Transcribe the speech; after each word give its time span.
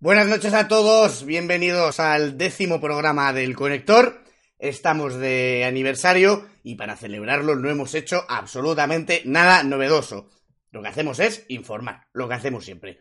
Buenas 0.00 0.28
noches 0.28 0.54
a 0.54 0.68
todos, 0.68 1.24
bienvenidos 1.24 1.98
al 1.98 2.38
décimo 2.38 2.80
programa 2.80 3.32
del 3.32 3.56
Conector. 3.56 4.22
Estamos 4.56 5.16
de 5.16 5.64
aniversario 5.64 6.46
y 6.62 6.76
para 6.76 6.96
celebrarlo 6.96 7.56
no 7.56 7.68
hemos 7.68 7.96
hecho 7.96 8.22
absolutamente 8.28 9.22
nada 9.24 9.64
novedoso. 9.64 10.30
Lo 10.70 10.82
que 10.82 10.88
hacemos 10.88 11.18
es 11.18 11.44
informar, 11.48 12.06
lo 12.12 12.28
que 12.28 12.34
hacemos 12.34 12.64
siempre. 12.64 13.00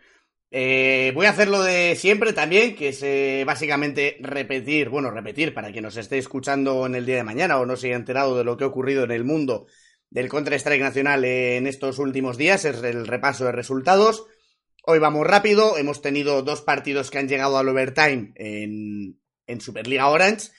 Eh, 0.49 1.11
voy 1.13 1.27
a 1.27 1.29
hacer 1.29 1.49
lo 1.49 1.61
de 1.61 1.95
siempre 1.95 2.33
también, 2.33 2.75
que 2.75 2.89
es 2.89 3.03
eh, 3.03 3.43
básicamente 3.45 4.17
repetir, 4.19 4.89
bueno, 4.89 5.11
repetir 5.11 5.53
para 5.53 5.71
quien 5.71 5.83
nos 5.83 5.97
esté 5.97 6.17
escuchando 6.17 6.87
en 6.87 6.95
el 6.95 7.05
día 7.05 7.17
de 7.17 7.23
mañana 7.23 7.59
o 7.59 7.67
no 7.67 7.75
se 7.75 7.87
haya 7.87 7.95
enterado 7.95 8.35
de 8.35 8.43
lo 8.43 8.57
que 8.57 8.63
ha 8.63 8.67
ocurrido 8.67 9.03
en 9.03 9.11
el 9.11 9.23
mundo 9.23 9.67
del 10.09 10.29
Counter-Strike 10.29 10.81
Nacional 10.81 11.23
en 11.25 11.67
estos 11.67 11.99
últimos 11.99 12.39
días, 12.39 12.65
es 12.65 12.81
el 12.81 13.05
repaso 13.05 13.45
de 13.45 13.51
resultados. 13.51 14.25
Hoy 14.89 14.99
vamos 14.99 15.27
rápido, 15.27 15.77
hemos 15.77 16.01
tenido 16.01 16.43
dos 16.43 16.61
partidos 16.61 17.11
que 17.11 17.17
han 17.17 17.27
llegado 17.27 17.57
al 17.57 17.67
overtime 17.67 18.31
en, 18.35 19.59
Superliga 19.59 20.07
Orange. 20.07 20.51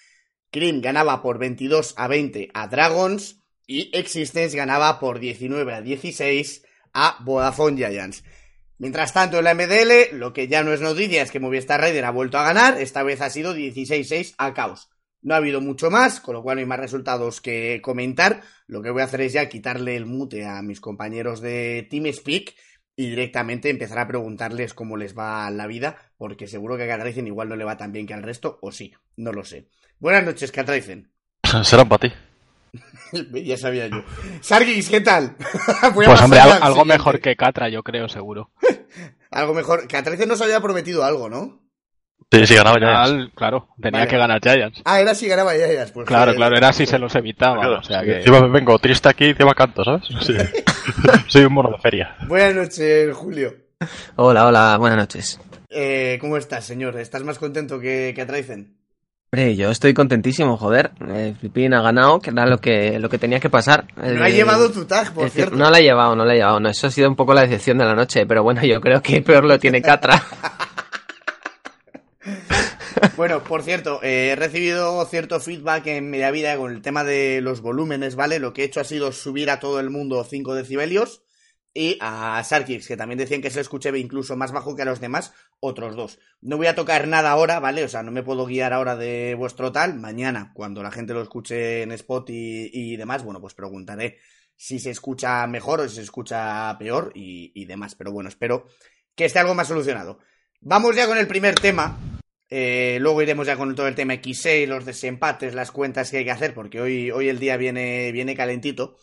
Cream 0.51 0.82
ganaba 0.82 1.23
por 1.23 1.38
22 1.38 1.95
a 1.96 2.09
20 2.09 2.51
a 2.52 2.66
Dragons 2.68 3.42
y 3.66 3.91
Existence 3.96 4.54
ganaba 4.54 5.01
por 5.01 5.18
19 5.18 5.73
a 5.73 5.80
16 5.80 6.62
a 6.92 7.16
Vodafone 7.24 7.78
Giants. 7.78 8.23
Mientras 8.77 9.14
tanto, 9.14 9.38
en 9.38 9.45
la 9.45 9.54
MDL, 9.54 10.18
lo 10.18 10.34
que 10.34 10.46
ya 10.46 10.62
no 10.62 10.74
es 10.74 10.82
noticia 10.82 11.23
es 11.23 11.30
que 11.30 11.40
Movistar 11.40 11.80
Rider 11.80 12.04
ha 12.04 12.10
vuelto 12.10 12.37
a 12.37 12.45
ganar, 12.45 12.79
esta 12.79 13.02
vez 13.02 13.23
ha 13.23 13.30
sido 13.30 13.56
16-6 13.56 14.34
a 14.37 14.52
Caos. 14.52 14.90
No 15.23 15.32
ha 15.32 15.38
habido 15.38 15.62
mucho 15.62 15.90
más, 15.90 16.20
con 16.20 16.34
lo 16.34 16.42
cual 16.42 16.56
no 16.56 16.60
hay 16.60 16.66
más 16.66 16.80
resultados 16.80 17.40
que 17.40 17.80
comentar. 17.82 18.42
Lo 18.66 18.82
que 18.82 18.90
voy 18.90 19.01
a 19.01 19.06
hacer 19.06 19.23
es 19.23 19.32
ya 19.32 19.48
quitarle 19.48 19.96
el 19.96 20.04
mute 20.04 20.45
a 20.45 20.60
mis 20.60 20.82
compañeros 20.82 21.40
de 21.40 21.88
TeamSpeak 21.90 22.54
y 22.98 23.11
directamente 23.11 23.70
empezar 23.70 24.01
a 24.01 24.09
preguntarles 24.09 24.75
cómo 24.75 24.97
les 24.97 25.16
va 25.16 25.48
la 25.52 25.69
vida, 25.69 25.97
porque 26.16 26.48
seguro 26.48 26.77
que 26.77 26.83
a 26.83 26.88
Catricen 26.88 27.29
igual 27.29 27.48
no 27.48 27.55
le 27.55 27.65
va 27.65 27.77
tan 27.77 27.93
bien 27.93 28.09
que 28.09 28.12
al 28.12 28.24
resto, 28.24 28.59
o 28.61 28.73
sí, 28.73 28.93
no 29.16 29.30
lo 29.30 29.45
sé. 29.45 29.69
Buenas 30.01 30.24
noches, 30.24 30.51
Catricen. 30.51 31.09
Serán 31.63 31.88
para 31.88 32.09
ti. 32.09 32.13
ya 33.45 33.57
sabía 33.57 33.87
yo. 33.87 34.02
Sargis, 34.40 34.88
¿qué 34.90 35.01
tal? 35.01 35.37
pues 35.95 36.21
hombre, 36.21 36.40
algo, 36.40 36.85
mejor 36.85 37.21
que 37.21 37.37
Catra, 37.37 37.68
yo 37.68 37.85
creo, 37.85 38.09
seguro. 38.09 38.51
algo 39.30 39.55
mejor. 39.55 39.87
Catricen 39.87 40.29
nos 40.29 40.40
había 40.40 40.60
prometido 40.60 41.05
algo, 41.05 41.30
¿no? 41.30 41.60
Sí, 42.33 42.49
sí, 42.49 42.57
ganaba 42.57 42.79
Giants. 42.80 43.33
Claro, 43.37 43.68
tenía 43.80 44.01
vale. 44.01 44.10
que 44.10 44.18
ganar 44.18 44.40
Giants. 44.43 44.83
Ah, 44.85 45.01
era 45.01 45.15
si 45.15 45.29
ganaba 45.29 45.52
Giants. 45.55 45.93
Pues 45.93 46.05
claro, 46.05 46.35
claro, 46.35 46.57
era 46.57 46.73
si 46.73 46.85
se 46.85 46.99
los 46.99 47.15
evitaba. 47.15 47.60
Claro, 47.60 47.79
o 47.79 47.83
sea 47.85 48.02
que... 48.02 48.16
Encima 48.16 48.40
vengo 48.49 48.77
triste 48.80 49.09
aquí 49.09 49.27
y 49.27 49.30
encima 49.30 49.55
canto, 49.55 49.85
¿sabes? 49.85 50.02
Sí. 50.27 50.35
Soy 51.26 51.44
un 51.44 51.52
mono 51.52 51.70
de 51.70 51.78
feria. 51.78 52.16
Buenas 52.26 52.54
noches, 52.54 53.14
Julio. 53.16 53.54
Hola, 54.16 54.46
hola, 54.46 54.76
buenas 54.78 54.98
noches. 54.98 55.40
Eh, 55.70 56.18
¿Cómo 56.20 56.36
estás, 56.36 56.64
señor? 56.64 56.98
¿Estás 56.98 57.22
más 57.22 57.38
contento 57.38 57.78
que, 57.78 58.12
que 58.14 58.22
Atraizen? 58.22 58.76
Hombre, 59.30 59.56
yo 59.56 59.70
estoy 59.70 59.92
contentísimo, 59.92 60.56
joder. 60.56 60.92
Eh, 61.06 61.34
Pipín 61.38 61.74
ha 61.74 61.82
ganado, 61.82 62.18
que 62.18 62.30
era 62.30 62.46
lo 62.46 62.59
que, 62.59 62.98
lo 62.98 63.10
que 63.10 63.18
tenía 63.18 63.40
que 63.40 63.50
pasar. 63.50 63.86
No 63.96 64.25
ha 64.25 64.31
llevado 64.31 64.70
tu 64.70 64.86
tag, 64.86 65.12
por 65.12 65.28
cierto. 65.28 65.54
No 65.54 65.70
la 65.70 65.76
ha 65.76 65.81
llevado, 65.81 66.16
no 66.16 66.25
la 66.25 66.32
ha 66.32 66.36
llevado. 66.36 66.60
No, 66.60 66.70
eso 66.70 66.86
ha 66.86 66.91
sido 66.91 67.10
un 67.10 67.16
poco 67.16 67.34
la 67.34 67.42
decepción 67.42 67.76
de 67.76 67.84
la 67.84 67.94
noche, 67.94 68.25
pero 68.25 68.42
bueno, 68.42 68.62
yo 68.64 68.81
creo 68.81 69.03
que 69.03 69.20
peor 69.20 69.44
lo 69.44 69.59
tiene 69.59 69.82
Catra. 69.82 70.22
Bueno, 73.16 73.43
por 73.43 73.62
cierto, 73.62 74.00
eh, 74.03 74.31
he 74.31 74.37
recibido 74.37 75.04
cierto 75.06 75.41
feedback 75.41 75.87
en 75.88 76.10
media 76.10 76.31
vida 76.31 76.56
con 76.56 76.72
el 76.72 76.82
tema 76.82 77.05
de 77.05 77.41
los 77.41 77.60
volúmenes, 77.60 78.15
¿vale? 78.15 78.38
Lo 78.38 78.53
que 78.53 78.62
he 78.62 78.66
hecho 78.66 78.81
ha 78.81 78.84
sido 78.84 79.12
subir 79.12 79.50
a 79.50 79.60
todo 79.60 79.81
el 79.81 79.91
mundo 79.91 80.22
5 80.25 80.55
decibelios 80.55 81.22
y 81.75 81.99
a 82.00 82.43
Sarkix, 82.43 82.88
que 82.88 82.97
también 82.97 83.19
decían 83.19 83.43
que 83.43 83.50
se 83.50 83.60
escuché 83.60 83.97
incluso 83.99 84.37
más 84.37 84.53
bajo 84.53 84.75
que 84.75 84.82
a 84.82 84.84
los 84.84 85.00
demás, 85.00 85.32
otros 85.60 85.97
dos. 85.97 86.19
No 86.41 86.56
voy 86.56 86.66
a 86.66 86.75
tocar 86.75 87.06
nada 87.06 87.31
ahora, 87.31 87.60
¿vale? 87.60 87.84
O 87.84 87.88
sea, 87.88 88.03
no 88.03 88.10
me 88.10 88.22
puedo 88.22 88.47
guiar 88.47 88.72
ahora 88.72 88.97
de 88.97 89.34
vuestro 89.37 89.71
tal. 89.71 89.94
Mañana, 89.94 90.53
cuando 90.55 90.83
la 90.83 90.91
gente 90.91 91.15
lo 91.15 91.22
escuche 91.22 91.83
en 91.83 91.93
Spot 91.93 92.28
y, 92.31 92.71
y 92.72 92.97
demás, 92.97 93.25
bueno, 93.25 93.41
pues 93.41 93.55
preguntaré 93.55 94.19
si 94.56 94.81
se 94.81 94.91
escucha 94.91 95.47
mejor 95.47 95.81
o 95.81 95.89
si 95.89 95.97
se 95.97 96.03
escucha 96.03 96.77
peor 96.78 97.12
y, 97.15 97.53
y 97.55 97.65
demás. 97.67 97.95
Pero 97.95 98.12
bueno, 98.12 98.28
espero 98.28 98.67
que 99.15 99.27
esté 99.27 99.39
algo 99.39 99.55
más 99.55 99.69
solucionado. 99.69 100.19
Vamos 100.61 100.97
ya 100.97 101.06
con 101.06 101.19
el 101.19 101.28
primer 101.28 101.55
tema, 101.55 101.97
eh, 102.50 102.98
luego 103.00 103.22
iremos 103.22 103.47
ya 103.47 103.56
con 103.56 103.75
todo 103.75 103.88
el 103.88 103.94
tema 103.94 104.14
X6, 104.14 104.66
los 104.66 104.84
desempates, 104.84 105.54
las 105.54 105.70
cuentas 105.70 106.10
que 106.10 106.19
hay 106.19 106.25
que 106.25 106.31
hacer, 106.31 106.54
porque 106.54 106.81
hoy, 106.81 107.10
hoy 107.10 107.28
el 107.28 107.38
día 107.38 107.56
viene, 107.56 108.12
viene 108.12 108.36
calentito. 108.36 108.97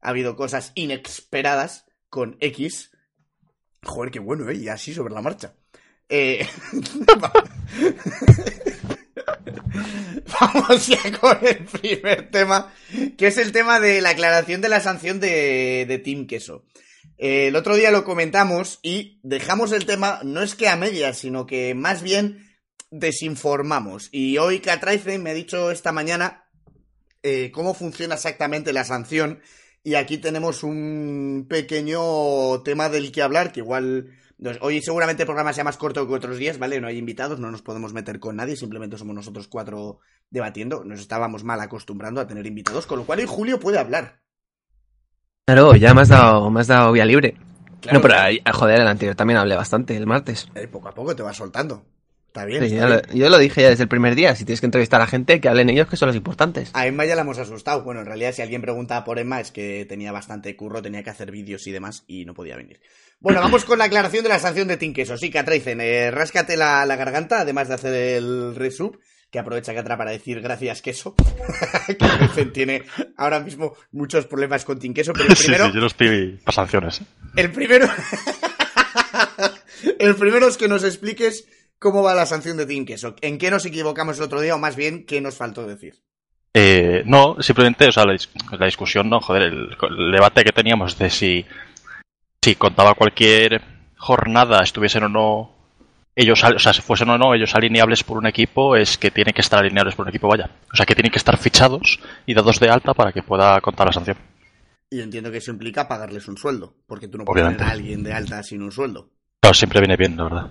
Ha 0.00 0.10
habido 0.10 0.36
cosas 0.36 0.72
inesperadas 0.74 1.86
con 2.08 2.36
X. 2.40 2.92
Joder, 3.82 4.10
qué 4.10 4.18
bueno, 4.18 4.48
¿eh? 4.50 4.56
Y 4.56 4.68
así 4.68 4.94
sobre 4.94 5.14
la 5.14 5.22
marcha. 5.22 5.54
Eh... 6.08 6.46
Vamos 10.40 10.86
ya 10.86 11.18
con 11.18 11.38
el 11.42 11.64
primer 11.64 12.30
tema, 12.30 12.72
que 13.16 13.28
es 13.28 13.38
el 13.38 13.52
tema 13.52 13.80
de 13.80 14.00
la 14.00 14.10
aclaración 14.10 14.60
de 14.60 14.68
la 14.68 14.80
sanción 14.80 15.20
de, 15.20 15.84
de 15.86 15.98
Team 15.98 16.26
Queso. 16.26 16.64
Eh, 17.18 17.48
el 17.48 17.56
otro 17.56 17.76
día 17.76 17.90
lo 17.90 18.04
comentamos 18.04 18.78
y 18.82 19.20
dejamos 19.22 19.72
el 19.72 19.86
tema, 19.86 20.20
no 20.22 20.42
es 20.42 20.54
que 20.54 20.68
a 20.68 20.76
medias, 20.76 21.18
sino 21.18 21.46
que 21.46 21.74
más 21.74 22.02
bien 22.02 22.45
desinformamos. 22.90 24.08
Y 24.12 24.38
hoy 24.38 24.60
Catraice 24.60 25.18
me 25.18 25.30
ha 25.30 25.34
dicho 25.34 25.70
esta 25.70 25.92
mañana 25.92 26.44
eh, 27.22 27.50
cómo 27.52 27.74
funciona 27.74 28.14
exactamente 28.14 28.72
la 28.72 28.84
sanción. 28.84 29.40
Y 29.82 29.94
aquí 29.94 30.18
tenemos 30.18 30.62
un 30.62 31.46
pequeño 31.48 32.62
tema 32.62 32.88
del 32.88 33.12
que 33.12 33.22
hablar, 33.22 33.52
que 33.52 33.60
igual... 33.60 34.10
Hoy 34.60 34.82
seguramente 34.82 35.22
el 35.22 35.26
programa 35.26 35.54
sea 35.54 35.64
más 35.64 35.78
corto 35.78 36.06
que 36.06 36.12
otros 36.12 36.36
días, 36.36 36.58
¿vale? 36.58 36.78
No 36.78 36.88
hay 36.88 36.98
invitados, 36.98 37.40
no 37.40 37.50
nos 37.50 37.62
podemos 37.62 37.94
meter 37.94 38.20
con 38.20 38.36
nadie, 38.36 38.54
simplemente 38.54 38.98
somos 38.98 39.14
nosotros 39.14 39.48
cuatro 39.48 40.00
debatiendo. 40.28 40.84
Nos 40.84 41.00
estábamos 41.00 41.42
mal 41.42 41.60
acostumbrando 41.60 42.20
a 42.20 42.26
tener 42.26 42.46
invitados, 42.46 42.86
con 42.86 42.98
lo 42.98 43.06
cual 43.06 43.20
hoy 43.20 43.26
Julio 43.26 43.58
puede 43.58 43.78
hablar. 43.78 44.20
Claro, 45.46 45.74
ya 45.76 45.94
me 45.94 46.02
has 46.02 46.08
dado, 46.08 46.50
me 46.50 46.60
has 46.60 46.66
dado 46.66 46.92
vía 46.92 47.06
libre. 47.06 47.36
Claro, 47.80 47.98
no, 47.98 48.02
pero 48.02 48.14
claro. 48.14 48.58
joder, 48.58 48.80
el 48.80 48.88
anterior 48.88 49.14
también 49.14 49.38
hablé 49.38 49.56
bastante 49.56 49.96
el 49.96 50.06
martes. 50.06 50.48
Eh, 50.54 50.68
poco 50.68 50.88
a 50.88 50.94
poco 50.94 51.16
te 51.16 51.22
vas 51.22 51.36
soltando. 51.36 51.84
Está 52.36 52.44
bien. 52.44 52.68
Sí, 52.68 52.74
está 52.74 52.88
yo, 52.88 52.88
bien. 52.88 53.02
Lo, 53.08 53.14
yo, 53.14 53.30
lo, 53.30 53.38
dije 53.38 53.62
ya 53.62 53.70
desde 53.70 53.84
el 53.84 53.88
primer 53.88 54.14
día. 54.14 54.36
Si 54.36 54.44
tienes 54.44 54.60
que 54.60 54.66
entrevistar 54.66 55.00
a 55.00 55.04
la 55.04 55.08
gente, 55.08 55.40
que 55.40 55.48
hablen 55.48 55.70
ellos, 55.70 55.88
que 55.88 55.96
son 55.96 56.08
los 56.08 56.16
importantes. 56.16 56.70
A 56.74 56.86
Emma 56.86 57.06
ya 57.06 57.14
la 57.14 57.22
hemos 57.22 57.38
asustado. 57.38 57.82
Bueno, 57.82 58.00
en 58.00 58.06
realidad, 58.06 58.32
si 58.32 58.42
alguien 58.42 58.60
pregunta 58.60 59.02
por 59.04 59.18
Emma, 59.18 59.40
es 59.40 59.50
que 59.50 59.86
tenía 59.88 60.12
bastante 60.12 60.54
curro, 60.54 60.82
tenía 60.82 61.02
que 61.02 61.08
hacer 61.08 61.30
vídeos 61.30 61.66
y 61.66 61.72
demás, 61.72 62.04
y 62.06 62.26
no 62.26 62.34
podía 62.34 62.56
venir. 62.56 62.78
Bueno, 63.20 63.40
vamos 63.40 63.64
con 63.64 63.78
la 63.78 63.84
aclaración 63.84 64.22
de 64.22 64.28
la 64.28 64.38
sanción 64.38 64.68
de 64.68 64.76
Tinqueso. 64.76 65.16
Sí, 65.16 65.30
Catricen, 65.30 65.80
eh, 65.80 66.10
ráscate 66.10 66.58
la, 66.58 66.84
la, 66.84 66.96
garganta, 66.96 67.40
además 67.40 67.68
de 67.68 67.74
hacer 67.74 67.94
el 67.94 68.54
resub, 68.54 69.00
que 69.30 69.38
aprovecha 69.38 69.74
Catra 69.74 69.96
para 69.96 70.10
decir 70.10 70.42
gracias, 70.42 70.82
queso. 70.82 71.14
Catricen 71.98 72.52
tiene 72.52 72.82
ahora 73.16 73.40
mismo 73.40 73.74
muchos 73.92 74.26
problemas 74.26 74.66
con 74.66 74.78
Tinqueso, 74.78 75.14
pero 75.14 75.30
el 75.30 75.36
primero. 75.36 75.64
Sí, 75.64 75.70
sí, 75.70 75.74
yo 75.74 75.80
los 75.80 75.94
pido 75.94 76.38
para 76.44 76.54
sanciones. 76.54 77.00
El 77.34 77.50
primero. 77.50 77.86
el 79.98 80.14
primero 80.16 80.48
es 80.48 80.58
que 80.58 80.68
nos 80.68 80.84
expliques 80.84 81.46
¿Cómo 81.78 82.02
va 82.02 82.14
la 82.14 82.26
sanción 82.26 82.56
de 82.56 82.66
Team 82.66 82.84
Queso? 82.84 83.14
¿En 83.20 83.38
qué 83.38 83.50
nos 83.50 83.66
equivocamos 83.66 84.18
el 84.18 84.24
otro 84.24 84.40
día 84.40 84.54
o 84.54 84.58
más 84.58 84.76
bien 84.76 85.04
qué 85.04 85.20
nos 85.20 85.36
faltó 85.36 85.66
decir? 85.66 85.94
Eh, 86.54 87.02
no, 87.04 87.36
simplemente, 87.40 87.86
o 87.88 87.92
sea, 87.92 88.04
la, 88.06 88.16
la 88.58 88.66
discusión, 88.66 89.10
no, 89.10 89.20
joder, 89.20 89.42
el, 89.42 89.76
el, 89.90 90.12
debate 90.12 90.42
que 90.42 90.52
teníamos 90.52 90.96
de 90.98 91.10
si, 91.10 91.44
si 92.42 92.54
contaba 92.54 92.94
cualquier 92.94 93.60
jornada, 93.98 94.62
estuviesen 94.62 95.04
o 95.04 95.08
no 95.10 95.56
ellos, 96.14 96.42
o 96.42 96.58
sea, 96.58 96.72
si 96.72 96.80
fuesen 96.80 97.10
o 97.10 97.18
no 97.18 97.34
ellos 97.34 97.54
alineables 97.54 98.02
por 98.02 98.16
un 98.16 98.26
equipo, 98.26 98.74
es 98.74 98.96
que 98.96 99.10
tienen 99.10 99.34
que 99.34 99.42
estar 99.42 99.60
alineables 99.60 99.94
por 99.94 100.06
un 100.06 100.08
equipo, 100.08 100.28
vaya. 100.28 100.48
O 100.72 100.74
sea, 100.74 100.86
que 100.86 100.94
tienen 100.94 101.12
que 101.12 101.18
estar 101.18 101.36
fichados 101.36 102.00
y 102.24 102.32
dados 102.32 102.58
de 102.58 102.70
alta 102.70 102.94
para 102.94 103.12
que 103.12 103.22
pueda 103.22 103.60
contar 103.60 103.88
la 103.88 103.92
sanción. 103.92 104.16
Y 104.88 105.00
entiendo 105.00 105.30
que 105.30 105.38
eso 105.38 105.50
implica 105.50 105.86
pagarles 105.86 106.26
un 106.26 106.38
sueldo, 106.38 106.74
porque 106.86 107.08
tú 107.08 107.18
no 107.18 107.26
puedes 107.26 107.42
Obviamente. 107.42 107.58
tener 107.58 107.70
a 107.70 107.74
alguien 107.74 108.02
de 108.02 108.14
alta 108.14 108.42
sin 108.42 108.62
un 108.62 108.72
sueldo. 108.72 109.10
Claro, 109.40 109.52
siempre 109.52 109.80
viene 109.80 109.96
bien, 109.96 110.16
la 110.16 110.24
verdad. 110.24 110.50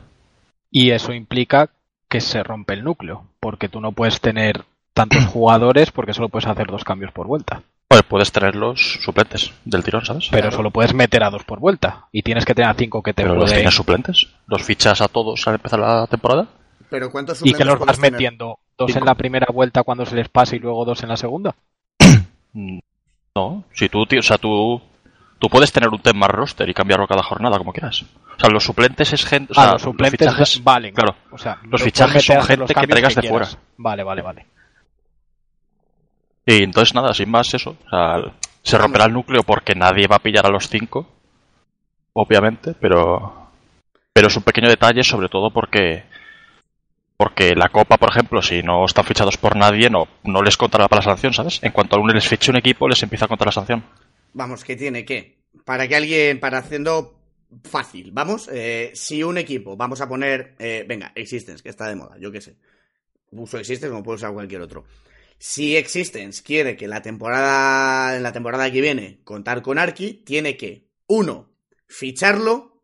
Y 0.75 0.91
eso 0.91 1.13
implica 1.13 1.69
que 2.09 2.19
se 2.19 2.43
rompe 2.43 2.73
el 2.73 2.83
núcleo, 2.83 3.23
porque 3.39 3.69
tú 3.69 3.79
no 3.79 3.93
puedes 3.93 4.19
tener 4.19 4.65
tantos 4.93 5.23
jugadores 5.31 5.89
porque 5.91 6.13
solo 6.13 6.27
puedes 6.27 6.47
hacer 6.49 6.67
dos 6.67 6.83
cambios 6.83 7.13
por 7.13 7.27
vuelta. 7.27 7.61
Pues 7.87 8.03
puedes 8.03 8.29
tener 8.33 8.57
los 8.57 8.99
suplentes 9.01 9.53
del 9.63 9.85
tirón, 9.85 10.03
¿sabes? 10.03 10.27
Pero 10.31 10.51
solo 10.51 10.71
puedes 10.71 10.93
meter 10.93 11.23
a 11.23 11.29
dos 11.29 11.45
por 11.45 11.61
vuelta 11.61 12.07
y 12.11 12.23
tienes 12.23 12.43
que 12.43 12.53
tener 12.53 12.69
a 12.69 12.73
cinco 12.73 13.01
que 13.01 13.13
te 13.13 13.23
Pero 13.23 13.35
los 13.35 13.53
tienes 13.53 13.73
suplentes, 13.73 14.27
los 14.47 14.63
fichas 14.63 14.99
a 14.99 15.07
todos 15.07 15.47
al 15.47 15.55
empezar 15.55 15.79
la 15.79 16.07
temporada. 16.07 16.49
Pero 16.89 17.09
¿cuántos 17.09 17.45
y 17.45 17.53
que 17.53 17.63
los 17.63 17.79
vas 17.79 17.95
tener? 17.95 18.11
metiendo 18.11 18.59
dos 18.77 18.87
Cinco. 18.87 18.99
en 18.99 19.05
la 19.05 19.15
primera 19.15 19.47
vuelta 19.53 19.83
cuando 19.83 20.05
se 20.05 20.17
les 20.17 20.27
pase 20.27 20.57
y 20.57 20.59
luego 20.59 20.83
dos 20.83 21.01
en 21.03 21.09
la 21.09 21.15
segunda. 21.15 21.55
No, 23.37 23.65
si 23.73 23.89
tú, 23.89 24.05
tío, 24.05 24.19
o 24.19 24.23
sea, 24.23 24.37
tú, 24.37 24.81
tú 25.39 25.49
puedes 25.49 25.71
tener 25.71 25.89
un 25.89 26.01
tema 26.01 26.27
roster 26.27 26.67
y 26.69 26.73
cambiarlo 26.73 27.07
cada 27.07 27.23
jornada 27.23 27.57
como 27.57 27.71
quieras. 27.73 28.03
O 28.03 28.39
sea, 28.39 28.49
los 28.49 28.63
suplentes 28.63 29.13
es 29.13 29.25
gente, 29.25 29.51
o 29.51 29.55
sea, 29.55 29.63
ah, 29.69 29.71
los 29.73 29.81
suplentes 29.81 30.19
fichajes- 30.19 30.63
valen. 30.63 30.93
claro. 30.93 31.15
O 31.31 31.37
sea, 31.37 31.57
Los 31.69 31.81
fichajes 31.81 32.23
son 32.25 32.41
gente 32.43 32.73
que 32.73 32.87
traigas 32.87 33.15
de 33.15 33.29
fuera. 33.29 33.47
Vale, 33.77 34.03
vale, 34.03 34.21
vale. 34.21 34.45
Y 36.45 36.63
entonces 36.63 36.93
nada, 36.93 37.13
sin 37.13 37.29
más 37.29 37.53
eso. 37.53 37.75
O 37.85 37.89
sea, 37.89 38.33
se 38.61 38.77
romperá 38.77 39.05
el 39.05 39.13
núcleo 39.13 39.43
porque 39.43 39.73
nadie 39.75 40.07
va 40.07 40.17
a 40.17 40.19
pillar 40.19 40.45
a 40.45 40.49
los 40.49 40.67
cinco, 40.69 41.07
obviamente, 42.13 42.73
pero 42.79 43.49
pero 44.13 44.27
es 44.27 44.37
un 44.37 44.43
pequeño 44.43 44.69
detalle, 44.69 45.03
sobre 45.03 45.27
todo 45.29 45.49
porque 45.51 46.03
Porque 47.17 47.55
la 47.55 47.69
Copa, 47.69 47.97
por 47.97 48.09
ejemplo, 48.09 48.41
si 48.41 48.61
no 48.61 48.83
están 48.85 49.05
fichados 49.05 49.37
por 49.37 49.55
nadie, 49.55 49.89
no, 49.89 50.07
no 50.23 50.41
les 50.41 50.57
contará 50.57 50.87
para 50.89 50.99
la 50.99 51.11
sanción, 51.13 51.33
¿sabes? 51.33 51.63
En 51.63 51.71
cuanto 51.71 51.95
a 51.95 51.99
uno 51.99 52.13
les 52.13 52.27
fiche 52.27 52.51
un 52.51 52.57
equipo, 52.57 52.89
les 52.89 53.01
empieza 53.03 53.23
a 53.23 53.27
contar 53.29 53.47
la 53.47 53.51
sanción. 53.53 53.83
Vamos, 54.35 54.65
que 54.65 54.75
tiene 54.75 55.05
que. 55.05 55.39
Para 55.63 55.87
que 55.87 55.95
alguien, 55.95 56.41
para 56.41 56.57
haciendo 56.57 57.17
fácil, 57.63 58.11
vamos, 58.11 58.49
eh, 58.51 58.91
si 58.93 59.23
un 59.23 59.37
equipo, 59.37 59.77
vamos 59.77 60.01
a 60.01 60.09
poner, 60.09 60.55
eh, 60.59 60.83
venga, 60.85 61.13
Existence, 61.15 61.63
que 61.63 61.69
está 61.69 61.87
de 61.87 61.95
moda, 61.95 62.17
yo 62.19 62.33
qué 62.33 62.41
sé. 62.41 62.57
Uso 63.31 63.57
Existence 63.57 63.89
como 63.89 64.03
puedo 64.03 64.17
usar 64.17 64.33
cualquier 64.33 64.59
otro. 64.59 64.83
Si 65.39 65.77
Existence 65.77 66.43
quiere 66.43 66.75
que 66.75 66.89
la 66.89 67.01
temporada, 67.01 68.17
en 68.17 68.23
la 68.23 68.33
temporada 68.33 68.69
que 68.69 68.81
viene, 68.81 69.19
contar 69.23 69.61
con 69.61 69.77
Arki, 69.79 70.13
tiene 70.25 70.57
que, 70.57 70.89
uno, 71.07 71.49
ficharlo, 71.87 72.81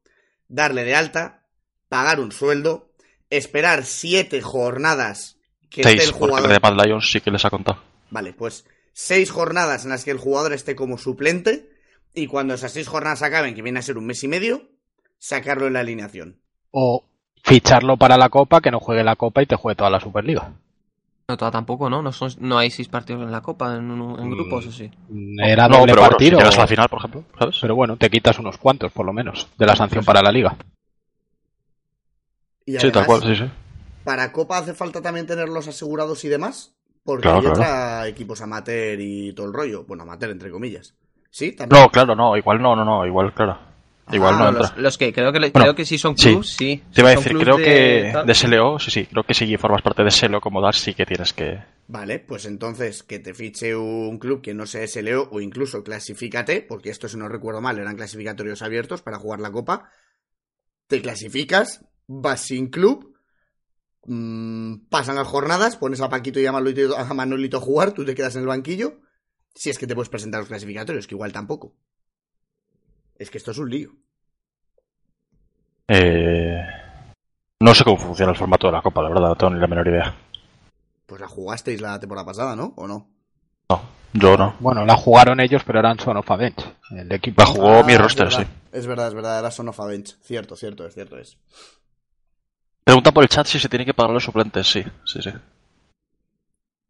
darle 0.48 0.86
de 0.86 0.96
alta, 0.96 1.46
pagar 1.90 2.22
un 2.22 2.32
sueldo, 2.32 2.94
esperar 3.30 3.84
siete 3.84 4.42
jornadas 4.42 5.38
que 5.70 5.82
esté 5.82 5.98
Seis, 5.98 6.04
el 6.06 6.12
porque 6.12 6.26
jugador. 6.28 6.52
el 6.52 6.56
de 6.56 6.60
Mad 6.62 6.86
Lions 6.86 7.12
sí 7.12 7.20
que 7.20 7.32
les 7.32 7.44
ha 7.44 7.50
contado. 7.50 7.82
Vale, 8.10 8.32
pues 8.32 8.66
seis 8.94 9.32
jornadas 9.32 9.84
en 9.84 9.90
las 9.92 10.04
que 10.06 10.12
el 10.12 10.18
jugador 10.18 10.54
esté 10.54 10.76
como 10.76 10.98
suplente 10.98 11.70
y 12.14 12.28
cuando 12.28 12.54
esas 12.54 12.74
seis 12.74 12.88
jornadas 12.88 13.22
acaben, 13.24 13.56
que 13.56 13.62
viene 13.62 13.80
a 13.80 13.84
ser 13.84 13.98
un 13.98 14.06
mes 14.06 14.24
y 14.24 14.28
medio, 14.28 14.70
sacarlo 15.18 15.68
en 15.68 15.74
la 15.74 15.80
alineación. 15.82 16.42
O 16.72 17.04
ficharlo 17.44 17.98
para 17.98 18.18
la 18.18 18.30
Copa, 18.30 18.62
que 18.62 18.72
no 18.72 18.80
juegue 18.80 19.04
la 19.04 19.16
Copa 19.16 19.42
y 19.42 19.46
te 19.46 19.56
juegue 19.56 19.76
toda 19.78 19.90
la 19.90 20.00
Superliga. 20.00 20.54
No, 21.28 21.38
toda 21.38 21.52
tampoco, 21.52 21.90
¿no? 21.90 22.02
No, 22.02 22.12
son, 22.12 22.30
no 22.40 22.58
hay 22.58 22.70
seis 22.72 22.90
partidos 22.90 23.24
en 23.24 23.32
la 23.32 23.42
Copa, 23.42 23.78
en, 23.78 23.90
un- 23.90 24.20
en 24.20 24.28
Mm. 24.28 24.32
grupos, 24.32 24.68
¿o 24.68 24.72
sí? 24.72 24.92
Era 25.38 25.68
no, 25.70 25.78
doble 25.80 25.94
pero 25.94 26.02
bueno, 26.02 26.12
partido. 26.12 26.40
si 26.40 26.46
a 26.46 26.62
la 26.62 26.68
final, 26.68 26.90
por 26.90 27.00
ejemplo, 27.00 27.24
¿sabes? 27.40 27.58
Pero 27.62 27.76
bueno, 27.76 27.96
te 27.98 28.10
quitas 28.10 28.38
unos 28.40 28.58
cuantos, 28.58 28.92
por 28.92 29.06
lo 29.06 29.14
menos, 29.14 29.48
de 29.58 29.66
la 29.66 29.76
sanción 29.76 30.04
para 30.04 30.22
la 30.22 30.32
liga. 30.32 30.58
Y 32.66 32.78
Sí, 32.78 32.92
tal 32.92 33.06
cual, 33.06 33.22
sí, 33.24 33.36
sí. 33.36 33.50
para 34.04 34.32
Copa 34.32 34.58
hace 34.58 34.74
falta 34.74 35.02
también 35.02 35.26
tenerlos 35.28 35.68
asegurados 35.68 36.24
y 36.26 36.30
demás, 36.30 36.74
porque 37.04 37.24
Claro, 37.24 37.38
hay 37.38 37.44
claro. 37.46 37.62
otra 37.62 38.08
equipos 38.08 38.42
amateur 38.42 39.00
y 39.00 39.34
todo 39.34 39.48
el 39.48 39.54
rollo. 39.54 39.84
Bueno, 39.86 40.04
amateur 40.04 40.30
entre 40.32 40.52
comillas. 40.52 40.96
¿Sí? 41.30 41.54
También. 41.54 41.82
No, 41.84 41.90
claro, 41.90 42.16
no, 42.16 42.36
igual 42.38 42.62
no, 42.62 42.76
no, 42.76 42.84
no, 42.84 43.06
igual, 43.06 43.34
claro. 43.34 43.58
Igual 44.12 44.34
Ah, 44.36 44.38
no 44.40 44.44
No, 44.44 44.50
entra. 44.50 44.62
los, 44.70 44.78
los 44.78 44.98
que 44.98 45.14
creo 45.14 45.32
que, 45.32 45.40
le- 45.40 45.52
Bueno, 45.52 45.66
creo 45.68 45.76
que 45.76 45.86
sí 45.86 45.98
son 45.98 46.18
sí. 46.18 46.32
clubs, 46.32 46.50
sí. 46.50 46.84
Te 46.94 47.00
iba 47.02 47.10
a 47.10 47.16
decir, 47.16 47.38
creo 47.38 47.56
de- 47.58 47.64
que 47.64 48.14
de 48.26 48.32
SLO, 48.34 48.78
sí, 48.80 48.92
sí, 48.92 49.06
creo 49.06 49.24
que 49.24 49.34
si 49.34 49.56
formas 49.58 49.82
parte 49.82 50.04
de 50.04 50.10
SLO 50.12 50.42
como 50.42 50.60
DAR, 50.62 50.76
sí 50.76 50.94
que 50.94 51.06
tienes 51.06 51.32
que. 51.32 51.60
Vale, 51.88 52.20
pues 52.20 52.46
entonces 52.46 53.04
que 53.04 53.20
te 53.20 53.34
fiche 53.34 53.74
un 53.76 54.18
club 54.20 54.42
que 54.42 54.54
no 54.54 54.66
sea 54.66 54.84
SLO 54.84 55.30
o 55.32 55.40
incluso 55.40 55.84
clasifícate, 55.84 56.62
porque 56.62 56.90
esto 56.90 57.08
si 57.08 57.18
no 57.18 57.30
recuerdo 57.30 57.62
mal 57.62 57.80
eran 57.80 57.96
clasificatorios 57.96 58.62
abiertos 58.62 59.02
para 59.02 59.18
jugar 59.18 59.40
la 59.40 59.52
copa. 59.52 59.90
Te 60.88 61.02
clasificas, 61.02 61.86
vas 62.08 62.42
sin 62.42 62.68
club, 62.68 63.11
mm, 64.06 64.88
pasan 64.90 65.16
las 65.16 65.28
jornadas, 65.28 65.78
pones 65.78 66.02
a 66.02 66.10
Paquito 66.10 66.40
y 66.40 66.46
a 66.46 66.52
Manolito, 66.52 66.98
a 66.98 67.14
Manolito 67.14 67.58
a 67.58 67.62
jugar, 67.62 67.92
tú 67.94 68.06
te 68.06 68.16
quedas 68.16 68.36
en 68.36 68.42
el 68.42 68.48
banquillo, 68.48 69.00
si 69.56 69.70
es 69.70 69.78
que 69.78 69.88
te 69.88 69.96
puedes 69.96 70.10
presentar 70.10 70.40
los 70.42 70.48
clasificatorios, 70.50 71.08
que 71.08 71.16
igual 71.16 71.32
tampoco. 71.34 71.74
Es 73.16 73.30
que 73.30 73.38
esto 73.38 73.52
es 73.52 73.58
un 73.58 73.70
lío. 73.70 73.92
Eh... 75.88 76.62
No 77.60 77.76
sé 77.76 77.84
cómo 77.84 77.98
funciona 77.98 78.32
el 78.32 78.38
formato 78.38 78.68
de 78.68 78.74
la 78.74 78.82
Copa, 78.82 79.04
la 79.04 79.10
verdad, 79.10 79.28
no 79.30 79.36
tengo 79.36 79.54
ni 79.54 79.60
la 79.60 79.68
menor 79.68 79.88
idea. 79.88 80.16
Pues 81.06 81.22
la 81.22 81.28
jugasteis 81.28 81.80
la 81.80 82.00
temporada 82.00 82.26
pasada, 82.26 82.56
¿no? 82.56 82.74
¿O 82.76 82.88
no? 82.88 83.08
No, 83.70 83.82
yo 84.14 84.36
no. 84.36 84.56
Bueno, 84.60 84.84
la 84.84 84.96
jugaron 84.96 85.40
ellos, 85.40 85.62
pero 85.64 85.78
eran 85.80 86.00
Son 86.00 86.18
of 86.18 86.32
a 86.32 86.38
Bench, 86.38 86.66
el 86.92 87.12
equipo. 87.12 87.40
La 87.42 87.46
jugó 87.48 87.70
Ah, 87.80 87.84
mi 87.84 87.94
es 87.94 88.00
roster, 88.00 88.26
verdad. 88.30 88.48
sí. 88.48 88.48
Es 88.72 88.88
verdad, 88.88 89.10
es 89.10 89.14
verdad, 89.14 89.38
era 89.40 89.52
Son 89.52 89.68
of 89.70 89.80
a 89.80 89.86
Bench. 89.86 90.18
Cierto, 90.24 90.56
cierto, 90.56 90.88
es 90.88 90.96
cierto, 90.96 91.18
es. 91.20 91.38
Pregunta 92.92 93.14
por 93.14 93.24
el 93.24 93.30
chat 93.30 93.48
si 93.48 93.58
se 93.58 93.70
tiene 93.70 93.86
que 93.86 93.94
pagar 93.94 94.12
los 94.12 94.26
suplentes, 94.26 94.68
sí, 94.68 94.84
sí, 95.06 95.22
sí. 95.22 95.30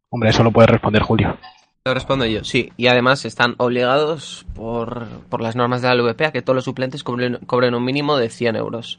Hombre, 0.10 0.32
eso 0.32 0.42
lo 0.42 0.52
puede 0.52 0.66
responder 0.66 1.04
Julio. 1.04 1.38
Lo 1.86 1.94
respondo 1.94 2.26
yo, 2.26 2.44
sí. 2.44 2.74
Y 2.76 2.88
además 2.88 3.24
están 3.24 3.54
obligados 3.60 4.48
por, 4.56 5.06
por 5.30 5.42
las 5.42 5.56
normas 5.56 5.84
de 5.84 5.90
la 5.90 5.94
LVP 5.94 6.26
a 6.26 6.32
que 6.32 6.42
todos 6.42 6.56
los 6.56 6.66
suplentes 6.66 7.04
cobren, 7.04 7.38
cobren 7.46 7.76
un 7.76 7.86
mínimo 7.86 8.18
de 8.18 8.30
100 8.30 8.56
euros. 8.56 8.98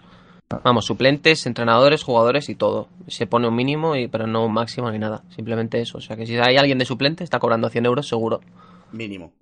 Vamos, 0.62 0.84
suplentes, 0.84 1.44
entrenadores, 1.44 2.04
jugadores 2.04 2.49
y 2.49 2.54
todo. 2.54 2.88
Se 3.08 3.26
pone 3.26 3.49
un 3.49 3.56
mínimo, 3.56 3.96
y, 3.96 4.06
pero 4.06 4.28
no 4.28 4.46
un 4.46 4.52
máximo 4.52 4.88
ni 4.93 5.00
nada. 5.00 5.25
Simplemente 5.34 5.81
eso. 5.81 5.99
O 5.99 6.00
sea 6.00 6.16
que 6.16 6.25
si 6.25 6.37
hay 6.37 6.56
alguien 6.56 6.78
de 6.78 6.84
suplente, 6.84 7.25
está 7.25 7.40
cobrando 7.40 7.69
100 7.69 7.84
euros 7.84 8.06
seguro. 8.06 8.43
Mínimo. 8.93 9.32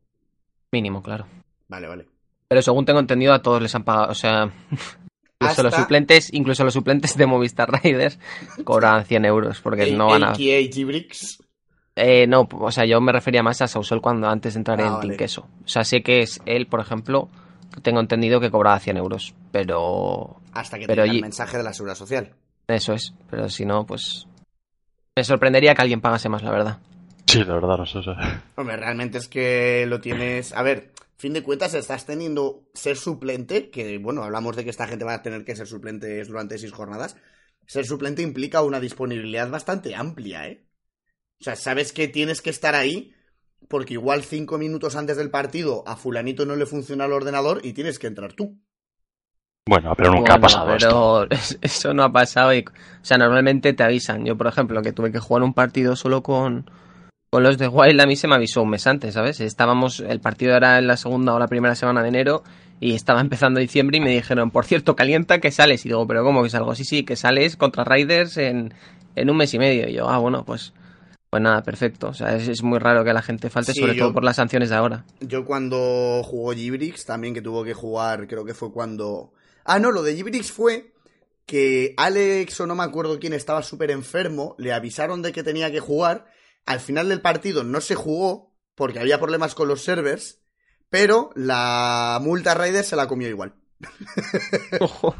Mínimo, 0.73 1.03
claro. 1.03 1.27
Vale, 1.69 1.89
vale. 1.89 2.07
Pero 2.49 2.62
según 2.62 2.87
tengo 2.87 3.01
entendido, 3.01 3.35
a 3.35 3.43
todos 3.43 3.61
les 3.61 3.75
han 3.75 3.85
pagado. 3.85 4.12
O 4.12 4.15
sea, 4.15 4.51
incluso 5.41 5.63
los 5.63 5.75
suplentes, 5.75 6.33
incluso 6.35 6.65
los 6.65 6.75
suplentes 6.75 7.17
de 7.17 7.27
Movistar 7.27 7.71
Riders 7.83 8.19
cobran 8.65 9.05
100 9.05 9.25
euros 9.25 9.61
porque 9.61 9.91
no 9.93 10.07
van 10.09 10.25
a. 10.25 10.35
Gibrix. 10.35 11.43
Eh, 11.97 12.27
no, 12.27 12.49
o 12.51 12.71
sea, 12.71 12.85
yo 12.85 13.01
me 13.01 13.13
refería 13.13 13.43
más 13.43 13.61
a 13.63 13.69
Sausol 13.69 14.01
cuando 14.01 14.29
antes 14.29 14.55
de 14.55 14.59
entrar 14.61 14.81
Ah, 14.81 14.87
en 14.87 14.93
vale. 14.95 15.07
Team 15.09 15.17
Queso. 15.19 15.49
O 15.65 15.69
sea, 15.69 15.85
sé 15.85 16.03
que 16.03 16.21
es 16.21 16.41
él, 16.47 16.67
por 16.67 16.81
ejemplo, 16.81 17.29
tengo 17.83 18.01
entendido 18.01 18.41
que 18.41 18.51
cobraba 18.51 18.79
100 18.79 18.97
euros, 18.99 19.35
pero 19.51 20.37
Hasta 20.53 20.79
que 20.79 20.87
Pero 20.87 21.03
tenga 21.03 21.15
el 21.17 21.21
mensaje 21.23 21.57
de 21.59 21.63
la 21.65 21.73
seguridad 21.73 21.97
social. 21.97 22.33
eso 22.69 22.93
es. 22.95 23.13
Pero 23.31 23.49
si 23.49 23.65
no, 23.65 23.85
pues 23.85 24.27
me 25.17 25.25
sorprendería 25.25 25.75
que 25.75 25.83
alguien 25.83 26.01
pagase 26.01 26.29
más, 26.29 26.43
la 26.43 26.51
verdad. 26.51 26.79
Sí, 27.27 27.45
la 27.45 27.55
verdad, 27.55 27.79
no 27.79 27.87
sé. 27.87 27.99
Hombre, 28.57 28.77
realmente 28.77 29.19
es 29.19 29.29
que 29.29 29.85
lo 29.87 30.01
tienes. 30.01 30.53
A 30.55 30.63
ver, 30.63 30.93
fin 31.21 31.35
de 31.35 31.43
cuentas, 31.43 31.75
estás 31.75 32.07
teniendo 32.07 32.65
ser 32.73 32.97
suplente, 32.97 33.71
que 33.71 33.99
bueno, 33.99 34.25
hablamos 34.25 34.57
de 34.57 34.65
que 34.65 34.71
esta 34.71 34.89
gente 34.89 35.05
va 35.05 35.15
a 35.15 35.23
tener 35.23 35.45
que 35.45 35.55
ser 35.55 35.67
suplentes 35.67 36.29
durante 36.29 36.57
seis 36.57 36.73
jornadas. 36.73 37.15
Ser 37.67 37.85
suplente 37.85 38.23
implica 38.23 38.63
una 38.63 38.81
disponibilidad 38.81 39.51
bastante 39.51 39.95
amplia, 39.95 40.49
¿eh? 40.49 40.65
O 41.39 41.45
sea, 41.45 41.57
sabes 41.57 41.93
que 41.93 42.09
tienes 42.09 42.41
que 42.41 42.49
estar 42.49 42.75
ahí 42.75 43.13
porque 43.69 43.95
igual 43.95 44.23
cinco 44.23 44.57
minutos 44.57 44.97
antes 44.97 45.19
del 45.19 45.31
partido 45.31 45.85
a 45.87 45.97
fulanito 45.97 46.47
no 46.47 46.57
le 46.57 46.65
funciona 46.65 47.05
el 47.05 47.13
ordenador 47.13 47.61
y 47.65 47.75
tienes 47.75 47.99
que 47.99 48.07
entrar 48.07 48.33
tú. 48.33 48.59
Bueno, 49.69 49.93
pero 49.95 50.13
nunca 50.13 50.35
ha 50.35 50.41
pasado 50.41 50.75
esto. 50.75 51.27
pero 51.29 51.41
eso 51.61 51.93
no 51.93 52.03
ha 52.03 52.13
pasado. 52.13 52.55
Y, 52.55 52.61
o 52.61 53.05
sea, 53.05 53.19
normalmente 53.19 53.75
te 53.75 53.83
avisan. 53.83 54.25
Yo, 54.25 54.39
por 54.39 54.47
ejemplo, 54.47 54.81
que 54.81 54.93
tuve 54.93 55.13
que 55.13 55.21
jugar 55.21 55.43
un 55.43 55.53
partido 55.53 55.97
solo 55.97 56.23
con, 56.23 56.71
con 57.31 57.44
los 57.44 57.59
de 57.59 57.69
Wild, 57.69 58.00
a 58.00 58.06
mí 58.06 58.17
se 58.17 58.27
me 58.27 58.35
avisó 58.35 58.62
un 58.62 58.71
mes 58.71 58.88
antes, 58.88 59.15
¿sabes? 59.15 59.38
Estábamos, 59.41 60.00
el 60.00 60.21
partido 60.21 60.56
era 60.56 60.79
en 60.79 60.88
la 60.88 60.97
segunda 60.97 61.32
o 61.32 61.38
la 61.38 61.47
primera 61.47 61.77
semana 61.77 62.03
de 62.03 62.09
enero 62.09 62.43
y 62.81 62.94
estaba 62.94 63.21
empezando 63.21 63.61
diciembre 63.61 63.99
y 63.99 64.00
me 64.00 64.11
dijeron, 64.11 64.50
por 64.50 64.65
cierto, 64.65 64.97
calienta 64.97 65.38
que 65.38 65.53
sales. 65.53 65.87
Y 65.87 65.91
digo, 65.91 66.05
¿pero 66.09 66.25
cómo 66.25 66.43
que 66.43 66.50
salgo? 66.50 66.75
Sí, 66.75 66.85
sí, 66.85 67.05
que 67.05 67.15
sales 67.15 67.56
contra 67.56 67.85
Riders 67.85 68.37
en, 68.37 68.75
en 69.15 69.31
un 69.31 69.37
mes 69.37 69.55
y 69.55 69.61
medio. 69.61 69.88
Y 69.88 69.93
yo, 69.93 70.09
ah, 70.09 70.19
bueno, 70.19 70.45
pues, 70.45 70.73
pues 71.31 71.40
nada, 71.40 71.62
perfecto. 71.62 72.09
O 72.09 72.14
sea, 72.14 72.35
es, 72.35 72.49
es 72.49 72.64
muy 72.64 72.81
raro 72.81 73.05
que 73.05 73.12
la 73.12 73.23
gente 73.23 73.49
falte, 73.49 73.75
Sí, 73.75 73.81
sobre 73.81 73.95
yo- 73.95 74.07
todo 74.07 74.14
por 74.14 74.25
las 74.25 74.35
sanciones 74.35 74.71
de 74.71 74.75
ahora. 74.76 75.05
Yo 75.21 75.45
cuando 75.45 76.23
jugó 76.25 76.52
Gibrix, 76.52 77.05
también 77.05 77.33
que 77.33 77.43
tuvo 77.43 77.62
que 77.62 77.75
jugar, 77.75 78.26
creo 78.26 78.45
que 78.45 78.55
fue 78.55 78.73
cuando... 78.73 79.33
Ah, 79.64 79.78
no, 79.78 79.93
lo 79.93 80.02
de 80.02 80.16
Gibrix 80.16 80.50
fue 80.50 80.95
que 81.47 81.95
Alex 81.97 82.59
o 82.61 82.66
no 82.66 82.75
me 82.75 82.83
acuerdo 82.83 83.21
quién 83.21 83.35
estaba 83.35 83.62
súper 83.62 83.93
enfermo, 83.93 84.57
le 84.59 84.73
avisaron 84.73 85.23
de 85.23 85.31
que 85.31 85.45
tenía 85.45 85.71
que 85.71 85.78
jugar, 85.81 86.26
al 86.67 86.81
final 86.81 87.09
del 87.09 87.21
partido 87.21 87.64
no 87.64 87.81
se 87.81 87.95
jugó 87.95 88.55
porque 88.75 88.99
había 89.00 89.19
problemas 89.19 89.55
con 89.55 89.69
los 89.69 89.83
servers, 89.85 90.40
pero 90.88 91.31
la 91.35 92.19
multa 92.23 92.55
Raider 92.55 92.85
se 92.85 92.97
la 92.97 93.07
comió 93.09 93.29
igual. 93.29 93.55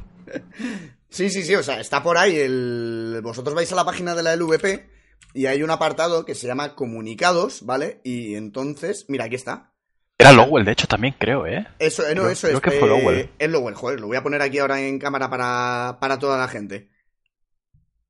Sí, 1.12 1.28
sí, 1.28 1.42
sí, 1.42 1.56
o 1.56 1.62
sea, 1.64 1.80
está 1.80 2.04
por 2.04 2.16
ahí 2.18 2.37
el... 2.37 3.18
Vosotros 3.23 3.52
vais 3.54 3.73
a 3.73 3.75
la 3.75 3.85
página 3.85 4.14
de 4.14 4.23
la 4.23 4.37
LVP 4.37 4.88
y 5.35 5.47
hay 5.47 5.64
un 5.64 5.70
apartado 5.70 6.25
que 6.25 6.37
se 6.37 6.47
llama 6.47 6.76
comunicados, 6.76 7.66
¿vale? 7.66 8.00
Y 8.04 8.37
entonces, 8.37 9.06
mira, 9.09 9.25
aquí 9.25 9.35
está. 9.35 9.73
Era 10.18 10.30
Lowell, 10.32 10.64
de 10.64 10.70
hecho, 10.73 10.87
también 10.87 11.16
creo, 11.18 11.47
¿eh? 11.49 11.66
Eso, 11.80 12.06
eh, 12.06 12.14
no, 12.14 12.23
Creo- 12.23 12.30
eso 12.32 12.47
creo 12.47 12.59
es. 12.59 12.62
que 12.62 12.70
fue 12.78 12.88
eh, 12.88 12.90
Lowell. 13.02 13.30
Es 13.40 13.50
Lowell, 13.50 13.75
joder, 13.75 13.99
lo 14.00 14.06
voy 14.06 14.16
a 14.18 14.23
poner 14.23 14.40
aquí 14.40 14.61
ahora 14.61 14.80
en 14.80 15.00
cámara 15.00 15.28
para, 15.28 15.99
para 16.00 16.18
toda 16.20 16.38
la 16.38 16.47
gente. 16.47 16.89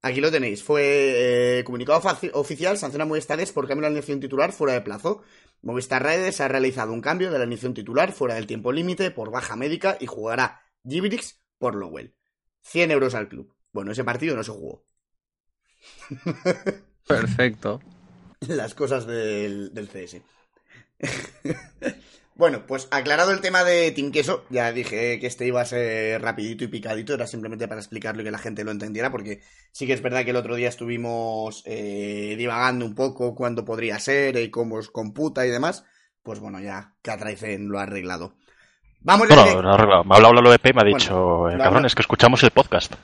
Aquí 0.02 0.21
lo 0.21 0.30
tenéis. 0.30 0.62
Fue 0.62 1.59
eh, 1.59 1.64
comunicado 1.64 2.00
oficial, 2.33 2.78
sanciona 2.78 3.04
Movistar 3.04 3.38
por 3.52 3.69
cambio 3.69 3.83
de 3.83 3.83
la 3.83 3.87
alineación 3.88 4.21
titular 4.21 4.52
fuera 4.52 4.73
de 4.73 4.80
plazo. 4.80 5.23
Movistar 5.62 6.02
Redes 6.02 6.40
ha 6.40 6.49
realizado 6.49 6.92
un 6.92 7.02
cambio 7.02 7.30
de 7.30 7.37
la 7.37 7.45
alineación 7.45 7.75
titular 7.75 8.12
fuera 8.12 8.35
del 8.35 8.47
tiempo 8.47 8.73
límite 8.73 9.11
por 9.11 9.30
baja 9.30 9.57
médica 9.57 9.99
y 10.00 10.07
jugará 10.07 10.62
Gibrix 10.88 11.40
por 11.59 11.75
Lowell. 11.75 12.14
100 12.62 12.90
euros 12.90 13.14
al 13.14 13.28
club. 13.28 13.54
Bueno, 13.73 13.92
ese 13.92 14.04
partido 14.04 14.37
no 14.37 14.42
se 14.42 14.52
jugó. 14.52 14.85
Perfecto. 17.07 17.80
las 18.40 18.75
cosas 18.75 19.07
del, 19.07 19.75
del 19.75 19.88
CS. 19.88 20.23
bueno, 22.40 22.66
pues 22.66 22.88
aclarado 22.90 23.30
el 23.30 23.40
tema 23.40 23.62
de 23.62 23.92
Team 23.92 24.11
Queso, 24.11 24.44
ya 24.50 24.73
dije 24.73 25.20
que 25.20 25.26
este 25.28 25.47
iba 25.47 25.61
a 25.61 25.64
ser 25.64 26.20
rapidito 26.20 26.64
y 26.64 26.68
picadito, 26.68 27.14
era 27.14 27.28
simplemente 27.28 27.68
para 27.68 27.80
explicarlo 27.80 28.23
y 28.23 28.25
que 28.25 28.30
la 28.32 28.38
gente 28.38 28.64
lo 28.64 28.73
entendiera, 28.73 29.12
porque 29.12 29.42
sí 29.70 29.87
que 29.87 29.92
es 29.92 30.02
verdad 30.02 30.25
que 30.25 30.30
el 30.30 30.37
otro 30.37 30.56
día 30.56 30.68
estuvimos 30.68 31.62
eh, 31.66 32.35
divagando 32.37 32.85
un 32.85 32.97
poco 32.97 33.37
cuándo 33.37 33.64
podría 33.64 34.00
ser 34.00 34.37
y 34.38 34.50
cómo 34.50 34.76
os 34.76 34.90
computa 34.90 35.47
y 35.47 35.50
demás. 35.50 35.85
Pues 36.25 36.40
bueno, 36.40 36.59
ya 36.61 36.94
Catraizen 37.02 37.68
lo 37.68 37.78
ha 37.78 37.85
arreglado. 37.85 38.35
Vamos 39.02 39.28
No, 39.30 39.37
no, 39.37 39.62
no, 39.62 39.73
arregla. 39.75 40.02
me 40.02 40.14
ha 40.14 40.16
hablado 40.16 40.35
la 40.35 40.50
OVP 40.50 40.70
y 40.70 40.73
me 40.73 40.80
ha 40.80 40.85
Bueno, 40.85 40.99
dicho, 40.99 41.49
eh, 41.50 41.59
cabrón, 41.59 41.87
es 41.87 41.94
que 41.94 42.02
escuchamos 42.02 42.42
el 42.42 42.50
podcast. 42.50 42.94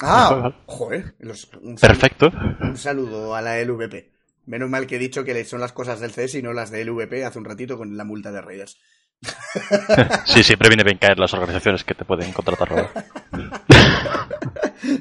Ah, 0.00 0.52
joder. 0.66 1.14
los- 1.20 1.48
un, 1.62 1.78
saludo, 1.78 1.80
Perfecto. 1.80 2.32
un 2.60 2.76
saludo 2.76 3.34
a 3.34 3.40
la 3.40 3.58
LVP. 3.62 4.15
Menos 4.46 4.70
mal 4.70 4.86
que 4.86 4.96
he 4.96 5.00
dicho 5.00 5.24
que 5.24 5.44
son 5.44 5.60
las 5.60 5.72
cosas 5.72 6.00
del 6.00 6.12
CS 6.12 6.36
y 6.36 6.42
no 6.42 6.52
las 6.52 6.70
de 6.70 6.84
LVP 6.84 7.24
hace 7.24 7.38
un 7.38 7.44
ratito 7.44 7.76
con 7.76 7.96
la 7.96 8.04
multa 8.04 8.32
de 8.32 8.40
Raiders. 8.40 8.78
Sí, 10.26 10.42
siempre 10.42 10.68
viene 10.68 10.84
bien 10.84 10.98
caer 10.98 11.18
las 11.18 11.32
organizaciones 11.32 11.84
que 11.84 11.94
te 11.94 12.04
pueden 12.04 12.32
contratar. 12.32 12.90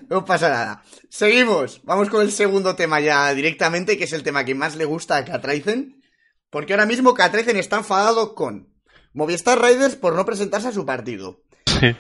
No 0.10 0.26
pasa 0.26 0.50
nada. 0.50 0.84
Seguimos. 1.10 1.82
Vamos 1.84 2.10
con 2.10 2.22
el 2.22 2.32
segundo 2.32 2.76
tema 2.76 3.00
ya 3.02 3.34
directamente, 3.34 3.98
que 3.98 4.06
es 4.06 4.14
el 4.14 4.24
tema 4.24 4.46
que 4.46 4.56
más 4.56 4.76
le 4.76 4.86
gusta 4.86 5.18
a 5.18 5.26
Catraizen. 5.26 6.02
Porque 6.50 6.74
ahora 6.74 6.86
mismo 6.86 7.14
Catraizen 7.14 7.58
está 7.58 7.78
enfadado 7.78 8.34
con 8.34 8.74
Movistar 9.14 9.60
Raiders 9.60 9.96
por 9.96 10.16
no 10.16 10.26
presentarse 10.26 10.70
a 10.70 10.72
su 10.72 10.86
partido. 10.86 11.44
Sí. 11.66 11.96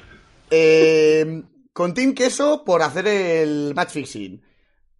Eh, 0.49 1.43
con 1.73 1.93
Team 1.93 2.13
Queso 2.13 2.63
por 2.63 2.81
hacer 2.81 3.07
el 3.07 3.73
match 3.75 3.91
fixing. 3.91 4.41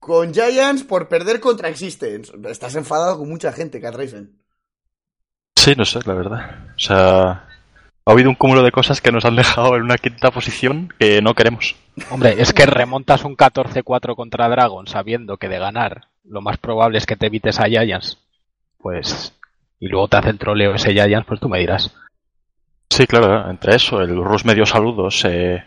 Con 0.06 0.36
Giants 0.36 0.84
por 0.84 1.08
perder 1.08 1.40
contra 1.40 1.68
Existence. 1.68 2.32
Estás 2.48 2.76
enfadado 2.76 3.18
con 3.18 3.28
mucha 3.28 3.52
gente, 3.52 3.82
Catraizen. 3.82 4.38
Sí, 5.56 5.74
no 5.76 5.84
sé, 5.84 5.98
la 6.06 6.14
verdad. 6.14 6.68
O 6.76 6.80
sea, 6.80 7.30
ha 8.06 8.12
habido 8.12 8.30
un 8.30 8.36
cúmulo 8.36 8.62
de 8.62 8.72
cosas 8.72 9.02
que 9.02 9.12
nos 9.12 9.26
han 9.26 9.36
dejado 9.36 9.76
en 9.76 9.82
una 9.82 9.98
quinta 9.98 10.30
posición 10.30 10.94
que 11.00 11.24
no 11.24 11.34
queremos. 11.34 11.76
Hombre, 12.12 12.36
es 12.38 12.54
que 12.54 12.68
remontas 12.68 13.24
un 13.24 13.36
14-4 13.36 14.16
contra 14.16 14.48
Dragon 14.48 14.86
sabiendo 14.86 15.38
que 15.38 15.50
de 15.50 15.58
ganar 15.58 16.10
lo 16.24 16.40
más 16.40 16.58
probable 16.58 17.00
es 17.00 17.08
que 17.08 17.16
te 17.16 17.26
evites 17.26 17.60
a 17.60 17.66
Giants. 17.66 18.20
Pues. 18.78 19.34
Y 19.80 19.88
luego 19.88 20.08
te 20.08 20.18
hace 20.18 20.30
el 20.30 20.38
troleo 20.38 20.76
ese 20.76 20.94
Giants, 20.94 21.26
pues 21.28 21.40
tú 21.40 21.50
me 21.50 21.58
dirás. 21.58 21.96
Sí, 22.92 23.08
claro, 23.08 23.50
entre 23.50 23.76
eso, 23.76 24.00
el 24.02 24.24
Rus 24.24 24.46
medio 24.46 24.68
saludos 24.68 25.26
eh, 25.26 25.64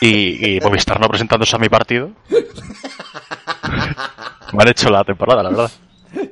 y, 0.00 0.56
y 0.56 0.60
Movistar 0.60 1.00
no 1.00 1.08
presentándose 1.08 1.56
a 1.56 1.58
mi 1.58 1.68
partido. 1.68 2.10
Me 4.52 4.62
han 4.62 4.68
hecho 4.68 4.90
la 4.90 5.04
temporada, 5.04 5.42
la 5.42 5.50
verdad. 5.50 5.70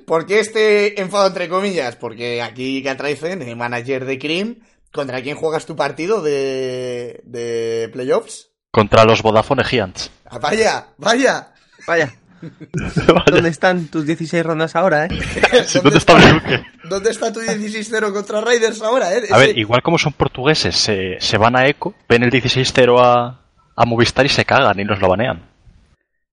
¿Por 0.06 0.26
qué 0.26 0.40
este 0.40 1.00
enfado 1.00 1.28
entre 1.28 1.48
comillas? 1.48 1.96
Porque 1.96 2.42
aquí 2.42 2.82
Catraizen, 2.82 3.42
el 3.42 3.56
manager 3.56 4.04
de 4.04 4.18
Cream, 4.18 4.56
¿contra 4.92 5.22
quién 5.22 5.36
juegas 5.36 5.66
tu 5.66 5.76
partido 5.76 6.22
de, 6.22 7.20
de 7.24 7.88
playoffs? 7.92 8.50
Contra 8.70 9.04
los 9.04 9.22
Vodafone 9.22 9.64
Giants. 9.64 10.10
Ah, 10.26 10.38
vaya, 10.38 10.88
vaya. 10.96 11.52
Vaya. 11.86 12.14
¿dónde 13.26 13.48
están 13.48 13.88
tus 13.88 14.06
16 14.06 14.44
rondas 14.44 14.76
ahora, 14.76 15.06
eh? 15.06 15.08
Sí, 15.66 15.80
¿Dónde 15.82 15.98
está 15.98 16.14
buque? 16.14 16.64
¿Dónde 16.84 17.10
está 17.10 17.32
tu 17.32 17.40
16-0 17.40 18.12
contra 18.12 18.40
Raiders 18.40 18.80
ahora, 18.82 19.12
eh? 19.14 19.22
A 19.30 19.38
ver, 19.38 19.58
igual 19.58 19.82
como 19.82 19.98
son 19.98 20.12
portugueses, 20.12 20.76
se, 20.76 21.16
se 21.18 21.38
van 21.38 21.56
a 21.56 21.66
Eco, 21.66 21.94
ven 22.08 22.22
el 22.22 22.30
16-0 22.30 23.00
a, 23.00 23.40
a 23.80 23.84
Movistar 23.86 24.26
y 24.26 24.28
se 24.28 24.44
cagan 24.44 24.78
y 24.80 24.84
nos 24.84 25.00
lo 25.00 25.08
banean. 25.08 25.48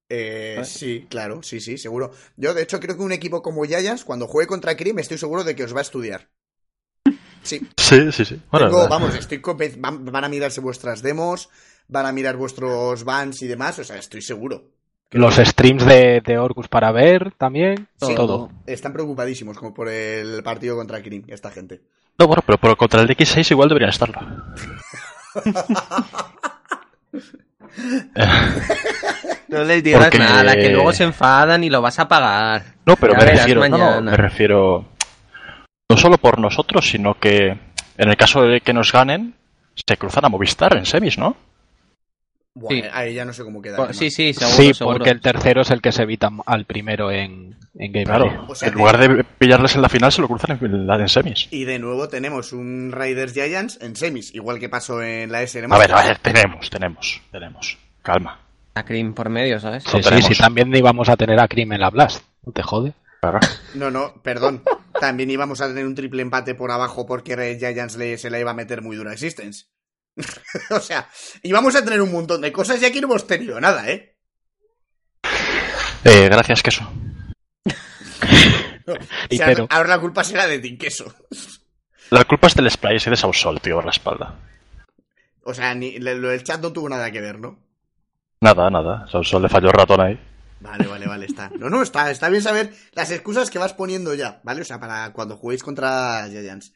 Eh, 0.09 0.61
sí, 0.65 1.07
claro, 1.09 1.41
sí, 1.43 1.59
sí, 1.59 1.77
seguro. 1.77 2.11
Yo, 2.37 2.53
de 2.53 2.63
hecho, 2.63 2.79
creo 2.79 2.95
que 2.95 3.03
un 3.03 3.11
equipo 3.11 3.41
como 3.41 3.63
Giants, 3.63 4.03
cuando 4.03 4.27
juegue 4.27 4.47
contra 4.47 4.75
Cream, 4.75 4.99
estoy 4.99 5.17
seguro 5.17 5.43
de 5.43 5.55
que 5.55 5.63
os 5.63 5.73
va 5.73 5.79
a 5.79 5.83
estudiar. 5.83 6.27
Sí, 7.43 7.61
Sí, 7.77 8.11
sí, 8.11 8.25
sí. 8.25 8.41
Bueno, 8.51 8.67
Tengo- 8.69 8.81
la- 8.83 8.87
vamos, 8.89 9.13
estoy 9.15 9.39
van, 9.77 10.03
van 10.05 10.23
a 10.23 10.29
mirarse 10.29 10.61
vuestras 10.61 11.03
demos, 11.03 11.49
van 11.87 12.07
a 12.07 12.11
mirar 12.11 12.37
vuestros 12.37 13.03
bans 13.03 13.43
y 13.43 13.47
demás, 13.47 13.77
o 13.77 13.83
sea, 13.83 13.97
estoy 13.97 14.23
seguro. 14.23 14.71
Los 15.11 15.35
streams 15.35 15.85
de, 15.85 16.21
de 16.25 16.37
Orcus 16.39 16.67
para 16.67 16.91
ver 16.91 17.33
también. 17.37 17.87
Sí. 18.01 18.15
Todo. 18.15 18.49
Están 18.65 18.93
preocupadísimos 18.93 19.57
como 19.59 19.75
por 19.75 19.89
el 19.89 20.41
partido 20.41 20.75
contra 20.75 21.03
Cream, 21.03 21.23
esta 21.27 21.51
gente. 21.51 21.81
No, 22.17 22.25
bueno, 22.25 22.41
pero, 22.45 22.57
pero 22.57 22.75
contra 22.75 23.01
el 23.01 23.07
X6 23.09 23.51
igual 23.51 23.69
deberían 23.69 23.91
estarlo. 23.91 24.19
No 29.47 29.63
les 29.63 29.83
digas 29.83 30.03
Porque- 30.03 30.19
nada, 30.19 30.55
que 30.55 30.69
luego 30.69 30.91
se 30.93 31.03
enfadan 31.03 31.63
y 31.63 31.69
lo 31.69 31.81
vas 31.81 31.99
a 31.99 32.07
pagar. 32.07 32.63
No, 32.85 32.95
pero 32.95 33.13
Ya 33.13 33.19
me 33.19 33.25
refiero, 33.25 33.61
no, 33.61 33.67
no, 33.69 33.77
mañana. 33.77 34.11
me 34.11 34.17
refiero 34.17 34.85
no 35.89 35.97
solo 35.97 36.17
por 36.17 36.39
nosotros, 36.39 36.87
sino 36.89 37.13
que 37.19 37.47
en 37.97 38.09
el 38.09 38.17
caso 38.17 38.41
de 38.43 38.61
que 38.61 38.73
nos 38.73 38.91
ganen, 38.91 39.35
se 39.75 39.97
cruzan 39.97 40.25
a 40.25 40.29
Movistar 40.29 40.75
en 40.77 40.85
semis, 40.85 41.17
¿no? 41.17 41.37
Sí. 42.69 42.83
ahí 42.93 43.13
ya 43.13 43.25
no 43.25 43.33
sé 43.33 43.43
cómo 43.43 43.61
queda. 43.61 43.75
el 43.77 43.85
Pues, 43.87 43.97
Sí, 43.97 44.09
sí, 44.09 44.33
seguro, 44.33 44.55
sí, 44.57 44.73
seguro. 44.73 44.97
porque 44.97 45.09
el 45.09 45.19
tercero 45.19 45.61
es 45.61 45.71
el 45.71 45.81
que 45.81 45.91
se 45.91 46.03
evita 46.03 46.29
al 46.45 46.63
primero 46.65 47.11
en, 47.11 47.57
en 47.77 47.91
Game 47.91 48.05
Claro. 48.05 48.25
Day. 48.25 48.37
O 48.47 48.55
sea, 48.55 48.69
en 48.69 48.73
lugar 48.75 48.97
de 48.97 49.23
pillarles 49.23 49.75
en 49.75 49.81
la 49.81 49.89
final, 49.89 50.11
se 50.11 50.21
lo 50.21 50.27
cruzan 50.27 50.57
en, 50.61 50.87
la 50.87 50.95
en 50.95 51.09
semis. 51.09 51.47
Y 51.51 51.65
de 51.65 51.79
nuevo 51.79 52.07
tenemos 52.07 52.53
un 52.53 52.91
Raiders 52.91 53.33
Giants 53.33 53.79
en 53.81 53.95
semis, 53.95 54.33
igual 54.33 54.59
que 54.59 54.69
pasó 54.69 55.01
en 55.01 55.31
la 55.31 55.45
SN. 55.45 55.71
A 55.73 55.77
ver, 55.77 55.91
a 55.93 56.03
ver, 56.03 56.17
tenemos, 56.19 56.69
tenemos, 56.69 57.21
tenemos. 57.31 57.77
Calma. 58.01 58.39
A 58.75 58.83
Cream 58.83 59.13
por 59.13 59.29
medio, 59.29 59.59
¿sabes? 59.59 59.83
Sí, 59.83 60.03
sí, 60.03 60.21
sí, 60.21 60.35
también 60.35 60.73
íbamos 60.75 61.07
a 61.07 61.15
tener 61.15 61.39
a 61.39 61.47
Cream 61.47 61.71
en 61.73 61.81
la 61.81 61.89
Blast. 61.89 62.23
No 62.43 62.51
te 62.51 62.61
jode. 62.61 62.93
Claro. 63.21 63.39
No, 63.73 63.89
no, 63.89 64.21
perdón. 64.21 64.63
También 64.99 65.31
íbamos 65.31 65.61
a 65.61 65.67
tener 65.67 65.85
un 65.85 65.95
triple 65.95 66.21
empate 66.21 66.55
por 66.55 66.71
abajo 66.71 67.05
porque 67.05 67.35
Red 67.35 67.57
Giants 67.59 67.95
le, 67.95 68.17
se 68.17 68.29
la 68.29 68.39
iba 68.39 68.51
a 68.51 68.55
meter 68.55 68.81
muy 68.81 68.95
dura 68.97 69.11
a 69.11 69.13
Existence. 69.13 69.65
o 70.69 70.79
sea, 70.79 71.09
íbamos 71.41 71.75
a 71.75 71.83
tener 71.83 72.01
un 72.01 72.11
montón 72.11 72.41
de 72.41 72.51
cosas 72.51 72.81
y 72.81 72.85
aquí 72.85 73.01
no 73.01 73.07
hemos 73.07 73.27
tenido 73.27 73.59
nada, 73.59 73.89
¿eh? 73.89 74.17
Eh, 76.03 76.29
gracias, 76.29 76.61
queso. 76.61 76.87
O 78.87 79.35
sea, 79.35 79.53
ahora 79.69 79.89
la 79.89 79.99
culpa 79.99 80.23
será 80.23 80.45
de 80.45 80.59
Tinqueso. 80.59 81.11
La 82.11 82.23
culpa 82.25 82.47
es 82.47 82.53
del 82.55 82.69
spray 82.69 82.97
y 83.03 83.09
de 83.09 83.15
Sausol, 83.15 83.59
tío, 83.59 83.75
por 83.75 83.85
la 83.85 83.91
espalda. 83.91 84.35
O 85.43 85.53
sea, 85.55 85.73
ni, 85.73 85.97
lo 85.97 86.29
del 86.29 86.43
chat 86.43 86.61
no 86.61 86.71
tuvo 86.71 86.87
nada 86.89 87.09
que 87.11 87.19
ver, 87.21 87.39
¿no? 87.39 87.59
Nada, 88.41 88.69
nada. 88.69 89.07
Sausol 89.11 89.41
le 89.41 89.49
falló 89.49 89.67
el 89.69 89.73
ratón 89.73 90.01
ahí. 90.01 90.19
Vale, 90.59 90.85
vale, 90.87 91.07
vale, 91.07 91.25
está. 91.25 91.49
No, 91.57 91.69
no, 91.69 91.81
está, 91.81 92.11
está 92.11 92.29
bien 92.29 92.41
saber 92.43 92.71
las 92.93 93.09
excusas 93.11 93.49
que 93.49 93.57
vas 93.59 93.73
poniendo 93.73 94.13
ya, 94.13 94.39
¿vale? 94.43 94.61
O 94.61 94.65
sea, 94.65 94.79
para 94.79 95.11
cuando 95.13 95.35
juguéis 95.37 95.63
contra 95.63 96.27
Giants. 96.29 96.73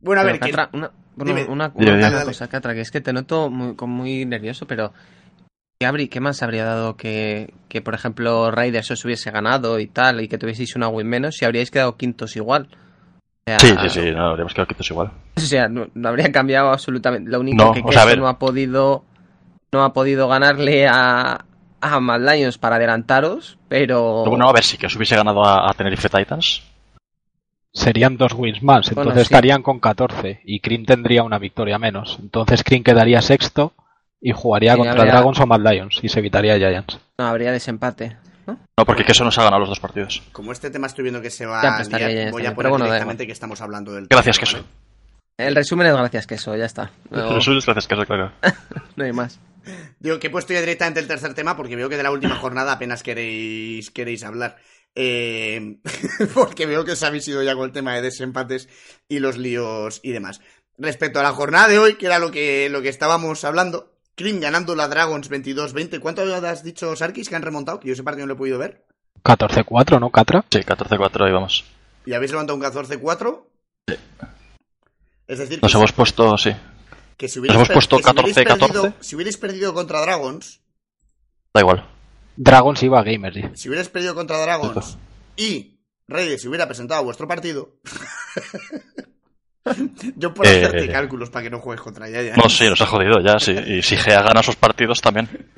Bueno, 0.00 0.20
a 0.20 0.24
Pero, 0.24 0.34
ver, 0.34 0.40
que- 0.42 0.50
Catra, 0.50 0.70
una, 0.78 0.90
bueno, 1.14 1.34
Dime. 1.34 1.46
una, 1.50 1.68
Dime, 1.70 1.94
una 1.94 2.10
dime. 2.10 2.24
cosa, 2.24 2.48
Catra, 2.48 2.74
que 2.74 2.82
es 2.82 2.90
que 2.90 3.00
te 3.00 3.14
noto 3.14 3.48
muy 3.50 4.26
nervioso, 4.26 4.66
pero 4.66 4.92
¿qué, 5.78 6.20
más 6.20 6.42
habría 6.42 6.64
dado 6.64 6.96
que, 6.96 7.52
que, 7.68 7.82
por 7.82 7.94
ejemplo, 7.94 8.50
Raiders 8.50 8.90
os 8.90 9.04
hubiese 9.04 9.30
ganado 9.30 9.78
y 9.78 9.86
tal, 9.86 10.20
y 10.20 10.28
que 10.28 10.38
tuvieseis 10.38 10.74
una 10.76 10.88
win 10.88 11.06
menos, 11.06 11.36
si 11.36 11.44
habríais 11.44 11.70
quedado 11.70 11.96
quintos 11.96 12.36
igual? 12.36 12.68
O 13.48 13.50
sea, 13.50 13.60
Sí, 13.60 13.74
sí, 13.82 13.88
sí, 13.90 14.10
no, 14.12 14.26
habríamos 14.30 14.54
quedado 14.54 14.68
quitos 14.68 14.90
igual. 14.90 15.10
O 15.36 15.40
sea, 15.40 15.68
no, 15.68 15.86
no 15.94 16.08
habría 16.08 16.32
cambiado 16.32 16.70
absolutamente. 16.70 17.30
Lo 17.30 17.40
único 17.40 17.64
No, 17.64 17.72
que 17.72 17.82
ver. 17.82 18.18
no 18.18 18.26
ha 18.28 18.38
podido 18.38 19.04
no 19.72 19.84
ha 19.84 19.92
podido 19.92 20.28
ganarle 20.28 20.86
a, 20.88 21.44
a 21.80 22.00
Mad 22.00 22.20
Lions 22.20 22.56
para 22.56 22.76
adelantaros, 22.76 23.58
pero 23.68 24.24
bueno, 24.24 24.48
a 24.48 24.52
ver, 24.52 24.64
si 24.64 24.78
que 24.78 24.86
os 24.86 24.96
hubiese 24.96 25.16
ganado 25.16 25.44
a, 25.44 25.68
a 25.70 25.74
Tenerife 25.74 26.08
Titans. 26.08 26.62
Serían 27.72 28.16
dos 28.16 28.32
wins 28.32 28.62
más, 28.62 28.88
entonces 28.88 29.04
Bueno, 29.04 29.14
sí. 29.16 29.20
estarían 29.22 29.62
con 29.62 29.80
14 29.80 30.40
y 30.44 30.60
Cream 30.60 30.86
tendría 30.86 31.22
una 31.22 31.38
victoria 31.38 31.78
menos. 31.78 32.16
Entonces 32.22 32.64
Cream 32.64 32.82
quedaría 32.82 33.20
sexto 33.20 33.74
y 34.20 34.32
jugaría 34.32 34.72
Sí, 34.72 34.78
contra 34.78 34.94
habría- 35.00 35.12
Dragons 35.14 35.40
o 35.40 35.46
Mad 35.46 35.60
Lions 35.60 35.98
y 36.02 36.08
se 36.08 36.18
evitaría 36.18 36.56
Giants. 36.56 36.98
no 37.18 37.24
habría 37.26 37.52
desempate. 37.52 38.16
¿no? 38.46 38.58
No, 38.78 38.84
porque 38.86 39.04
queso 39.04 39.24
nos 39.24 39.36
ha 39.38 39.42
ganado 39.42 39.60
los 39.60 39.68
dos 39.70 39.80
partidos. 39.80 40.22
como 40.32 40.52
este 40.52 40.70
tema 40.70 40.86
estoy 40.86 41.02
viendo 41.02 41.20
que 41.20 41.30
se 41.30 41.46
va 41.46 41.62
Ya, 41.62 41.68
a 41.72 41.76
pues 41.76 41.88
estaría 41.88 42.08
liar, 42.08 42.24
ya, 42.26 42.30
voy 42.30 42.42
a 42.42 42.44
Pero 42.44 42.54
poner 42.56 42.70
bueno, 42.70 42.84
directamente 42.86 43.26
que 43.26 43.32
estamos 43.32 43.60
hablando 43.60 43.92
del 43.92 44.06
Gracias. 44.06 44.38
¿vale? 44.52 44.64
El 45.38 45.54
resumen 45.54 45.86
es 45.88 45.92
gracias 45.94 46.26
queso, 46.26 46.56
ya 46.56 46.64
está. 46.64 46.90
No, 47.10 47.38
Eso 47.38 47.52
es 47.52 47.66
gracias, 47.66 47.86
queso, 47.88 48.04
claro. 48.06 48.32
no 48.96 49.04
hay 49.04 49.12
más. 49.12 49.38
Digo 49.98 50.18
que 50.20 50.28
he 50.28 50.30
puesto 50.30 50.52
ya 50.54 50.60
directamente 50.60 51.00
el 51.00 51.08
tercer 51.08 51.34
tema 51.34 51.56
porque 51.56 51.74
veo 51.76 51.88
que 51.88 51.96
de 51.96 52.02
la 52.04 52.10
última 52.12 52.36
jornada 52.36 52.72
apenas 52.72 53.02
queréis, 53.02 53.90
queréis 53.90 54.22
hablar. 54.24 54.56
Eh, 54.94 55.78
porque 56.34 56.64
veo 56.66 56.84
que 56.84 56.92
os 56.92 57.02
habéis 57.02 57.26
ido 57.28 57.42
ya 57.42 57.54
con 57.54 57.64
el 57.66 57.72
tema 57.72 57.94
de 57.94 58.02
desempates 58.02 58.68
y 59.08 59.18
los 59.18 59.36
líos 59.36 60.00
y 60.02 60.12
demás. 60.12 60.40
Respecto 60.78 61.20
a 61.20 61.22
la 61.24 61.32
jornada 61.32 61.68
de 61.68 61.78
hoy, 61.78 61.94
que 61.96 62.06
era 62.06 62.18
lo 62.18 62.30
que, 62.30 62.68
lo 62.70 62.80
que 62.80 62.88
estábamos 62.88 63.44
hablando, 63.44 63.92
Krim 64.16 64.40
ganando 64.40 64.74
la 64.74 64.88
Dragons 64.88 65.30
22-20. 65.30 66.00
¿Cuánto 66.00 66.22
has 66.34 66.64
dicho, 66.64 66.96
Sarkis, 66.96 67.28
que 67.28 67.36
han 67.36 67.42
remontado? 67.42 67.78
Que 67.78 67.88
yo 67.88 67.92
ese 67.94 68.02
partido 68.02 68.26
no 68.26 68.30
lo 68.30 68.34
he 68.34 68.38
podido 68.38 68.58
ver. 68.58 68.84
14-4, 69.22 70.00
¿no, 70.00 70.10
Catra? 70.10 70.44
Sí, 70.50 70.58
14-4 70.60 71.26
ahí 71.26 71.32
vamos. 71.32 71.64
¿Y 72.06 72.12
habéis 72.14 72.30
levantado 72.32 72.56
un 72.56 72.62
14-4? 72.64 73.42
Es 75.28 75.38
decir, 75.38 75.60
que, 75.60 75.64
Nos 75.66 75.74
hemos 75.74 75.92
puesto, 75.92 76.38
sí. 76.38 76.50
que 77.16 77.28
si 77.28 77.40
hubierais, 77.40 77.56
hemos 77.56 77.68
per- 77.68 77.74
puesto 77.74 77.96
que 77.98 78.02
si 78.04 78.10
hubierais 78.10 78.36
14-14. 78.36 78.58
perdido- 78.58 78.92
si 79.00 79.14
hubierais 79.16 79.36
perdido 79.36 79.74
contra 79.74 80.00
Dragons, 80.00 80.60
Da 81.52 81.60
igual. 81.60 81.84
Dragons 82.36 82.82
iba 82.82 83.00
a 83.00 83.02
Gamers. 83.02 83.34
sí. 83.36 83.42
si 83.54 83.68
hubierais 83.68 83.88
perdido 83.88 84.14
contra 84.14 84.38
Dragons 84.40 84.96
y 85.36 85.78
Reyes 86.08 86.40
se 86.42 86.48
hubiera 86.48 86.66
presentado 86.66 87.00
a 87.00 87.04
vuestro 87.04 87.26
partido, 87.26 87.76
Yo 90.16 90.32
por 90.34 90.46
Eh, 90.46 90.64
hacerte 90.64 90.88
cálculos 90.88 91.30
para 91.30 91.44
que 91.44 91.50
no 91.50 91.58
juegues 91.58 91.82
contra 91.82 92.06
Giants. 92.06 92.36
No, 92.36 92.48
sí, 92.48 92.68
nos 92.68 92.80
ha 92.80 92.86
jodido 92.86 93.20
ya, 93.20 93.38
sí. 93.38 93.52
Y 93.52 93.82
si 93.82 93.96
Gea 93.96 94.22
gana 94.22 94.42
sus 94.42 94.56
partidos 94.56 95.00
también. 95.00 95.28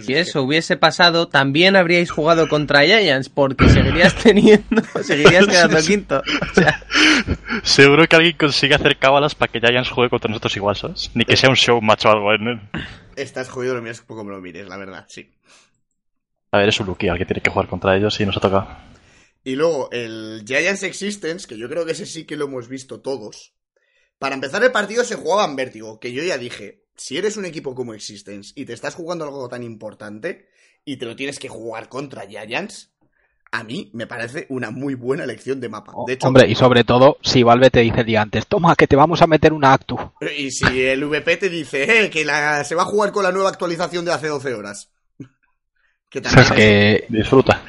Si 0.00 0.14
eso 0.14 0.42
hubiese 0.42 0.76
pasado, 0.76 1.28
también 1.28 1.76
habríais 1.76 2.10
jugado 2.10 2.48
contra 2.48 2.82
Giants, 2.82 3.28
porque 3.28 3.68
seguirías 3.68 4.14
teniendo, 4.22 4.82
seguirías 5.02 5.46
quedando 5.46 5.78
quinto. 5.82 6.22
O 6.50 6.54
sea, 6.54 6.82
Seguro 7.62 8.06
que 8.06 8.16
alguien 8.16 8.36
consigue 8.38 8.74
hacer 8.74 8.96
cábalas 8.96 9.34
para 9.34 9.52
que 9.52 9.60
Giants 9.60 9.90
juegue 9.90 10.10
contra 10.10 10.28
nosotros 10.28 10.56
igual, 10.56 10.76
¿sabes? 10.76 11.10
Ni 11.14 11.24
que 11.24 11.36
sea 11.36 11.50
un 11.50 11.56
show 11.56 11.80
macho 11.82 12.08
o 12.08 12.12
algo. 12.12 12.32
¿eh? 12.32 12.60
Estás 13.16 13.48
jodido, 13.48 13.74
lo 13.74 13.82
miras 13.82 14.00
poco 14.00 14.24
me 14.24 14.30
lo 14.32 14.40
mires, 14.40 14.66
la 14.66 14.76
verdad, 14.76 15.04
sí. 15.08 15.30
A 16.52 16.58
ver, 16.58 16.68
es 16.68 16.80
un 16.80 16.86
Lucky 16.86 17.08
al 17.08 17.18
que 17.18 17.26
tiene 17.26 17.42
que 17.42 17.50
jugar 17.50 17.68
contra 17.68 17.96
ellos 17.96 18.18
y 18.20 18.26
nos 18.26 18.36
ha 18.36 18.40
tocado. 18.40 18.66
Y 19.46 19.54
luego 19.54 19.88
el 19.92 20.42
Giants 20.44 20.82
Existence, 20.82 21.46
que 21.46 21.56
yo 21.56 21.68
creo 21.68 21.86
que 21.86 21.92
ese 21.92 22.04
sí 22.04 22.24
que 22.24 22.34
lo 22.36 22.46
hemos 22.46 22.68
visto 22.68 23.00
todos. 23.00 23.52
Para 24.18 24.34
empezar 24.34 24.64
el 24.64 24.72
partido 24.72 25.04
se 25.04 25.14
jugaba 25.14 25.44
en 25.44 25.54
vértigo, 25.54 26.00
que 26.00 26.12
yo 26.12 26.24
ya 26.24 26.36
dije, 26.36 26.82
si 26.96 27.16
eres 27.16 27.36
un 27.36 27.44
equipo 27.44 27.72
como 27.76 27.94
Existence 27.94 28.52
y 28.56 28.64
te 28.64 28.72
estás 28.72 28.96
jugando 28.96 29.24
algo 29.24 29.48
tan 29.48 29.62
importante 29.62 30.48
y 30.84 30.96
te 30.96 31.06
lo 31.06 31.14
tienes 31.14 31.38
que 31.38 31.48
jugar 31.48 31.88
contra 31.88 32.26
Giants, 32.26 32.90
a 33.52 33.62
mí 33.62 33.88
me 33.94 34.08
parece 34.08 34.46
una 34.48 34.72
muy 34.72 34.96
buena 34.96 35.22
elección 35.22 35.60
de 35.60 35.68
mapa. 35.68 35.92
De 36.08 36.14
hecho, 36.14 36.26
Hombre, 36.26 36.48
y 36.50 36.56
sobre 36.56 36.82
todo 36.82 37.16
si 37.22 37.44
Valve 37.44 37.70
te 37.70 37.82
dice 37.82 38.00
el 38.00 38.06
día 38.06 38.22
antes, 38.22 38.48
toma, 38.48 38.74
que 38.74 38.88
te 38.88 38.96
vamos 38.96 39.22
a 39.22 39.28
meter 39.28 39.52
una 39.52 39.72
Actu. 39.74 39.96
y 40.36 40.50
si 40.50 40.82
el 40.82 41.04
VP 41.04 41.36
te 41.36 41.48
dice 41.48 42.04
eh, 42.06 42.10
que 42.10 42.24
la- 42.24 42.64
se 42.64 42.74
va 42.74 42.82
a 42.82 42.86
jugar 42.86 43.12
con 43.12 43.22
la 43.22 43.30
nueva 43.30 43.50
actualización 43.50 44.04
de 44.04 44.12
hace 44.12 44.26
12 44.26 44.54
horas. 44.54 44.90
Que 46.10 46.20
también 46.20 46.42
Es 46.46 46.52
que 46.52 47.04
Disfruta. 47.10 47.62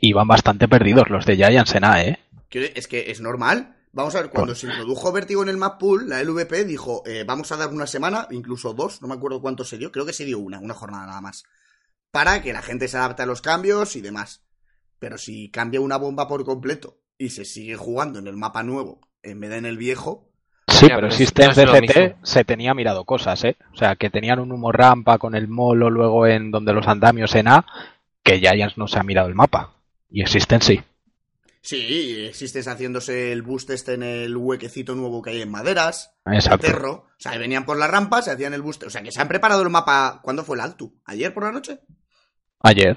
Iban 0.00 0.28
bastante 0.28 0.68
perdidos 0.68 1.10
los 1.10 1.26
de 1.26 1.36
Giants 1.36 1.74
en 1.74 1.84
A, 1.84 2.02
¿eh? 2.02 2.18
Es 2.50 2.88
que 2.88 3.10
es 3.10 3.20
normal. 3.20 3.76
Vamos 3.92 4.14
a 4.14 4.20
ver, 4.20 4.30
cuando 4.30 4.54
se 4.54 4.66
introdujo 4.66 5.12
Vértigo 5.12 5.42
en 5.42 5.48
el 5.48 5.56
map 5.56 5.78
pool, 5.78 6.08
la 6.08 6.22
LVP 6.22 6.64
dijo, 6.64 7.02
eh, 7.06 7.24
vamos 7.26 7.50
a 7.52 7.56
dar 7.56 7.68
una 7.70 7.86
semana, 7.86 8.28
incluso 8.30 8.74
dos, 8.74 9.00
no 9.02 9.08
me 9.08 9.14
acuerdo 9.14 9.40
cuánto 9.40 9.64
se 9.64 9.78
dio, 9.78 9.90
creo 9.90 10.06
que 10.06 10.12
se 10.12 10.24
dio 10.24 10.38
una, 10.38 10.58
una 10.58 10.74
jornada 10.74 11.06
nada 11.06 11.20
más, 11.20 11.44
para 12.10 12.42
que 12.42 12.52
la 12.52 12.62
gente 12.62 12.86
se 12.86 12.96
adapte 12.96 13.22
a 13.22 13.26
los 13.26 13.40
cambios 13.40 13.96
y 13.96 14.00
demás. 14.00 14.42
Pero 14.98 15.16
si 15.16 15.50
cambia 15.50 15.80
una 15.80 15.96
bomba 15.96 16.28
por 16.28 16.44
completo 16.44 17.00
y 17.16 17.30
se 17.30 17.44
sigue 17.44 17.76
jugando 17.76 18.18
en 18.18 18.26
el 18.26 18.36
mapa 18.36 18.62
nuevo 18.62 19.00
en 19.22 19.40
vez 19.40 19.50
de 19.50 19.56
en 19.56 19.66
el 19.66 19.78
viejo, 19.78 20.28
Sí, 20.68 20.86
pero 20.86 21.00
pero 21.00 21.10
Systems 21.10 21.56
no 21.56 21.72
DCT 21.72 22.16
se 22.22 22.44
tenía 22.44 22.74
mirado 22.74 23.04
cosas, 23.04 23.42
¿eh? 23.44 23.56
O 23.72 23.76
sea, 23.76 23.96
que 23.96 24.10
tenían 24.10 24.38
un 24.38 24.52
humo 24.52 24.70
rampa 24.70 25.18
con 25.18 25.34
el 25.34 25.48
molo 25.48 25.90
luego 25.90 26.26
en 26.26 26.50
donde 26.50 26.74
los 26.74 26.86
andamios 26.86 27.34
en 27.34 27.48
A, 27.48 27.64
que 28.22 28.38
Giants 28.38 28.76
no 28.76 28.86
se 28.86 28.98
ha 28.98 29.02
mirado 29.02 29.28
el 29.28 29.34
mapa. 29.34 29.72
Y 30.10 30.22
Existence 30.22 30.66
sí. 30.66 30.82
sí, 31.60 32.24
existes 32.26 32.66
haciéndose 32.66 33.32
el 33.32 33.42
boost 33.42 33.70
este 33.70 33.94
en 33.94 34.02
el 34.02 34.36
huequecito 34.36 34.94
nuevo 34.94 35.20
que 35.22 35.30
hay 35.30 35.42
en 35.42 35.50
maderas, 35.50 36.12
Exacto. 36.26 36.66
Terro, 36.66 36.92
o 36.92 37.14
sea, 37.18 37.36
venían 37.36 37.66
por 37.66 37.76
la 37.78 37.86
rampa, 37.86 38.22
se 38.22 38.30
hacían 38.30 38.54
el 38.54 38.62
boost, 38.62 38.84
o 38.84 38.90
sea, 38.90 39.02
que 39.02 39.12
se 39.12 39.20
han 39.20 39.28
preparado 39.28 39.62
el 39.62 39.70
mapa, 39.70 40.20
¿cuándo 40.22 40.44
fue 40.44 40.56
el 40.56 40.62
Altu? 40.62 40.94
¿Ayer 41.04 41.34
por 41.34 41.44
la 41.44 41.52
noche? 41.52 41.80
Ayer. 42.60 42.96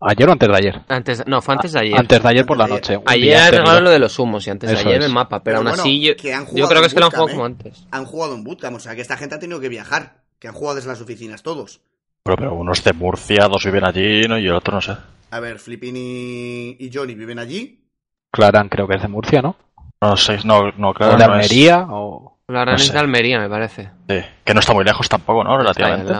Ayer 0.00 0.28
o 0.28 0.32
antes 0.32 0.48
de 0.48 0.56
ayer. 0.56 0.82
antes, 0.88 1.26
no, 1.26 1.40
fue 1.40 1.54
antes 1.54 1.72
de 1.72 1.80
ayer. 1.80 1.98
Antes 1.98 2.22
de 2.22 2.28
ayer 2.28 2.44
por 2.44 2.58
la 2.58 2.66
noche. 2.66 3.00
Ayer 3.06 3.36
arreglaron 3.36 3.84
lo 3.84 3.90
de 3.90 3.98
los 3.98 4.18
humos 4.18 4.46
y 4.46 4.50
antes 4.50 4.68
de 4.68 4.76
Eso 4.76 4.88
ayer 4.88 5.00
es. 5.00 5.06
el 5.06 5.12
mapa, 5.12 5.42
pero, 5.42 5.44
Pero 5.44 5.56
aún 5.58 5.64
bueno, 5.68 5.82
así 5.82 6.00
yo, 6.00 6.16
que 6.16 6.34
han 6.34 6.44
yo 6.54 6.66
jugado 6.66 6.68
creo 6.68 6.80
que 6.80 6.84
en 6.84 6.86
es 6.88 6.94
que 6.94 7.00
lo 7.00 7.06
han 7.06 7.12
jugado 7.12 7.28
como 7.30 7.42
¿eh? 7.42 7.46
antes. 7.46 7.86
Han 7.90 8.04
jugado 8.04 8.34
en 8.34 8.44
bootcamp, 8.44 8.76
o 8.76 8.80
sea, 8.80 8.94
que 8.94 9.00
esta 9.00 9.16
gente 9.16 9.36
ha 9.36 9.38
tenido 9.38 9.60
que 9.60 9.68
viajar, 9.70 10.24
que 10.38 10.48
han 10.48 10.54
jugado 10.54 10.76
desde 10.76 10.88
las 10.88 11.00
oficinas 11.00 11.42
todos. 11.42 11.80
Pero, 12.24 12.36
pero 12.38 12.54
unos 12.54 12.82
de 12.82 12.92
Murcia, 12.94 13.46
dos 13.48 13.64
viven 13.66 13.84
allí 13.84 14.22
¿no? 14.22 14.38
y 14.38 14.46
el 14.46 14.54
otro 14.54 14.74
no 14.74 14.80
sé. 14.80 14.96
A 15.30 15.40
ver, 15.40 15.58
Flippin 15.58 15.94
y, 15.96 16.76
y 16.80 16.90
Johnny 16.92 17.14
viven 17.14 17.38
allí. 17.38 17.84
Claran 18.32 18.68
creo 18.70 18.88
que 18.88 18.96
es 18.96 19.02
de 19.02 19.08
Murcia, 19.08 19.42
¿no? 19.42 19.56
No 20.00 20.16
sé, 20.16 20.38
no, 20.44 20.72
no, 20.78 20.94
claro. 20.94 21.14
o 21.14 21.18
de 21.18 21.26
no 21.26 21.34
es- 21.38 21.44
Almería, 21.44 21.86
o... 21.90 22.38
La 22.48 22.60
gran 22.60 22.74
No 22.74 22.80
es 22.80 22.86
sé. 22.86 22.92
de 22.94 22.98
Almería, 22.98 23.38
me 23.38 23.48
parece. 23.48 23.90
sí, 24.08 24.20
que 24.44 24.54
no 24.54 24.60
está 24.60 24.72
muy 24.72 24.84
lejos 24.84 25.08
tampoco, 25.08 25.44
¿no? 25.44 25.56
Relativamente. 25.58 26.12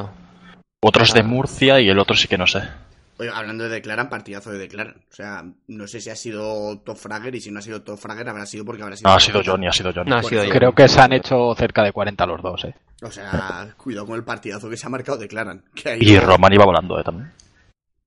Otro 0.82 1.02
es 1.04 1.14
de 1.14 1.20
Ah. 1.20 1.24
Murcia 1.24 1.80
y 1.80 1.88
el 1.88 1.98
otro 1.98 2.14
sí 2.16 2.28
que 2.28 2.36
no 2.38 2.46
sé. 2.46 2.60
Oye, 3.18 3.30
hablando 3.32 3.64
de 3.64 3.70
Declaran, 3.70 4.08
partidazo 4.08 4.50
de 4.50 4.58
Declaran. 4.58 4.96
O 5.10 5.14
sea, 5.14 5.44
no 5.68 5.86
sé 5.86 6.00
si 6.00 6.10
ha 6.10 6.16
sido 6.16 6.78
Top 6.80 6.96
Fragger 6.96 7.34
y 7.34 7.40
si 7.40 7.50
no 7.50 7.60
ha 7.60 7.62
sido 7.62 7.82
Top 7.82 7.98
Fragger 7.98 8.28
habrá 8.28 8.44
sido 8.46 8.64
porque 8.64 8.82
habrá 8.82 8.96
sido... 8.96 9.08
No, 9.08 9.16
ha 9.16 9.20
sido 9.20 9.42
Johnny, 9.44 9.66
ha 9.68 9.72
sido 9.72 9.92
Johnny. 9.94 10.10
No, 10.10 10.16
ha 10.16 10.20
Por 10.20 10.30
sido 10.30 10.42
eso. 10.42 10.52
yo. 10.52 10.58
Creo 10.58 10.72
que 10.74 10.88
se 10.88 11.00
han 11.00 11.12
hecho 11.12 11.54
cerca 11.56 11.82
de 11.84 11.92
40 11.92 12.26
los 12.26 12.42
dos, 12.42 12.64
¿eh? 12.64 12.74
O 13.02 13.10
sea, 13.10 13.68
cuidado 13.76 14.06
con 14.06 14.16
el 14.16 14.24
partidazo 14.24 14.68
que 14.68 14.76
se 14.76 14.86
ha 14.86 14.90
marcado 14.90 15.18
Declaran. 15.18 15.62
Que 15.74 15.96
Y 16.00 16.18
Roman 16.18 16.52
iba 16.52 16.64
volando, 16.64 16.98
¿eh? 16.98 17.04
También. 17.04 17.30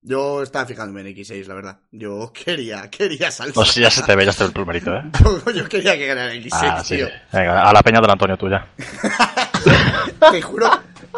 Yo 0.02 0.42
estaba 0.44 0.66
fijándome 0.66 1.02
en 1.02 1.08
X6, 1.08 1.48
la 1.48 1.54
verdad. 1.54 1.80
Yo 1.92 2.32
quería, 2.32 2.90
quería. 2.90 3.30
No 3.56 3.66
sé, 3.66 3.82
ya 3.82 3.90
se 3.90 4.04
te 4.04 4.16
ve, 4.16 4.26
ya 4.26 4.32
se 4.32 4.38
te 4.38 4.44
ve 4.44 4.48
el 4.50 4.54
primerito, 4.54 4.96
¿eh? 4.96 5.04
Yo, 5.46 5.52
yo 5.52 5.68
quería 5.68 5.98
que 5.98 6.08
ganara 6.08 6.34
X6, 6.34 6.50
Ah, 6.54 6.84
sí, 6.84 6.96
tío. 6.98 7.08
sí. 7.08 7.14
Venga, 7.34 7.68
a 7.70 7.74
la 7.74 7.82
peña 7.84 8.00
del 8.00 8.12
Antonio 8.12 8.38
tuya. 8.38 8.68
Te 10.32 10.42
juro 10.42 10.70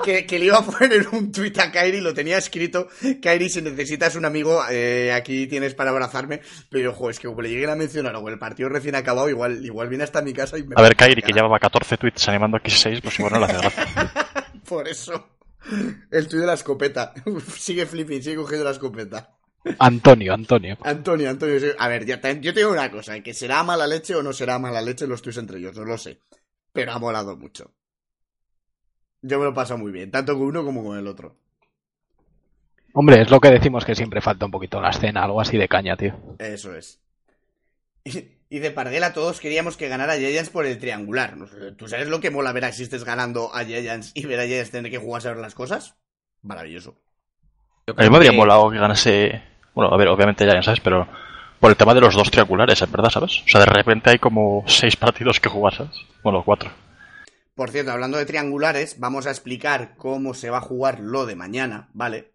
que, 0.04 0.26
que 0.26 0.40
le 0.40 0.46
iba 0.46 0.58
a 0.58 0.66
poner 0.66 1.08
un 1.12 1.32
tuit 1.32 1.58
a 1.60 1.72
Kairi, 1.72 2.02
lo 2.02 2.14
tenía 2.14 2.38
escrito. 2.38 2.88
Kairi, 3.22 3.50
si 3.50 3.62
necesitas 3.62 4.16
un 4.16 4.26
amigo, 4.26 4.62
eh, 4.70 5.12
aquí 5.14 5.48
tienes 5.48 5.74
para 5.76 5.92
abrazarme. 5.92 6.42
Pero, 6.70 6.92
ojo, 6.92 7.10
es 7.10 7.20
que 7.20 7.28
como 7.28 7.42
le 7.42 7.50
lleguen 7.50 7.70
a 7.70 7.76
mencionar 7.76 8.16
o 8.16 8.28
el 8.30 8.40
partido 8.40 8.70
recién 8.70 8.96
acabado, 8.96 9.30
igual, 9.30 9.64
igual 9.66 9.90
viene 9.90 10.04
hasta 10.04 10.22
mi 10.22 10.34
casa 10.34 10.58
y 10.58 10.64
me... 10.64 10.76
A 10.78 10.82
ver, 10.82 10.96
Kairi, 10.96 11.22
que 11.22 11.34
llevaba 11.34 11.60
14 11.60 11.98
tweets 11.98 12.28
animando 12.30 12.58
a 12.58 12.62
X6, 12.62 13.02
pues 13.02 13.20
igual 13.20 13.34
no 13.34 13.40
le 13.40 13.46
hace 13.46 13.58
gracia. 13.62 13.88
Por 14.68 14.88
eso. 14.88 15.30
El 16.12 16.28
tuit 16.28 16.42
de 16.42 16.48
la 16.48 16.54
escopeta. 16.54 17.14
sigue 17.58 17.86
flipping, 17.86 18.22
sigue 18.24 18.36
cogiendo 18.38 18.66
la 18.66 18.72
escopeta. 18.72 19.36
Antonio, 19.78 20.34
Antonio. 20.34 20.78
Antonio, 20.84 21.30
Antonio, 21.30 21.60
a 21.78 21.88
ver, 21.90 22.06
ya, 22.06 22.22
te- 22.22 22.40
yo 22.40 22.54
te 22.54 22.62
digo 22.62 22.72
una 22.72 22.90
cosa, 22.90 23.20
que 23.20 23.34
será 23.34 23.62
mala 23.64 23.86
leche 23.88 24.16
o 24.16 24.24
no 24.24 24.32
será 24.32 24.58
mala 24.58 24.82
leche 24.82 25.06
los 25.06 25.22
tuits 25.22 25.38
entre 25.38 25.60
ellos, 25.60 25.76
no 25.76 25.84
lo 25.84 25.98
sé. 25.98 26.22
Pero 26.72 26.94
ha 26.94 27.00
molado 27.00 27.36
mucho. 27.36 27.74
Yo 29.22 29.40
me 29.40 29.46
lo 29.46 29.54
paso 29.54 29.78
muy 29.78 29.92
bien, 29.92 30.12
tanto 30.12 30.34
con 30.34 30.44
uno 30.44 30.64
como 30.64 30.84
con 30.84 30.98
el 30.98 31.08
otro. 31.08 31.36
Hombre, 32.94 33.22
es 33.22 33.30
lo 33.30 33.40
que 33.40 33.52
decimos 33.52 33.86
que 33.86 33.96
siempre 33.96 34.22
falta 34.22 34.46
un 34.46 34.52
poquito 34.52 34.78
en 34.78 34.84
la 34.84 34.90
escena, 34.90 35.24
algo 35.24 35.42
así 35.42 35.58
de 35.58 35.68
caña, 35.68 35.96
tío. 35.96 36.16
Eso 36.40 36.76
es. 36.76 37.00
Y, 38.52 38.58
de 38.58 38.72
Parguela 38.72 39.14
todos 39.14 39.40
queríamos 39.40 39.78
que 39.78 39.88
ganara 39.90 40.16
Giants 40.16 40.50
por 40.50 40.66
el 40.66 40.80
triangular. 40.80 41.36
¿Tú 41.78 41.88
sabes 41.88 42.08
lo 42.08 42.20
que 42.20 42.32
mola 42.32 42.52
ver 42.52 42.66
a 42.66 42.70
Existes 42.70 43.04
ganando 43.04 43.54
a 43.54 43.64
Giants 43.64 44.12
y 44.16 44.26
ver 44.26 44.40
a 44.40 44.48
Giants 44.48 44.72
tener 44.72 44.90
que 44.92 44.98
jugarse 44.98 45.28
a 45.28 45.34
ver 45.34 45.40
las 45.42 45.54
cosas? 45.54 45.98
Maravilloso. 46.42 46.96
Yo 47.86 47.94
A 47.96 48.02
mí 48.02 48.10
me 48.10 48.16
habría 48.16 48.32
que- 48.32 48.38
molado 48.38 48.72
que 48.72 48.80
ganase. 48.80 49.44
Bueno, 49.76 49.94
a 49.94 49.98
ver, 49.98 50.08
obviamente 50.08 50.48
ya, 50.48 50.64
¿sabes? 50.64 50.80
Pero 50.80 51.08
por 51.60 51.70
el 51.70 51.78
tema 51.78 51.94
de 51.94 52.02
los 52.02 52.16
dos 52.16 52.32
triangulares, 52.32 52.82
en 52.82 52.92
verdad, 52.92 53.12
¿sabes? 53.12 53.44
O 53.46 53.48
sea, 53.48 53.60
de 53.60 53.68
repente 53.68 54.10
hay 54.10 54.18
como 54.18 54.64
seis 54.66 54.96
partidos 54.96 55.40
que 55.40 55.50
jugar, 55.50 55.76
¿sabes? 55.76 55.94
Bueno, 56.24 56.42
cuatro. 56.44 56.72
Por 57.60 57.72
cierto, 57.72 57.92
hablando 57.92 58.18
de 58.18 58.26
triangulares, 58.26 59.00
vamos 59.00 59.28
a 59.28 59.32
explicar 59.32 59.98
cómo 59.98 60.34
se 60.34 60.50
va 60.50 60.60
a 60.60 60.62
jugar 60.62 61.02
lo 61.02 61.26
de 61.26 61.36
mañana, 61.36 61.90
¿vale? 61.92 62.32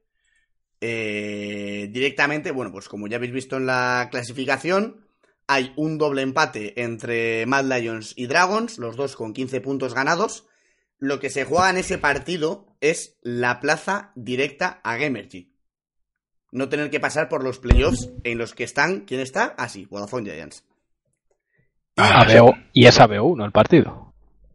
Eh, 0.82 1.88
directamente, 1.90 2.50
bueno, 2.50 2.70
pues 2.70 2.90
como 2.90 3.06
ya 3.06 3.16
habéis 3.16 3.32
visto 3.32 3.56
en 3.56 3.64
la 3.64 4.08
clasificación, 4.10 5.06
hay 5.46 5.72
un 5.76 5.96
doble 5.96 6.20
empate 6.20 6.78
entre 6.82 7.46
Mad 7.46 7.64
Lions 7.64 8.12
y 8.18 8.26
Dragons, 8.26 8.76
los 8.76 8.96
dos 8.96 9.16
con 9.16 9.32
15 9.32 9.62
puntos 9.62 9.94
ganados. 9.94 10.46
Lo 10.98 11.20
que 11.20 11.30
se 11.30 11.46
juega 11.46 11.70
en 11.70 11.78
ese 11.78 11.96
partido 11.96 12.66
es 12.82 13.16
la 13.22 13.60
plaza 13.60 14.12
directa 14.16 14.82
a 14.84 14.98
Gamergy. 14.98 15.54
No 16.52 16.68
tener 16.68 16.90
que 16.90 17.00
pasar 17.00 17.30
por 17.30 17.42
los 17.42 17.60
playoffs 17.60 18.10
en 18.24 18.37
los 18.37 18.52
que 18.52 18.64
están. 18.64 19.06
¿Quién 19.06 19.20
está? 19.20 19.54
Ah, 19.56 19.70
sí, 19.70 19.87
Vodafone 19.87 20.30
Giants. 20.30 20.66
Ah, 21.96 22.20
ABO, 22.20 22.52
y 22.74 22.84
es 22.84 23.00
ABO1 23.00 23.42
el 23.42 23.52
partido. 23.52 24.13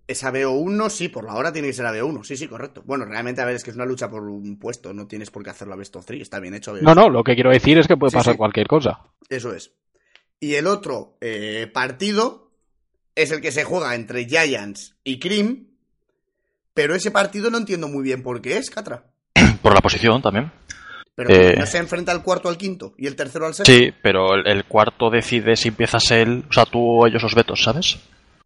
Es 0.09 0.23
ABO1, 0.23 0.89
sí, 0.89 1.07
por 1.09 1.23
la 1.23 1.35
hora 1.35 1.53
tiene 1.53 1.67
que 1.67 1.73
ser 1.75 1.85
ABO1, 1.85 2.23
sí, 2.23 2.35
sí, 2.35 2.47
correcto. 2.47 2.81
Bueno, 2.83 3.05
realmente, 3.05 3.41
a 3.41 3.45
ver, 3.45 3.55
es 3.57 3.63
que 3.63 3.69
es 3.69 3.75
una 3.75 3.85
lucha 3.85 4.09
por 4.09 4.23
un 4.23 4.57
puesto, 4.57 4.91
no 4.91 5.05
tienes 5.05 5.29
por 5.29 5.43
qué 5.43 5.51
hacerlo 5.51 5.75
a 5.75 5.77
Best 5.77 5.95
of 5.97 6.05
3, 6.05 6.19
está 6.23 6.39
bien 6.39 6.55
hecho. 6.55 6.73
No, 6.81 6.95
no, 6.95 7.09
lo 7.09 7.23
que 7.23 7.35
quiero 7.35 7.51
decir 7.51 7.77
es 7.77 7.87
que 7.87 7.95
puede 7.95 8.09
Sí, 8.09 8.17
pasar 8.17 8.33
sí. 8.33 8.37
cualquier 8.39 8.65
cosa. 8.65 9.01
Eso 9.29 9.53
es. 9.53 9.71
Y 10.39 10.55
el 10.55 10.65
otro 10.65 11.17
eh, 11.21 11.69
partido 11.71 12.49
es 13.13 13.29
el 13.31 13.39
que 13.39 13.51
se 13.51 13.63
juega 13.65 13.93
entre 13.93 14.25
Giants 14.25 14.95
y 15.03 15.19
Cream, 15.19 15.67
pero 16.73 16.95
ese 16.95 17.11
partido 17.11 17.51
no 17.51 17.59
entiendo 17.59 17.87
muy 17.87 18.01
bien 18.03 18.23
por 18.23 18.41
qué 18.41 18.57
es, 18.57 18.71
Catra. 18.71 19.03
Por 19.61 19.75
la 19.75 19.81
posición 19.81 20.21
también. 20.23 20.51
Pero 21.13 21.29
Eh. 21.29 21.55
no 21.59 21.65
se 21.67 21.77
enfrenta 21.77 22.13
el 22.13 22.23
cuarto 22.23 22.49
al 22.49 22.57
quinto 22.57 22.95
y 22.97 23.05
el 23.05 23.15
tercero 23.15 23.45
al 23.45 23.53
sexto. 23.53 23.71
Sí, 23.71 23.91
pero 24.01 24.33
el, 24.33 24.47
el 24.47 24.65
cuarto 24.65 25.11
decide 25.11 25.55
si 25.55 25.67
empiezas 25.67 26.09
él, 26.11 26.45
o 26.49 26.53
sea, 26.53 26.65
tú 26.65 26.79
o 26.79 27.05
ellos 27.05 27.21
los 27.21 27.35
vetos, 27.35 27.61
¿sabes? 27.61 27.99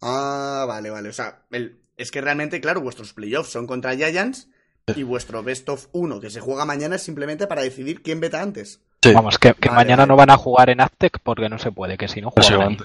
Ah, 0.06 0.66
vale, 0.68 0.90
vale. 0.90 1.10
O 1.10 1.14
sea, 1.14 1.44
el- 1.52 1.78
es 1.98 2.12
que 2.12 2.22
realmente, 2.22 2.60
claro, 2.60 2.82
vuestros 2.82 3.14
playoffs 3.14 3.52
son 3.52 3.68
contra 3.68 3.96
Giants 3.96 4.50
y 4.96 5.04
vuestro 5.04 5.44
best 5.44 5.70
of 5.70 5.88
1 5.94 6.20
que 6.20 6.30
se 6.30 6.42
juega 6.42 6.66
mañana 6.66 6.96
es 6.98 7.04
simplemente 7.04 7.48
para 7.48 7.62
decidir 7.62 8.02
quién 8.02 8.20
veta 8.20 8.42
antes. 8.42 8.82
Sí. 9.02 9.14
Vamos, 9.14 9.38
que, 9.38 9.54
que 9.54 9.70
Vale, 9.70 9.76
mañana 9.84 10.04
vale. 10.04 10.10
no 10.10 10.16
van 10.18 10.30
a 10.30 10.38
jugar 10.38 10.70
en 10.70 10.82
Aztec 10.82 11.20
porque 11.24 11.48
no 11.50 11.58
se 11.60 11.72
puede, 11.72 11.98
que 11.98 12.08
si 12.08 12.22
no 12.22 12.32
juegan. 12.32 12.78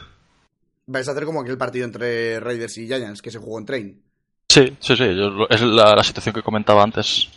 Vais 0.86 1.08
a 1.08 1.12
hacer 1.12 1.24
como 1.24 1.40
aquel 1.40 1.58
partido 1.58 1.84
entre 1.84 2.38
Raiders 2.40 2.78
y 2.78 2.86
Giants 2.86 3.20
que 3.22 3.30
se 3.30 3.38
jugó 3.38 3.58
en 3.58 3.66
Train. 3.66 4.02
Sí, 4.48 4.76
sí, 4.80 4.96
sí. 4.96 5.14
yo 5.16 5.46
es 5.50 5.60
la, 5.60 5.94
la 5.94 6.02
situación 6.04 6.34
que 6.34 6.42
comentaba 6.42 6.82
antes. 6.82 7.28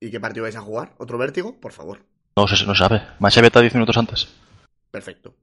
¿Y 0.00 0.10
qué 0.10 0.20
partido 0.20 0.42
vais 0.44 0.56
a 0.56 0.60
jugar? 0.60 0.94
¿Otro 0.98 1.18
vértigo? 1.18 1.54
Por 1.58 1.72
favor. 1.72 2.00
No 2.36 2.46
sé 2.46 2.56
si 2.56 2.66
no 2.66 2.74
sabe. 2.74 3.02
Más 3.18 3.40
beta 3.40 3.60
10 3.60 3.74
minutos 3.74 3.96
antes. 3.96 4.28
Perfecto. 4.90 5.34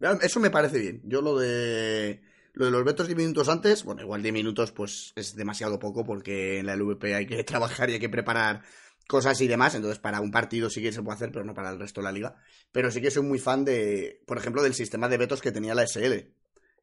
Eso 0.00 0.40
me 0.40 0.50
parece 0.50 0.78
bien. 0.78 1.02
Yo 1.04 1.20
lo 1.22 1.38
de 1.38 2.20
lo 2.52 2.64
de 2.64 2.70
los 2.70 2.84
vetos 2.84 3.06
10 3.06 3.16
minutos 3.16 3.48
antes, 3.48 3.84
bueno, 3.84 4.02
igual 4.02 4.22
10 4.22 4.32
minutos 4.32 4.72
pues 4.72 5.12
es 5.14 5.36
demasiado 5.36 5.78
poco 5.78 6.04
porque 6.04 6.58
en 6.58 6.66
la 6.66 6.74
LVP 6.74 7.14
hay 7.14 7.26
que 7.26 7.44
trabajar 7.44 7.90
y 7.90 7.94
hay 7.94 8.00
que 8.00 8.08
preparar 8.08 8.62
cosas 9.06 9.40
y 9.40 9.48
demás, 9.48 9.74
entonces 9.74 9.98
para 9.98 10.20
un 10.20 10.30
partido 10.30 10.68
sí 10.68 10.82
que 10.82 10.92
se 10.92 11.02
puede 11.02 11.16
hacer, 11.16 11.30
pero 11.32 11.44
no 11.44 11.54
para 11.54 11.70
el 11.70 11.78
resto 11.78 12.00
de 12.00 12.06
la 12.06 12.12
liga. 12.12 12.36
Pero 12.72 12.90
sí 12.90 13.00
que 13.00 13.10
soy 13.10 13.22
muy 13.22 13.38
fan 13.38 13.64
de, 13.64 14.20
por 14.26 14.38
ejemplo, 14.38 14.62
del 14.62 14.74
sistema 14.74 15.08
de 15.08 15.18
vetos 15.18 15.40
que 15.40 15.52
tenía 15.52 15.74
la 15.74 15.84
SL, 15.84 16.30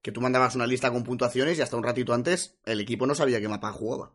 que 0.02 0.12
tú 0.12 0.22
mandabas 0.22 0.56
una 0.56 0.66
lista 0.66 0.92
con 0.92 1.04
puntuaciones 1.04 1.58
y 1.58 1.62
hasta 1.62 1.78
un 1.78 1.84
ratito 1.84 2.14
antes 2.14 2.56
el 2.66 2.80
equipo 2.80 3.06
no 3.06 3.14
sabía 3.16 3.40
qué 3.40 3.48
mapa 3.48 3.72
jugaba. 3.72 4.12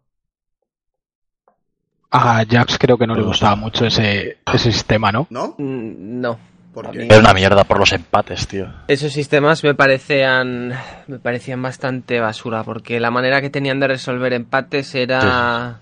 A 2.10 2.44
Jax 2.44 2.78
creo 2.78 2.98
que 2.98 3.06
no 3.06 3.14
le 3.14 3.22
gustaba 3.22 3.54
mucho 3.54 3.86
ese, 3.86 4.38
ese 4.52 4.72
sistema, 4.72 5.12
¿no? 5.12 5.28
¿No? 5.30 5.54
Mm, 5.58 6.20
No. 6.20 6.49
¿Por 6.72 6.86
A 6.86 6.90
qué? 6.92 6.98
mí- 7.00 7.04
Era 7.06 7.18
una 7.18 7.34
mierda 7.34 7.64
por 7.64 7.78
los 7.78 7.92
empates, 7.92 8.46
tío. 8.46 8.68
Esos 8.88 9.12
sistemas 9.12 9.64
me 9.64 9.74
parecían 9.74 10.72
me 11.08 11.18
parecían 11.18 11.60
bastante 11.62 12.20
basura 12.20 12.62
porque 12.62 13.00
la 13.00 13.10
manera 13.10 13.40
que 13.40 13.50
tenían 13.50 13.80
de 13.80 13.88
resolver 13.88 14.32
empates 14.32 14.94
era 14.94 15.80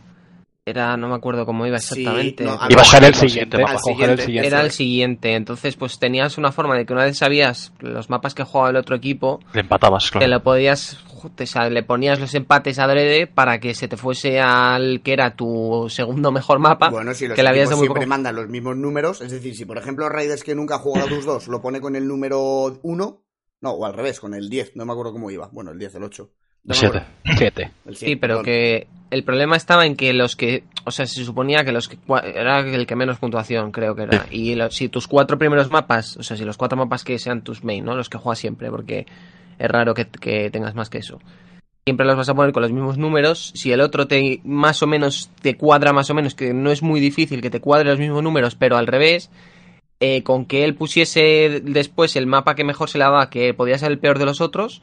era 0.68 0.96
no 0.96 1.08
me 1.08 1.14
acuerdo 1.14 1.44
cómo 1.46 1.66
iba 1.66 1.78
Sí, 1.78 2.00
exactamente. 2.00 2.44
no, 2.44 2.52
a 2.60 2.66
Iba 2.70 2.82
a 2.82 2.84
ser 2.84 3.04
el 3.04 3.14
siguiente 3.14 3.58
mapa. 3.58 3.72
el 3.72 3.78
siguiente. 4.18 4.46
era 4.46 4.60
el 4.60 4.70
siguiente, 4.70 5.34
entonces 5.34 5.76
pues 5.76 5.98
tenías 5.98 6.38
una 6.38 6.52
forma 6.52 6.76
de 6.76 6.86
que 6.86 6.92
una 6.92 7.04
vez 7.04 7.18
sabías 7.18 7.72
los 7.80 8.10
mapas 8.10 8.34
que 8.34 8.44
jugaba 8.44 8.70
el 8.70 8.76
otro 8.76 8.96
equipo, 8.96 9.40
Le 9.52 9.60
empatabas, 9.60 10.10
claro. 10.10 10.24
te 10.24 10.28
lo 10.28 10.42
podías 10.42 10.98
o 11.24 11.46
sea, 11.46 11.68
le 11.68 11.82
ponías 11.82 12.20
los 12.20 12.32
empates 12.34 12.78
adrede 12.78 13.26
para 13.26 13.58
que 13.58 13.74
se 13.74 13.88
te 13.88 13.96
fuese 13.96 14.40
al 14.40 15.00
que 15.02 15.12
era 15.12 15.34
tu 15.34 15.86
segundo 15.88 16.30
mejor 16.30 16.60
mapa. 16.60 16.90
Bueno, 16.90 17.12
si 17.12 17.26
los 17.26 17.34
que 17.34 17.42
le 17.42 17.48
habías 17.48 17.68
siempre 17.68 17.88
poco. 17.88 18.06
mandan 18.06 18.36
los 18.36 18.48
mismos 18.48 18.76
números, 18.76 19.20
es 19.20 19.32
decir, 19.32 19.56
si 19.56 19.64
por 19.64 19.78
ejemplo 19.78 20.08
Raiders 20.08 20.44
que 20.44 20.54
nunca 20.54 20.76
ha 20.76 20.78
jugado 20.78 21.06
a 21.06 21.08
tus 21.08 21.24
dos 21.24 21.48
lo 21.48 21.60
pone 21.60 21.80
con 21.80 21.96
el 21.96 22.06
número 22.06 22.78
1, 22.82 23.22
no, 23.60 23.70
o 23.70 23.84
al 23.84 23.94
revés, 23.94 24.20
con 24.20 24.34
el 24.34 24.48
10, 24.48 24.76
no 24.76 24.86
me 24.86 24.92
acuerdo 24.92 25.12
cómo 25.12 25.30
iba. 25.30 25.48
Bueno, 25.52 25.72
el 25.72 25.78
10, 25.78 25.96
el 25.96 26.04
8. 26.04 26.30
El 26.66 26.74
7. 26.74 27.02
Siete. 27.36 27.70
El 27.86 27.96
Sí, 27.96 28.06
100, 28.06 28.18
pero 28.20 28.42
que 28.42 28.86
el 29.10 29.24
problema 29.24 29.56
estaba 29.56 29.86
en 29.86 29.96
que 29.96 30.12
los 30.12 30.36
que, 30.36 30.64
o 30.84 30.90
sea, 30.90 31.06
se 31.06 31.24
suponía 31.24 31.64
que 31.64 31.72
los 31.72 31.88
que 31.88 31.96
era 32.34 32.60
el 32.60 32.86
que 32.86 32.96
menos 32.96 33.18
puntuación 33.18 33.70
creo 33.72 33.94
que 33.94 34.02
era. 34.02 34.26
Y 34.30 34.54
lo- 34.54 34.70
si 34.70 34.88
tus 34.88 35.06
cuatro 35.08 35.38
primeros 35.38 35.70
mapas, 35.70 36.16
o 36.16 36.22
sea, 36.22 36.36
si 36.36 36.44
los 36.44 36.56
cuatro 36.58 36.76
mapas 36.76 37.04
que 37.04 37.18
sean 37.18 37.42
tus 37.42 37.64
main, 37.64 37.84
¿no? 37.84 37.94
Los 37.96 38.10
que 38.10 38.18
juegas 38.18 38.38
siempre, 38.38 38.70
porque 38.70 39.06
es 39.58 39.68
raro 39.70 39.94
que, 39.94 40.06
que 40.06 40.50
tengas 40.50 40.74
más 40.74 40.90
que 40.90 40.98
eso. 40.98 41.18
Siempre 41.86 42.04
los 42.06 42.16
vas 42.16 42.28
a 42.28 42.34
poner 42.34 42.52
con 42.52 42.62
los 42.62 42.72
mismos 42.72 42.98
números. 42.98 43.50
Si 43.54 43.72
el 43.72 43.80
otro 43.80 44.06
te 44.06 44.40
más 44.44 44.82
o 44.82 44.86
menos 44.86 45.30
te 45.40 45.56
cuadra 45.56 45.94
más 45.94 46.10
o 46.10 46.14
menos, 46.14 46.34
que 46.34 46.52
no 46.52 46.70
es 46.70 46.82
muy 46.82 47.00
difícil 47.00 47.40
que 47.40 47.48
te 47.50 47.60
cuadre 47.60 47.88
los 47.88 47.98
mismos 47.98 48.22
números, 48.22 48.56
pero 48.56 48.76
al 48.76 48.86
revés, 48.86 49.30
eh, 50.00 50.22
con 50.22 50.44
que 50.44 50.64
él 50.64 50.74
pusiese 50.74 51.62
después 51.64 52.14
el 52.16 52.26
mapa 52.26 52.54
que 52.54 52.62
mejor 52.64 52.90
se 52.90 52.98
le 52.98 53.04
daba, 53.04 53.30
que 53.30 53.54
podía 53.54 53.78
ser 53.78 53.90
el 53.90 53.98
peor 53.98 54.18
de 54.18 54.26
los 54.26 54.42
otros, 54.42 54.82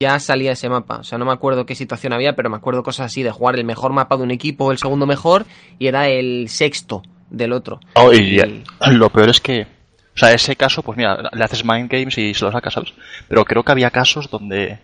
ya 0.00 0.18
salía 0.20 0.52
ese 0.52 0.68
mapa. 0.68 0.98
O 0.98 1.04
sea, 1.04 1.18
no 1.18 1.24
me 1.24 1.32
acuerdo 1.32 1.66
qué 1.66 1.74
situación 1.74 2.12
había, 2.12 2.36
pero 2.36 2.50
me 2.50 2.56
acuerdo 2.56 2.82
cosas 2.84 3.06
así 3.06 3.22
de 3.24 3.32
jugar 3.32 3.56
el 3.56 3.64
mejor 3.64 3.92
mapa 3.92 4.16
de 4.16 4.22
un 4.22 4.30
equipo, 4.30 4.70
el 4.70 4.78
segundo 4.78 5.06
mejor, 5.06 5.44
y 5.78 5.88
era 5.88 6.08
el 6.08 6.48
sexto 6.48 7.02
del 7.30 7.52
otro. 7.52 7.80
Oh, 7.94 8.12
y 8.12 8.40
Y- 8.40 8.64
lo 8.92 9.10
peor 9.10 9.28
es 9.28 9.40
que, 9.40 9.62
o 9.62 10.18
sea, 10.18 10.32
ese 10.32 10.54
caso, 10.54 10.82
pues 10.82 10.96
mira, 10.96 11.28
le 11.32 11.44
haces 11.44 11.64
mind 11.64 11.90
games 11.90 12.16
y 12.16 12.32
se 12.32 12.44
lo 12.44 12.52
sacas, 12.52 12.74
¿sabes? 12.74 12.92
Pero 13.28 13.44
creo 13.44 13.64
que 13.64 13.72
había 13.72 13.90
casos 13.90 14.30
donde 14.30 14.78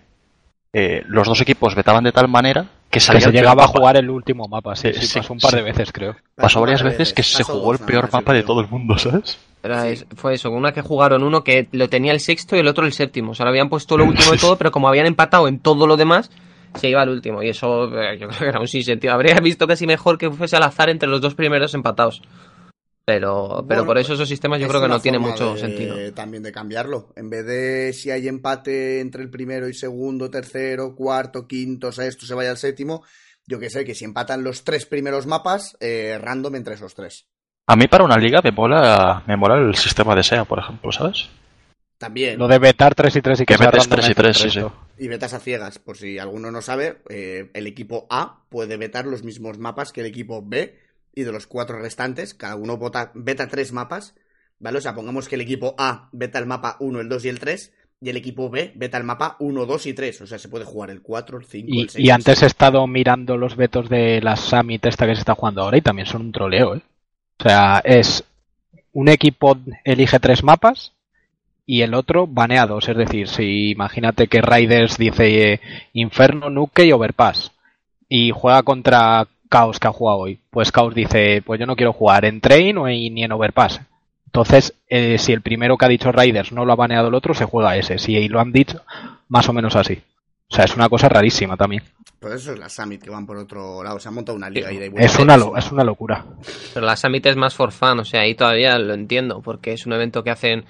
eh, 0.72 1.04
los 1.06 1.28
dos 1.28 1.40
equipos 1.40 1.76
vetaban 1.76 2.02
de 2.02 2.10
tal 2.12 2.26
manera 2.26 2.66
que 2.94 3.20
se 3.20 3.30
llegaba 3.32 3.64
a 3.64 3.66
jugar 3.66 3.96
el 3.96 4.08
último 4.10 4.48
mapa, 4.48 4.74
sí, 4.76 4.92
sí, 4.94 5.06
sí, 5.06 5.18
pasó 5.18 5.32
un 5.34 5.38
par 5.38 5.50
sí. 5.50 5.56
de 5.56 5.62
veces, 5.62 5.92
creo. 5.92 6.16
Pasó 6.36 6.60
varias 6.60 6.82
veces 6.82 7.12
que 7.12 7.22
se 7.22 7.42
jugó 7.42 7.72
el 7.72 7.78
peor 7.80 8.10
mapa 8.12 8.32
de 8.32 8.42
todo 8.42 8.60
el 8.60 8.68
mundo, 8.68 8.96
¿sabes? 8.98 9.38
Era 9.62 9.82
Sí. 9.82 9.88
es- 9.88 10.06
fue 10.16 10.34
eso, 10.34 10.50
una 10.50 10.72
que 10.72 10.82
jugaron 10.82 11.22
uno 11.22 11.42
que 11.44 11.68
lo 11.72 11.88
tenía 11.88 12.12
el 12.12 12.20
sexto 12.20 12.56
y 12.56 12.60
el 12.60 12.68
otro 12.68 12.84
el 12.86 12.92
séptimo. 12.92 13.32
O 13.32 13.34
sea, 13.34 13.44
lo 13.44 13.50
habían 13.50 13.68
puesto 13.68 13.96
lo 13.98 14.04
último 14.04 14.32
de 14.32 14.38
todo, 14.38 14.56
pero 14.58 14.70
como 14.70 14.88
habían 14.88 15.06
empatado 15.06 15.48
en 15.48 15.58
todo 15.58 15.86
lo 15.86 15.96
demás, 15.96 16.30
se 16.74 16.88
iba 16.88 17.00
al 17.02 17.08
último. 17.08 17.42
Y 17.42 17.48
eso 17.48 17.84
eh, 18.00 18.18
yo 18.18 18.28
creo 18.28 18.38
que 18.40 18.46
era 18.48 18.60
un 18.60 18.68
sinsentido. 18.68 19.12
Habría 19.14 19.34
visto 19.40 19.66
casi 19.66 19.86
mejor 19.86 20.18
que 20.18 20.30
fuese 20.30 20.56
al 20.56 20.62
azar 20.64 20.90
entre 20.90 21.08
los 21.08 21.20
dos 21.20 21.34
primeros 21.34 21.72
empatados. 21.74 22.20
Pero, 23.06 23.48
pero 23.68 23.82
Bueno, 23.82 23.86
por 23.86 23.98
eso 23.98 24.14
esos 24.14 24.28
sistemas 24.28 24.58
yo 24.60 24.64
Es 24.66 24.70
creo 24.70 24.80
que 24.80 24.88
no 24.88 25.00
tiene 25.00 25.18
mucho 25.18 25.54
de- 25.54 25.60
sentido. 25.60 25.96
También 26.14 26.42
de 26.42 26.52
cambiarlo. 26.52 27.12
En 27.16 27.28
vez 27.28 27.44
de 27.44 27.92
si 27.92 28.10
hay 28.10 28.28
empate 28.28 29.00
entre 29.00 29.22
el 29.22 29.28
primero 29.30 29.68
y 29.68 29.74
segundo, 29.74 30.30
tercero, 30.30 30.94
cuarto, 30.94 31.46
quinto, 31.46 31.92
sexto, 31.92 32.24
se 32.24 32.32
vaya 32.34 32.50
al 32.50 32.56
séptimo. 32.56 33.04
Yo 33.46 33.58
que 33.58 33.68
sé, 33.68 33.84
que 33.84 33.94
si 33.94 34.06
empatan 34.06 34.42
los 34.42 34.64
tres 34.64 34.86
primeros 34.86 35.26
mapas, 35.26 35.76
eh, 35.80 36.18
random 36.18 36.54
entre 36.54 36.74
esos 36.76 36.94
tres. 36.94 37.26
A 37.66 37.76
mí 37.76 37.88
para 37.88 38.04
una 38.04 38.16
liga 38.16 38.40
me 38.42 38.52
mola, 38.52 39.22
me 39.26 39.36
mola 39.36 39.56
el 39.58 39.74
sistema 39.74 40.14
de 40.14 40.22
SEA, 40.22 40.44
por 40.46 40.58
ejemplo, 40.60 40.90
¿sabes? 40.90 41.28
También. 41.98 42.38
Lo 42.38 42.48
de 42.48 42.58
vetar 42.58 42.94
3 42.94 43.16
y 43.16 43.22
3 43.22 43.40
y 43.40 43.44
que, 43.46 43.54
Que 43.54 43.58
sea 43.58 43.66
metes 43.66 43.84
random 43.84 43.96
tres 43.96 44.06
y 44.06 44.10
entre 44.10 44.22
tres, 44.24 44.44
el 44.44 44.50
sí, 44.50 44.58
resto. 44.60 44.74
Y 44.98 45.08
vetas 45.08 45.32
a 45.34 45.40
ciegas, 45.40 45.78
por 45.78 45.96
si 45.96 46.18
alguno 46.18 46.50
no 46.50 46.60
sabe, 46.60 46.98
eh, 47.08 47.50
el 47.54 47.66
equipo 47.66 48.06
A 48.10 48.44
puede 48.48 48.76
vetar 48.76 49.06
los 49.06 49.22
mismos 49.24 49.58
mapas 49.58 49.92
que 49.92 50.00
el 50.00 50.06
equipo 50.06 50.42
B 50.44 50.78
y 51.14 51.22
de 51.22 51.32
los 51.32 51.46
cuatro 51.46 51.78
restantes, 51.78 52.34
cada 52.34 52.56
uno 52.56 52.76
vota, 52.76 53.12
veta 53.14 53.48
tres 53.48 53.72
mapas, 53.72 54.14
¿vale? 54.58 54.78
O 54.78 54.80
sea, 54.80 54.94
pongamos 54.94 55.28
que 55.28 55.36
el 55.36 55.40
equipo 55.40 55.74
A 55.78 56.08
veta 56.12 56.38
el 56.38 56.46
mapa 56.46 56.76
1, 56.80 57.00
el 57.00 57.08
2 57.08 57.24
y 57.24 57.28
el 57.28 57.38
3 57.38 57.72
y 58.00 58.10
el 58.10 58.16
equipo 58.16 58.50
B 58.50 58.72
veta 58.74 58.98
el 58.98 59.04
mapa 59.04 59.36
1, 59.38 59.66
2 59.66 59.86
y 59.86 59.94
3, 59.94 60.20
o 60.22 60.26
sea, 60.26 60.38
se 60.38 60.48
puede 60.48 60.64
jugar 60.64 60.90
el 60.90 61.02
4, 61.02 61.38
el 61.38 61.44
5, 61.44 61.68
Y, 61.70 61.82
el 61.82 61.90
6. 61.90 62.04
y 62.04 62.10
antes 62.10 62.42
he 62.42 62.46
estado 62.46 62.86
mirando 62.86 63.36
los 63.36 63.56
vetos 63.56 63.88
de 63.88 64.20
la 64.20 64.36
Summit 64.36 64.84
esta 64.86 65.06
que 65.06 65.14
se 65.14 65.20
está 65.20 65.34
jugando 65.34 65.62
ahora 65.62 65.78
y 65.78 65.82
también 65.82 66.06
son 66.06 66.22
un 66.22 66.32
troleo, 66.32 66.76
¿eh? 66.76 66.82
O 67.38 67.42
sea, 67.42 67.80
es 67.84 68.24
un 68.92 69.08
equipo 69.08 69.58
elige 69.84 70.20
tres 70.20 70.42
mapas 70.42 70.92
y 71.66 71.82
el 71.82 71.94
otro 71.94 72.26
banea 72.26 72.66
dos. 72.66 72.88
Es 72.88 72.96
decir, 72.96 73.28
si 73.28 73.70
imagínate 73.70 74.28
que 74.28 74.40
Raiders 74.40 74.96
dice 74.98 75.52
eh, 75.52 75.60
Inferno, 75.92 76.48
Nuke 76.50 76.86
y 76.86 76.92
Overpass 76.92 77.52
y 78.08 78.30
juega 78.30 78.62
contra 78.62 79.26
Chaos 79.50 79.78
que 79.78 79.86
ha 79.88 79.92
jugado 79.92 80.18
hoy, 80.18 80.40
pues 80.50 80.72
Chaos 80.72 80.94
dice, 80.94 81.42
pues 81.44 81.60
yo 81.60 81.66
no 81.66 81.76
quiero 81.76 81.92
jugar 81.92 82.24
en 82.24 82.40
Train 82.40 82.76
o 82.78 82.88
en- 82.88 83.14
ni 83.14 83.22
en 83.24 83.32
Overpass. 83.32 83.80
Entonces, 84.26 84.74
eh, 84.88 85.16
si 85.18 85.32
el 85.32 85.42
primero 85.42 85.76
que 85.78 85.84
ha 85.84 85.88
dicho 85.88 86.10
Raiders 86.10 86.50
no 86.52 86.64
lo 86.64 86.72
ha 86.72 86.76
baneado 86.76 87.08
el 87.08 87.14
otro, 87.14 87.34
se 87.34 87.44
juega 87.44 87.76
ese. 87.76 87.98
Si 87.98 88.28
lo 88.28 88.40
han 88.40 88.50
dicho, 88.52 88.82
más 89.28 89.48
o 89.48 89.52
menos 89.52 89.76
así. 89.76 90.02
O 90.50 90.54
sea, 90.54 90.64
es 90.64 90.74
una 90.74 90.88
cosa 90.88 91.08
rarísima 91.08 91.56
también. 91.56 91.82
Pues 92.18 92.34
eso 92.34 92.52
es 92.52 92.58
la 92.58 92.68
Summit, 92.68 93.02
que 93.02 93.10
van 93.10 93.26
por 93.26 93.36
otro 93.36 93.82
lado, 93.84 94.00
se 94.00 94.08
han 94.08 94.14
montado 94.14 94.36
una 94.36 94.50
liga 94.50 94.68
ahí 94.70 94.78
de 94.78 94.90
Es 94.96 95.18
una, 95.18 95.36
lo- 95.36 95.56
es 95.56 95.70
una 95.70 95.84
locura. 95.84 96.24
Pero 96.72 96.84
la 96.86 96.96
Summit 96.96 97.24
es 97.26 97.36
más 97.36 97.54
for 97.54 97.70
fun, 97.70 98.00
o 98.00 98.04
sea, 98.04 98.22
ahí 98.22 98.34
todavía 98.34 98.78
lo 98.78 98.94
entiendo, 98.94 99.40
porque 99.40 99.72
es 99.72 99.86
un 99.86 99.92
evento 99.92 100.24
que 100.24 100.30
hacen, 100.30 100.64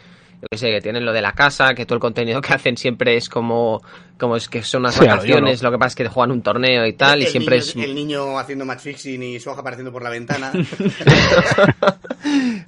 yo 0.45 0.49
qué 0.51 0.59
sé, 0.59 0.71
que 0.71 0.81
tienen 0.83 1.07
lo 1.07 1.13
de 1.13 1.23
la 1.23 1.33
casa, 1.33 1.75
que 1.75 1.87
todo 1.87 1.97
el 1.97 2.01
contenido 2.01 2.41
que 2.43 2.53
hacen 2.53 2.77
siempre 2.77 3.17
es 3.17 3.31
como, 3.31 3.83
como 4.19 4.37
es 4.37 4.49
que 4.49 4.63
son 4.63 4.83
unas 4.83 4.95
Sí, 4.95 5.01
vacaciones, 5.07 5.63
lo 5.63 5.71
que 5.71 5.79
pasa 5.79 5.89
es 5.89 5.95
que 5.95 6.09
juegan 6.09 6.33
un 6.33 6.43
torneo 6.43 6.87
y 6.87 6.93
tal, 6.93 7.23
y 7.23 7.27
siempre 7.27 7.57
niño, 7.57 7.67
es... 7.67 7.77
El 7.77 7.95
niño 7.95 8.39
haciendo 8.39 8.67
match 8.67 8.81
fixing 8.81 9.23
y 9.23 9.41
su 9.41 9.49
hoja 9.51 9.61
apareciendo 9.61 9.91
por 9.91 10.03
la 10.03 10.11
ventana. 10.11 10.53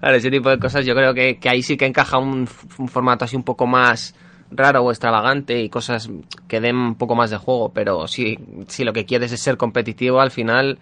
Claro, 0.01 0.17
ese 0.17 0.31
tipo 0.31 0.51
de 0.51 0.59
cosas 0.59 0.85
yo 0.85 0.95
creo 0.95 1.15
que, 1.15 1.39
que 1.39 1.49
ahí 1.49 1.63
sí 1.63 1.77
que 1.77 1.87
encaja 1.87 2.19
un, 2.19 2.47
un 2.79 2.89
formato 2.89 3.25
así 3.25 3.37
un 3.37 3.43
poco 3.43 3.67
más 3.67 4.15
raro 4.51 4.83
o 4.83 4.91
extravagante 4.91 5.61
y 5.61 5.69
cosas 5.71 6.11
que 6.47 6.61
den 6.61 6.77
un 6.77 6.95
poco 6.95 7.15
más 7.15 7.31
de 7.31 7.39
juego, 7.39 7.73
pero 7.73 8.07
si, 8.07 8.39
si 8.69 8.85
lo 8.85 8.93
que 8.93 9.07
quieres 9.07 9.33
es 9.33 9.41
ser 9.41 9.57
competitivo, 9.57 10.21
al 10.21 10.31
final 10.31 10.79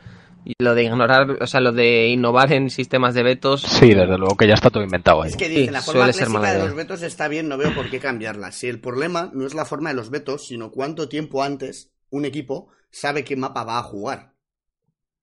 lo 0.59 0.75
de 0.75 0.85
ignorar, 0.85 1.43
o 1.43 1.47
sea, 1.47 1.61
lo 1.61 1.73
de 1.73 2.09
innovar 2.09 2.53
en 2.53 2.71
sistemas 2.71 3.15
de 3.15 3.23
vetos, 3.23 3.63
Sí, 3.63 3.89
desde 3.89 4.19
luego 4.19 4.37
que 4.37 4.47
ya 4.47 4.55
está 4.55 4.71
todo 4.71 4.83
inventado 4.83 5.23
ahí. 5.23 5.31
Es 5.31 5.37
que 5.37 5.49
dicen, 5.49 5.67
Sí, 5.67 5.71
la 5.71 5.83
forma 5.83 6.05
clásica 6.05 6.53
de 6.53 6.59
los 6.59 6.75
vetos 6.75 7.03
está 7.03 7.29
bien, 7.29 7.49
no 7.49 7.57
veo 7.57 7.75
por 7.75 7.89
qué 7.91 7.99
cambiarla. 7.99 8.53
Si 8.53 8.69
el 8.69 8.81
problema 8.81 9.31
no 9.33 9.47
es 9.47 9.55
la 9.55 9.65
forma 9.65 9.91
de 9.91 9.97
los 9.97 10.11
vetos, 10.11 10.47
sino 10.47 10.71
cuánto 10.71 11.09
tiempo 11.09 11.43
antes 11.43 11.91
un 12.11 12.25
equipo 12.25 12.69
sabe 12.91 13.25
qué 13.25 13.37
mapa 13.37 13.65
va 13.65 13.79
a 13.79 13.83
jugar. 13.83 14.34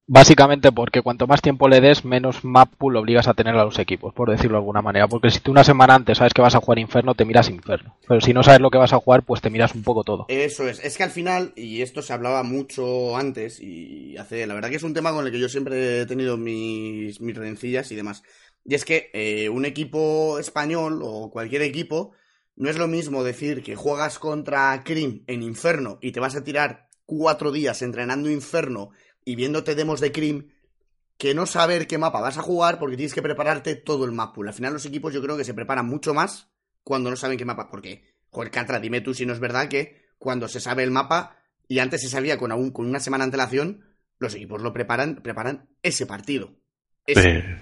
Básicamente 0.08 0.72
porque 0.72 1.02
cuanto 1.02 1.28
más 1.28 1.42
tiempo 1.42 1.70
le 1.70 1.80
des, 1.80 2.04
menos 2.04 2.44
map 2.44 2.74
pool 2.76 2.98
obligas 2.98 3.28
a 3.28 3.34
tener 3.34 3.56
a 3.56 3.64
los 3.64 3.80
equipos, 3.80 4.14
por 4.14 4.30
decirlo 4.30 4.58
de 4.58 4.62
alguna 4.62 4.82
manera. 4.82 5.08
Porque 5.08 5.32
si 5.32 5.40
tú 5.40 5.52
una 5.52 5.64
semana 5.64 5.96
antes 5.96 6.18
sabes 6.18 6.34
que 6.34 6.42
vas 6.42 6.56
a 6.56 6.60
jugar 6.60 6.80
Inferno, 6.80 7.16
te 7.16 7.24
miras 7.24 7.50
Inferno. 7.50 7.98
Pero 8.08 8.20
si 8.20 8.34
no 8.34 8.44
sabes 8.44 8.60
lo 8.60 8.72
que 8.72 8.78
vas 8.78 8.94
a 8.94 9.00
jugar, 9.00 9.24
pues 9.24 9.42
te 9.42 9.50
miras 9.50 9.74
un 9.76 9.84
poco 9.84 10.04
todo. 10.04 10.26
Eso 10.28 10.68
es. 10.68 10.84
Es 10.84 10.98
que 10.98 11.04
al 11.04 11.12
final, 11.12 11.54
y 11.56 11.82
esto 11.82 12.02
se 12.02 12.14
hablaba 12.14 12.44
mucho 12.44 13.16
antes, 13.16 13.62
y 13.62 14.18
hace, 14.18 14.46
la 14.48 14.54
verdad 14.54 14.70
que 14.70 14.76
es 14.76 14.84
un 14.84 14.94
tema 14.94 15.14
con 15.14 15.26
el 15.26 15.32
que 15.32 15.40
yo 15.40 15.48
siempre 15.48 16.02
he 16.02 16.06
tenido 16.06 16.36
mis, 16.36 17.22
mis 17.22 17.38
rencillas 17.38 17.92
y 17.92 17.96
demás. 17.96 18.24
Y 18.66 18.76
es 18.76 18.86
que 18.86 19.10
eh, 19.14 19.50
un 19.50 19.66
equipo 19.66 20.40
español 20.40 21.02
o 21.04 21.32
cualquier 21.32 21.62
equipo, 21.62 22.12
no 22.56 22.70
es 22.70 22.78
lo 22.78 22.88
mismo 22.88 23.24
decir 23.24 23.64
que 23.64 23.76
juegas 23.76 24.20
contra 24.20 24.84
Crim 24.84 25.24
en 25.28 25.42
Inferno 25.42 26.00
y 26.02 26.12
te 26.12 26.20
vas 26.20 26.36
a 26.36 26.44
tirar 26.44 26.90
cuatro 27.06 27.52
días 27.52 27.82
entrenando 27.82 28.30
Inferno 28.30 28.92
y 29.26 29.36
viéndote 29.36 29.76
demos 29.76 30.00
de 30.00 30.12
Crim 30.12 30.50
que 31.18 31.34
no 31.36 31.46
saber 31.46 31.86
qué 31.88 31.98
mapa 31.98 32.20
vas 32.20 32.38
a 32.38 32.42
jugar 32.42 32.80
porque 32.80 32.98
tienes 32.98 33.14
que 33.14 33.22
prepararte 33.22 33.76
todo 33.76 34.06
el 34.06 34.12
map 34.12 34.34
pool. 34.34 34.48
Al 34.48 34.54
final 34.54 34.74
los 34.74 34.86
equipos 34.86 35.14
yo 35.14 35.22
creo 35.22 35.38
que 35.38 35.44
se 35.44 35.54
preparan 35.54 35.86
mucho 35.86 36.14
más 36.14 36.48
cuando 36.84 37.10
no 37.12 37.16
saben 37.16 37.38
qué 37.38 37.46
mapa. 37.46 37.70
Porque, 37.70 38.04
joder, 38.32 38.50
Catra, 38.50 38.80
dime 38.80 39.02
tú 39.02 39.14
si 39.14 39.26
no 39.26 39.34
es 39.34 39.40
verdad 39.40 39.68
que 39.68 40.08
cuando 40.18 40.48
se 40.48 40.60
sabe 40.60 40.84
el 40.84 40.90
mapa 40.92 41.36
y 41.68 41.78
antes 41.80 42.02
se 42.02 42.10
sabía 42.10 42.38
con, 42.40 42.52
aún, 42.52 42.72
con 42.72 42.88
una 42.88 43.00
semana 43.00 43.24
de 43.24 43.28
antelación, 43.28 43.86
los 44.18 44.34
equipos 44.34 44.62
lo 44.62 44.74
preparan, 44.74 45.18
preparan 45.18 45.70
ese 45.84 46.06
partido. 46.08 46.54
Ese. 47.06 47.38
Eh, 47.38 47.62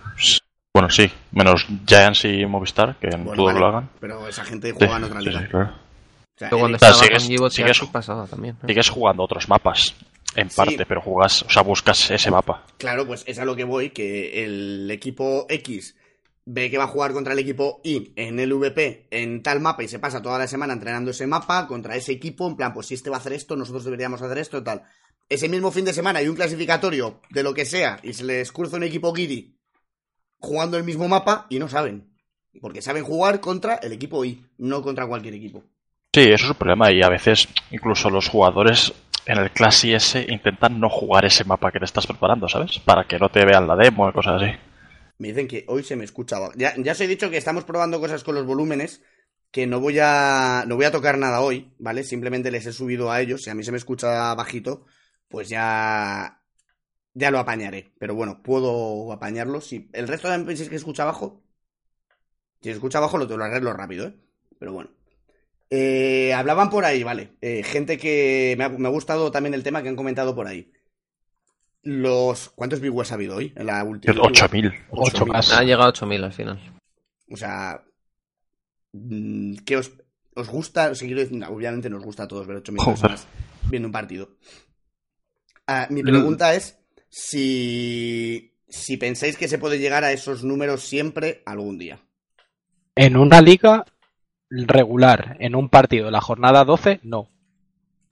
bueno, 0.73 0.89
sí, 0.89 1.11
menos 1.31 1.65
Giants 1.85 2.25
y 2.25 2.45
Movistar, 2.45 2.97
que 2.97 3.07
en 3.07 3.25
Bueno, 3.25 3.43
vale, 3.45 3.59
lo 3.59 3.65
hagan. 3.67 3.89
Pero 3.99 4.27
esa 4.27 4.45
gente 4.45 4.69
Sí, 4.69 4.75
juega 4.77 4.97
en 4.97 5.03
otra 5.03 5.19
liga. 5.21 5.41
sí, 5.41 5.47
claro. 5.47 5.69
O 5.73 6.39
sea, 6.39 6.49
cuando 6.49 6.77
sigues- 6.77 7.53
sigues- 7.53 7.81
pasaba 7.91 8.25
también. 8.25 8.55
¿no? 8.61 8.67
Sigues 8.69 8.89
jugando 8.89 9.23
otros 9.23 9.49
mapas, 9.49 9.93
en 10.35 10.49
Sí. 10.49 10.55
parte, 10.57 10.85
pero 10.85 11.01
jugas, 11.01 11.43
o 11.43 11.49
sea, 11.49 11.61
buscas 11.63 12.11
ese 12.11 12.29
mapa. 12.31 12.65
Claro, 12.77 13.05
pues 13.07 13.23
es 13.27 13.39
a 13.39 13.45
lo 13.45 13.55
que 13.55 13.63
voy, 13.63 13.89
que 13.91 14.43
el 14.43 14.89
equipo 14.91 15.45
X 15.49 15.95
ve 16.45 16.71
que 16.71 16.77
va 16.77 16.85
a 16.85 16.87
jugar 16.87 17.13
contra 17.13 17.33
el 17.33 17.39
equipo 17.39 17.79
Y 17.83 18.11
en 18.15 18.39
el 18.39 18.53
VP 18.53 19.07
en 19.11 19.43
tal 19.43 19.59
mapa 19.59 19.83
y 19.83 19.87
se 19.87 19.99
pasa 19.99 20.21
toda 20.21 20.39
la 20.39 20.47
semana 20.47 20.73
entrenando 20.73 21.11
ese 21.11 21.27
mapa 21.27 21.67
contra 21.67 21.95
ese 21.95 22.11
equipo, 22.11 22.47
en 22.47 22.55
plan, 22.55 22.73
pues 22.73 22.87
si 22.87 22.95
este 22.95 23.09
va 23.09 23.17
a 23.17 23.19
hacer 23.19 23.33
esto, 23.33 23.55
nosotros 23.55 23.83
deberíamos 23.85 24.21
hacer 24.21 24.37
esto, 24.39 24.63
tal. 24.63 24.83
Ese 25.27 25.47
mismo 25.47 25.69
fin 25.71 25.85
de 25.85 25.93
semana 25.93 26.19
hay 26.19 26.27
un 26.27 26.35
clasificatorio 26.35 27.21
de 27.29 27.43
lo 27.43 27.53
que 27.53 27.65
sea 27.65 27.99
y 28.01 28.13
se 28.13 28.23
les 28.23 28.51
cruza 28.51 28.77
un 28.77 28.83
equipo 28.83 29.13
Giri 29.13 29.55
jugando 30.39 30.77
el 30.77 30.83
mismo 30.83 31.07
mapa 31.07 31.45
y 31.49 31.59
no 31.59 31.67
saben. 31.67 32.09
Porque 32.61 32.81
saben 32.81 33.03
jugar 33.03 33.39
contra 33.39 33.75
el 33.75 33.93
equipo 33.93 34.25
Y, 34.25 34.43
no 34.57 34.81
contra 34.81 35.05
cualquier 35.05 35.35
equipo. 35.35 35.63
Sí, 36.13 36.21
eso 36.21 36.45
es 36.45 36.49
un 36.49 36.55
problema 36.55 36.91
y 36.91 37.03
a 37.03 37.09
veces 37.09 37.47
incluso 37.69 38.09
los 38.09 38.27
jugadores 38.27 38.91
en 39.29 39.37
el 39.37 39.51
Class 39.51 39.83
IS 39.83 40.15
intentan 40.27 40.79
no 40.79 40.89
jugar 40.89 41.23
ese 41.23 41.43
mapa 41.43 41.71
que 41.71 41.77
te 41.77 41.85
estás 41.85 42.07
preparando, 42.07 42.49
¿sabes? 42.49 42.79
Para 42.79 43.03
que 43.03 43.19
no 43.19 43.29
te 43.29 43.45
vean 43.45 43.67
la 43.67 43.75
demo 43.75 44.09
y 44.09 44.11
cosas 44.11 44.41
así. 44.41 44.51
Me 45.19 45.27
dicen 45.27 45.47
que 45.47 45.65
hoy 45.67 45.83
se 45.83 45.95
me 45.95 46.03
escucha. 46.03 46.37
Ya, 46.55 46.73
ya 46.77 46.93
os 46.93 47.01
he 47.01 47.07
dicho 47.07 47.29
que 47.29 47.37
estamos 47.37 47.63
probando 47.63 47.99
cosas 47.99 48.23
con 48.23 48.33
los 48.33 48.47
volúmenes, 48.47 49.03
que 49.51 49.67
no 49.67 49.79
voy 49.79 49.99
a 50.01 50.63
no 50.65 50.75
voy 50.75 50.85
a 50.85 50.91
tocar 50.91 51.19
nada 51.19 51.41
hoy, 51.41 51.71
¿vale? 51.77 52.03
Simplemente 52.03 52.49
les 52.49 52.65
he 52.65 52.73
subido 52.73 53.11
a 53.11 53.21
ellos. 53.21 53.43
Si 53.43 53.51
a 53.51 53.55
mí 53.55 53.63
se 53.63 53.71
me 53.71 53.77
escucha 53.77 54.33
bajito, 54.33 54.87
pues 55.27 55.47
ya 55.47 56.41
ya 57.13 57.29
lo 57.29 57.37
apañaré. 57.37 57.93
Pero 57.99 58.15
bueno, 58.15 58.41
puedo 58.41 59.11
apañarlo. 59.13 59.61
Si 59.61 59.91
el 59.93 60.07
resto 60.07 60.27
también 60.27 60.47
pensáis 60.47 60.69
que 60.69 60.75
escucha 60.75 61.05
bajo, 61.05 61.43
si 62.61 62.71
escucha 62.71 62.99
bajo 62.99 63.19
lo 63.19 63.27
te 63.27 63.37
lo 63.37 63.43
arreglo 63.43 63.73
rápido, 63.73 64.07
¿eh? 64.07 64.15
Pero 64.57 64.73
bueno. 64.73 64.98
Eh, 65.69 66.33
hablaban 66.33 66.69
por 66.69 66.83
ahí, 66.85 67.03
vale. 67.03 67.33
Eh, 67.41 67.63
gente 67.63 67.97
que 67.97 68.55
me 68.57 68.63
ha, 68.63 68.69
me 68.69 68.87
ha 68.87 68.91
gustado 68.91 69.31
también 69.31 69.53
el 69.53 69.63
tema 69.63 69.83
que 69.83 69.89
han 69.89 69.95
comentado 69.95 70.35
por 70.35 70.47
ahí. 70.47 70.71
Los 71.83 72.49
¿cuántos 72.49 72.81
viewers 72.81 73.11
ha 73.11 73.15
habido 73.15 73.35
hoy 73.37 73.53
en 73.55 73.65
la 73.67 73.83
última? 73.83 74.13
8000. 74.21 74.73
Ocho 74.91 75.25
más. 75.25 75.51
Ha 75.53 75.63
llegado 75.63 75.83
a 75.83 75.89
8000 75.89 76.23
al 76.23 76.33
final. 76.33 76.59
O 77.31 77.37
sea, 77.37 77.83
mm, 78.93 79.57
¿qué 79.65 79.77
os, 79.77 79.91
os 80.35 80.47
gusta? 80.49 80.89
O 80.91 80.95
sea, 80.95 81.05
quiero 81.07 81.21
decir, 81.21 81.37
no, 81.37 81.47
obviamente 81.49 81.89
nos 81.89 82.03
gusta 82.03 82.23
a 82.23 82.27
todos 82.27 82.47
ver 82.47 82.57
8.000 82.57 82.77
Joder. 82.79 82.93
personas 82.99 83.27
viendo 83.69 83.87
un 83.87 83.91
partido. 83.93 84.29
Ah, 85.67 85.87
Mm. 85.89 85.93
mi 85.93 86.01
pregunta 86.03 86.53
es 86.55 86.79
si, 87.09 88.53
si 88.67 88.97
pensáis 88.97 89.37
que 89.37 89.47
se 89.47 89.59
puede 89.59 89.79
llegar 89.79 90.03
a 90.03 90.11
esos 90.11 90.43
números 90.43 90.81
siempre 90.83 91.43
algún 91.45 91.77
día. 91.77 91.99
En 92.95 93.15
una 93.15 93.41
liga 93.41 93.85
regular, 94.49 95.37
en 95.39 95.55
un 95.55 95.69
partido 95.69 96.05
de 96.05 96.11
la 96.11 96.21
jornada 96.21 96.65
12, 96.65 96.99
no. 97.03 97.27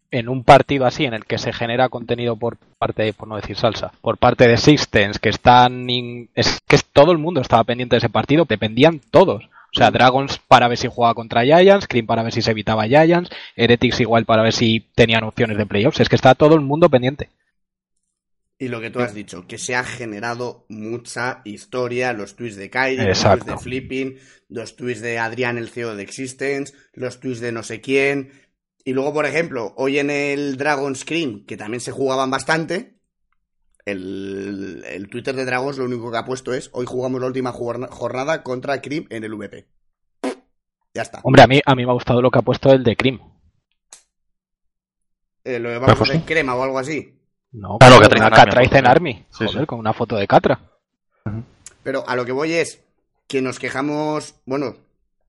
En 0.09 0.29
un 0.29 0.43
partido 0.43 0.85
así, 0.85 1.03
en 1.05 1.13
el 1.13 1.25
que 1.25 1.37
se 1.37 1.51
genera 1.51 1.89
contenido 1.89 2.37
por 2.37 2.57
parte, 2.77 3.11
por 3.13 3.27
no 3.27 3.35
decir 3.35 3.57
salsa, 3.57 3.91
por 4.01 4.17
parte 4.17 4.47
de 4.47 4.57
Systems, 4.57 5.19
que 5.19 5.29
están. 5.29 5.87
Es 6.33 6.61
que 6.67 6.79
todo 6.93 7.11
el 7.11 7.17
mundo 7.17 7.41
estaba 7.41 7.65
pendiente 7.65 7.95
de 7.95 7.99
ese 7.99 8.09
partido, 8.09 8.45
dependían 8.47 9.01
todos. 9.11 9.49
O 9.73 9.77
sea, 9.77 9.91
Dragons 9.91 10.39
para 10.47 10.69
ver 10.69 10.77
si 10.77 10.87
jugaba 10.87 11.13
contra 11.13 11.43
Giants, 11.43 11.87
Cream 11.87 12.05
para 12.05 12.23
ver 12.23 12.31
si 12.31 12.41
se 12.41 12.51
evitaba 12.51 12.87
Giants, 12.87 13.29
Heretics 13.55 13.99
igual 13.99 14.25
para 14.25 14.43
ver 14.43 14.53
si 14.53 14.85
tenían 14.95 15.25
opciones 15.25 15.57
de 15.57 15.65
playoffs. 15.65 15.99
Es 15.99 16.07
que 16.07 16.15
está 16.15 16.35
todo 16.35 16.55
el 16.55 16.61
mundo 16.61 16.89
pendiente. 16.89 17.29
Y 18.59 18.69
lo 18.69 18.81
que 18.81 18.89
tú 18.89 18.99
has 19.01 19.13
dicho, 19.13 19.45
que 19.47 19.59
se 19.59 19.75
ha 19.75 19.83
generado 19.83 20.65
mucha 20.67 21.41
historia, 21.45 22.11
los 22.13 22.35
tweets 22.35 22.55
de 22.55 22.71
Kyrie, 22.71 23.05
los 23.05 23.21
tweets 23.21 23.45
de 23.45 23.57
Flipping, 23.57 24.17
los 24.49 24.75
tweets 24.75 25.01
de 25.01 25.19
Adrián, 25.19 25.59
el 25.59 25.69
CEO 25.69 25.95
de 25.95 26.01
Existence, 26.01 26.73
los 26.93 27.19
tweets 27.19 27.39
de 27.39 27.51
no 27.51 27.61
sé 27.61 27.81
quién. 27.81 28.31
Y 28.83 28.93
luego, 28.93 29.13
por 29.13 29.27
ejemplo, 29.27 29.73
hoy 29.77 29.99
en 29.99 30.09
el 30.09 30.57
Dragon 30.57 30.95
Scream, 30.95 31.45
que 31.45 31.55
también 31.55 31.81
se 31.81 31.91
jugaban 31.91 32.31
bastante, 32.31 32.97
el, 33.85 34.83
el 34.87 35.07
Twitter 35.07 35.35
de 35.35 35.45
Dragons 35.45 35.77
lo 35.77 35.85
único 35.85 36.11
que 36.11 36.17
ha 36.17 36.25
puesto 36.25 36.53
es, 36.53 36.71
hoy 36.73 36.87
jugamos 36.87 37.21
la 37.21 37.27
última 37.27 37.51
jorna- 37.51 37.89
jornada 37.91 38.41
contra 38.41 38.81
Cream 38.81 39.05
en 39.11 39.23
el 39.23 39.35
VP. 39.35 39.67
Ya 40.95 41.03
está. 41.03 41.21
Hombre, 41.23 41.43
a 41.43 41.47
mí, 41.47 41.61
a 41.63 41.75
mí 41.75 41.85
me 41.85 41.91
ha 41.91 41.93
gustado 41.93 42.23
lo 42.23 42.31
que 42.31 42.39
ha 42.39 42.41
puesto 42.41 42.71
el 42.71 42.83
de 42.83 42.95
Cream. 42.95 43.19
Eh, 45.43 45.59
lo 45.59 45.71
en 45.71 46.05
sí. 46.05 46.19
crema 46.25 46.55
o 46.55 46.63
algo 46.63 46.79
así. 46.79 47.16
No, 47.59 47.77
Claro, 47.79 47.97
una 47.97 48.05
Army, 48.05 48.19
Catra 48.35 48.61
y 48.61 48.65
entonces. 48.65 48.89
Army. 48.89 49.13
Sí, 49.31 49.45
Joder, 49.45 49.61
sí. 49.61 49.65
con 49.65 49.79
una 49.79 49.93
foto 49.93 50.15
de 50.15 50.27
Catra. 50.27 50.59
Pero 51.83 52.03
a 52.07 52.15
lo 52.15 52.25
que 52.25 52.31
voy 52.31 52.53
es 52.53 52.83
que 53.27 53.41
nos 53.41 53.59
quejamos, 53.59 54.35
bueno, 54.45 54.75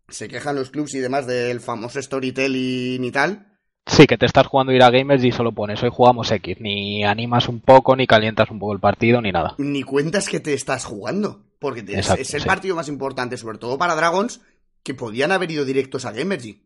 se 0.09 0.29
quejan 0.29 0.57
los 0.57 0.71
clubs 0.71 0.95
y 0.95 0.99
demás 0.99 1.27
del 1.27 1.61
famoso 1.61 2.01
storytelling 2.01 3.03
y 3.05 3.11
tal. 3.11 3.47
Sí, 3.87 4.07
que 4.07 4.19
te 4.19 4.27
estás 4.27 4.47
jugando 4.47 4.73
a 4.73 4.77
ir 4.77 4.83
a 4.83 4.91
gamers 4.91 5.25
y 5.25 5.33
solo 5.33 5.53
pones 5.53 5.83
hoy 5.83 5.91
jugamos 5.91 6.31
X. 6.31 6.59
Ni 6.61 7.05
animas 7.05 7.49
un 7.49 7.61
poco, 7.61 7.97
ni 7.97 8.07
calientas 8.07 8.51
un 8.51 8.59
poco 8.59 8.75
el 8.75 8.81
partido, 8.81 9.23
ni 9.23 9.33
nada. 9.33 9.55
Ni 9.59 9.83
cuentas 9.83 10.29
que 10.29 10.41
te 10.41 10.53
estás 10.53 10.85
jugando. 10.85 11.45
Porque 11.59 11.81
es- 11.81 11.89
Exacto, 11.99 12.23
es 12.23 12.35
el 12.35 12.43
sí. 12.43 12.47
partido 12.47 12.77
más 12.77 12.89
importante, 12.89 13.37
sobre 13.39 13.59
todo 13.59 13.79
para 13.79 13.95
Dragons, 13.97 14.43
que 14.83 14.95
podían 14.95 15.33
haber 15.33 15.51
ido 15.51 15.65
directos 15.65 16.05
a 16.05 16.13
Gamergy. 16.13 16.63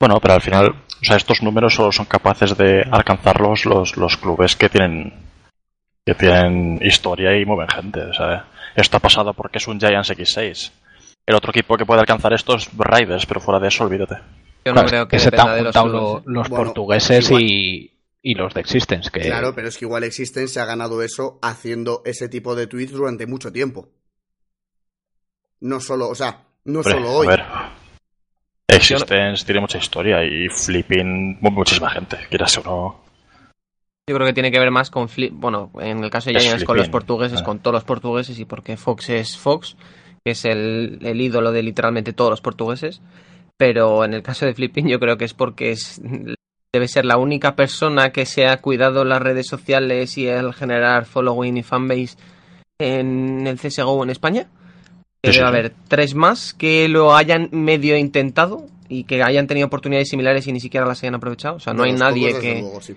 Bueno, 0.00 0.18
pero 0.18 0.34
al 0.34 0.40
final, 0.40 0.70
o 0.70 1.04
sea, 1.04 1.16
estos 1.16 1.42
números 1.42 1.74
solo 1.74 1.92
son 1.92 2.06
capaces 2.06 2.56
de 2.56 2.82
alcanzarlos 2.90 3.66
los, 3.66 3.98
los 3.98 4.16
clubes 4.16 4.56
que 4.56 4.70
tienen 4.70 5.12
que 6.06 6.14
tienen 6.14 6.80
historia 6.82 7.38
y 7.38 7.44
mueven 7.44 7.68
gente. 7.68 8.00
O 8.00 8.14
sea, 8.14 8.46
esto 8.74 8.96
ha 8.96 9.00
pasado 9.00 9.34
porque 9.34 9.58
es 9.58 9.68
un 9.68 9.78
Giants 9.78 10.10
X6. 10.10 10.72
El 11.26 11.34
otro 11.34 11.50
equipo 11.50 11.76
que 11.76 11.84
puede 11.84 12.00
alcanzar 12.00 12.32
esto 12.32 12.56
es 12.56 12.70
Raiders, 12.76 13.26
pero 13.26 13.40
fuera 13.40 13.60
de 13.60 13.68
eso, 13.68 13.84
olvídate. 13.84 14.16
Yo 14.64 14.72
Claro, 14.72 14.82
no 14.82 14.88
creo 14.88 15.08
que 15.08 15.18
se 15.18 15.30
te 15.30 15.40
han 15.40 15.64
los 15.64 15.76
juntado 15.76 16.18
¿eh? 16.18 16.22
los 16.26 16.48
Bueno, 16.48 16.64
portugueses 16.64 17.30
y, 17.30 17.92
y 18.22 18.34
los 18.34 18.54
de 18.54 18.60
Existence. 18.60 19.10
Que 19.10 19.20
Claro, 19.20 19.54
pero 19.54 19.68
es 19.68 19.76
que 19.76 19.84
igual 19.84 20.04
Existence 20.04 20.54
se 20.54 20.60
ha 20.60 20.64
ganado 20.64 21.02
eso 21.02 21.38
haciendo 21.42 22.00
ese 22.06 22.28
tipo 22.30 22.54
de 22.54 22.66
tweets 22.66 22.92
durante 22.92 23.26
mucho 23.26 23.52
tiempo. 23.52 23.90
No 25.60 25.78
solo, 25.78 26.08
o 26.08 26.14
sea, 26.14 26.44
no 26.64 26.78
Hombre, 26.80 26.92
solo 26.94 27.12
hoy. 27.12 27.26
A 27.26 27.30
ver. 27.30 27.44
Existence 28.76 29.44
tiene 29.44 29.60
mucha 29.60 29.78
historia 29.78 30.24
y 30.24 30.48
Flipping 30.48 31.38
mu- 31.40 31.50
muchísima 31.50 31.90
gente, 31.90 32.16
quieras 32.28 32.56
o 32.58 32.62
no. 32.62 33.00
Yo 34.08 34.16
creo 34.16 34.26
que 34.26 34.32
tiene 34.32 34.50
que 34.50 34.58
ver 34.58 34.70
más 34.70 34.90
con 34.90 35.08
Flip, 35.08 35.32
bueno, 35.34 35.70
en 35.80 36.02
el 36.02 36.10
caso 36.10 36.30
de 36.30 36.36
Es 36.36 36.42
Giants 36.42 36.64
con 36.64 36.76
los 36.76 36.88
portugueses, 36.88 37.40
ah. 37.40 37.44
con 37.44 37.60
todos 37.60 37.74
los 37.74 37.84
portugueses 37.84 38.38
y 38.38 38.44
porque 38.44 38.76
Fox 38.76 39.08
es 39.10 39.36
Fox, 39.38 39.76
que 40.24 40.32
es 40.32 40.44
el, 40.44 40.98
el 41.02 41.20
ídolo 41.20 41.52
de 41.52 41.62
literalmente 41.62 42.12
todos 42.12 42.30
los 42.30 42.40
portugueses. 42.40 43.00
Pero 43.56 44.04
en 44.04 44.14
el 44.14 44.22
caso 44.22 44.46
de 44.46 44.54
Flipping 44.54 44.88
yo 44.88 44.98
creo 44.98 45.16
que 45.18 45.26
es 45.26 45.34
porque 45.34 45.70
es, 45.70 46.00
debe 46.72 46.88
ser 46.88 47.04
la 47.04 47.18
única 47.18 47.54
persona 47.54 48.10
que 48.10 48.26
se 48.26 48.48
ha 48.48 48.56
cuidado 48.56 49.04
las 49.04 49.20
redes 49.22 49.46
sociales 49.46 50.16
y 50.18 50.26
el 50.26 50.54
generar 50.54 51.04
following 51.04 51.58
y 51.58 51.62
fanbase 51.62 52.16
en 52.80 53.46
el 53.46 53.58
CSGO 53.60 54.02
en 54.02 54.10
España. 54.10 54.48
Que 55.22 55.32
Sí, 55.32 55.34
sí, 55.34 55.38
debe 55.38 55.48
haber 55.48 55.72
tres 55.88 56.14
más 56.14 56.54
que 56.54 56.88
lo 56.88 57.14
hayan 57.14 57.48
medio 57.52 57.96
intentado 57.96 58.66
y 58.88 59.04
que 59.04 59.22
hayan 59.22 59.46
tenido 59.46 59.66
oportunidades 59.66 60.08
similares 60.08 60.46
y 60.46 60.52
ni 60.52 60.60
siquiera 60.60 60.86
las 60.86 61.02
hayan 61.02 61.14
aprovechado. 61.14 61.56
O 61.56 61.60
sea, 61.60 61.72
no 61.72 61.84
hay 61.84 61.92
nadie 61.92 62.38
que 62.38 62.60
luego, 62.60 62.80
sí. 62.80 62.96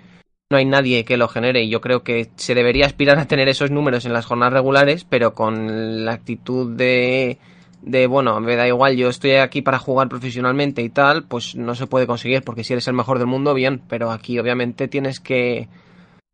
no 0.49 0.57
hay 0.57 0.65
nadie 0.65 1.05
que 1.05 1.17
lo 1.17 1.27
genere 1.27 1.63
y 1.63 1.69
yo 1.69 1.81
creo 1.81 2.03
que 2.03 2.29
se 2.35 2.55
debería 2.55 2.85
aspirar 2.85 3.19
a 3.19 3.27
tener 3.27 3.47
esos 3.49 3.71
números 3.71 4.05
en 4.05 4.13
las 4.13 4.25
jornadas 4.25 4.53
regulares, 4.53 5.05
pero 5.07 5.33
con 5.33 6.05
la 6.05 6.13
actitud 6.13 6.75
de, 6.75 7.37
de 7.81 8.07
bueno, 8.07 8.39
me 8.39 8.55
da 8.55 8.67
igual, 8.67 8.95
yo 8.95 9.09
estoy 9.09 9.33
aquí 9.33 9.61
para 9.61 9.77
jugar 9.77 10.07
profesionalmente 10.09 10.81
y 10.81 10.89
tal, 10.89 11.23
pues 11.23 11.55
no 11.55 11.75
se 11.75 11.87
puede 11.87 12.07
conseguir, 12.07 12.41
porque 12.41 12.63
si 12.63 12.73
eres 12.73 12.87
el 12.87 12.95
mejor 12.95 13.19
del 13.19 13.27
mundo, 13.27 13.53
bien, 13.53 13.81
pero 13.87 14.11
aquí 14.11 14.39
obviamente 14.39 14.87
tienes 14.87 15.19
que, 15.19 15.67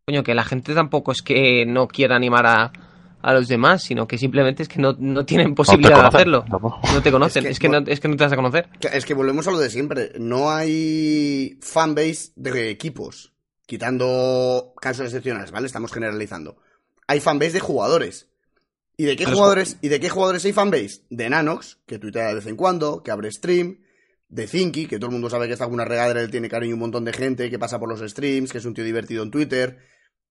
coño, 0.05 0.23
que 0.23 0.35
la 0.35 0.45
gente 0.45 0.73
tampoco 0.73 1.11
es 1.11 1.21
que 1.21 1.65
no 1.65 1.87
quiera 1.87 2.15
animar 2.15 2.45
a, 2.45 2.71
a 3.21 3.33
los 3.33 3.47
demás, 3.47 3.83
sino 3.83 4.07
que 4.07 4.17
simplemente 4.17 4.63
es 4.63 4.69
que 4.69 4.79
no, 4.79 4.95
no 4.97 5.25
tienen 5.25 5.53
posibilidad 5.55 6.01
de 6.01 6.07
hacerlo. 6.07 6.45
tampoco. 6.49 6.79
No 6.93 7.01
te 7.01 7.11
conocen, 7.11 7.45
Es 7.45 7.51
es 7.53 7.59
que- 7.59 7.67
que, 7.67 7.69
no, 7.69 7.77
es 7.87 7.99
que 7.99 8.07
no 8.07 8.15
te 8.15 8.23
vas 8.23 8.33
a 8.33 8.35
conocer. 8.35 8.69
Que- 8.79 8.89
Es 8.93 9.05
que 9.05 9.13
volvemos 9.13 9.47
a 9.47 9.51
lo 9.51 9.59
de 9.59 9.69
siempre. 9.69 10.11
No 10.19 10.49
hay 10.49 11.57
fanbase 11.61 12.31
de 12.35 12.69
equipos. 12.69 13.33
Quitando 13.93 14.73
casos 14.81 15.05
excepcionales, 15.05 15.51
¿vale? 15.51 15.67
Estamos 15.67 15.91
generalizando. 15.91 16.57
Hay 17.07 17.19
fanbase 17.19 17.53
de 17.53 17.59
jugadores. 17.59 18.27
¿Y 18.97 19.05
de 19.05 19.15
qué 19.15 19.25
jugadores? 19.25 19.77
¿Y 19.81 19.87
de 19.87 19.99
qué 19.99 20.09
jugadores 20.09 20.43
hay 20.45 20.53
fanbase? 20.53 21.03
De 21.09 21.29
Nanox, 21.29 21.77
que 21.85 21.99
tuitea 21.99 22.27
de 22.27 22.33
vez 22.35 22.45
en 22.47 22.55
cuando, 22.55 23.01
que 23.03 23.11
abre 23.11 23.31
stream. 23.31 23.79
De 24.27 24.47
Zinky, 24.47 24.85
que 24.85 24.97
todo 24.99 25.07
el 25.07 25.13
mundo 25.13 25.29
sabe 25.29 25.47
que 25.47 25.53
está 25.53 25.65
con 25.65 25.73
una 25.75 25.85
regadera, 25.85 26.21
él 26.21 26.29
tiene 26.29 26.49
cariño 26.49 26.73
a 26.73 26.75
un 26.75 26.81
montón 26.81 27.05
de 27.05 27.13
gente, 27.13 27.49
que 27.49 27.57
pasa 27.57 27.79
por 27.79 27.89
los 27.89 27.99
streams, 28.11 28.51
que 28.51 28.59
es 28.59 28.65
un 28.65 28.73
tío 28.75 28.83
divertido 28.83 29.23
en 29.23 29.31
Twitter. 29.31 29.79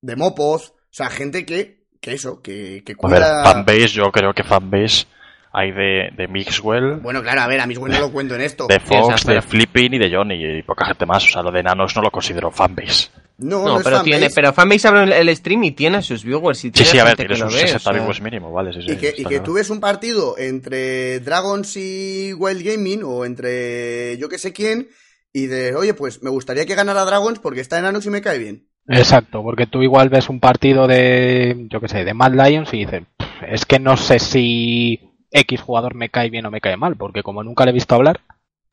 De 0.00 0.14
Mopoz. 0.14 0.70
O 0.70 0.74
sea, 0.92 1.10
gente 1.10 1.44
que, 1.46 1.77
que 2.00 2.12
eso, 2.12 2.40
que, 2.42 2.82
que 2.84 2.94
A 3.02 3.08
ver, 3.08 3.22
fanbase, 3.22 3.88
yo 3.88 4.10
creo 4.10 4.32
que 4.32 4.44
fanbase 4.44 5.06
hay 5.52 5.72
de, 5.72 6.10
de 6.16 6.28
Mixwell, 6.28 6.96
Bueno, 6.96 7.22
claro, 7.22 7.40
a 7.40 7.46
ver, 7.46 7.60
a 7.60 7.66
mis 7.66 7.80
no 7.80 7.88
lo 7.98 8.12
cuento 8.12 8.34
en 8.34 8.42
esto. 8.42 8.66
de 8.68 8.78
Fox, 8.80 9.24
de 9.24 9.40
Flipping 9.40 9.94
y 9.94 9.98
de 9.98 10.14
Johnny 10.14 10.58
y 10.58 10.62
poca 10.62 10.86
gente 10.86 11.06
más. 11.06 11.24
O 11.24 11.28
sea, 11.28 11.42
lo 11.42 11.50
de 11.50 11.62
Nanos 11.62 11.96
no 11.96 12.02
lo 12.02 12.10
considero 12.10 12.50
fanbase. 12.50 13.08
No, 13.38 13.64
No, 13.64 13.76
es 13.78 13.84
pero 13.84 13.96
fanbase. 13.96 14.04
tiene, 14.04 14.30
pero 14.30 14.52
Fanbase 14.52 14.88
abre 14.88 15.02
el, 15.04 15.12
el 15.28 15.36
stream 15.36 15.64
y 15.64 15.70
tiene 15.72 16.02
sus 16.02 16.22
viewers. 16.24 16.58
Y 16.64 16.68
Sí, 16.68 16.70
tiene 16.72 16.90
sí, 16.90 16.98
a 16.98 17.04
ver, 17.04 17.16
tiene 17.16 17.36
sus 17.36 17.54
ve, 17.54 17.60
60 17.60 17.76
o 17.76 17.80
sea, 17.80 17.92
viewers 17.92 18.20
mínimo, 18.20 18.52
vale, 18.52 18.72
sí, 18.72 18.82
sí. 18.82 18.92
Y 18.92 18.96
que, 18.96 19.14
y 19.16 19.24
que 19.24 19.40
tú 19.40 19.54
ves 19.54 19.70
un 19.70 19.80
partido 19.80 20.36
entre 20.38 21.20
Dragons 21.20 21.76
y 21.76 22.32
Wild 22.34 22.62
Gaming 22.62 23.02
o 23.04 23.24
entre 23.24 24.18
yo 24.18 24.28
que 24.28 24.38
sé 24.38 24.52
quién 24.52 24.88
y 25.32 25.46
de, 25.46 25.74
oye, 25.74 25.94
pues 25.94 26.22
me 26.22 26.30
gustaría 26.30 26.66
que 26.66 26.74
ganara 26.74 27.04
Dragons 27.04 27.38
porque 27.38 27.60
está 27.60 27.78
enano 27.78 28.00
y 28.04 28.10
me 28.10 28.20
cae 28.20 28.38
bien. 28.38 28.68
Exacto, 28.88 29.42
porque 29.42 29.66
tú 29.66 29.82
igual 29.82 30.08
ves 30.08 30.28
un 30.28 30.40
partido 30.40 30.86
de, 30.86 31.66
yo 31.70 31.80
qué 31.80 31.88
sé, 31.88 32.04
de 32.04 32.14
Mad 32.14 32.32
Lions 32.32 32.72
y 32.72 32.78
dices, 32.78 33.02
"Pff, 33.16 33.42
es 33.48 33.66
que 33.66 33.78
no 33.78 33.96
sé 33.96 34.18
si 34.18 35.00
X 35.30 35.60
jugador 35.60 35.94
me 35.94 36.08
cae 36.08 36.30
bien 36.30 36.46
o 36.46 36.50
me 36.50 36.60
cae 36.60 36.76
mal, 36.76 36.96
porque 36.96 37.22
como 37.22 37.42
nunca 37.44 37.64
le 37.64 37.70
he 37.70 37.74
visto 37.74 37.94
hablar, 37.94 38.20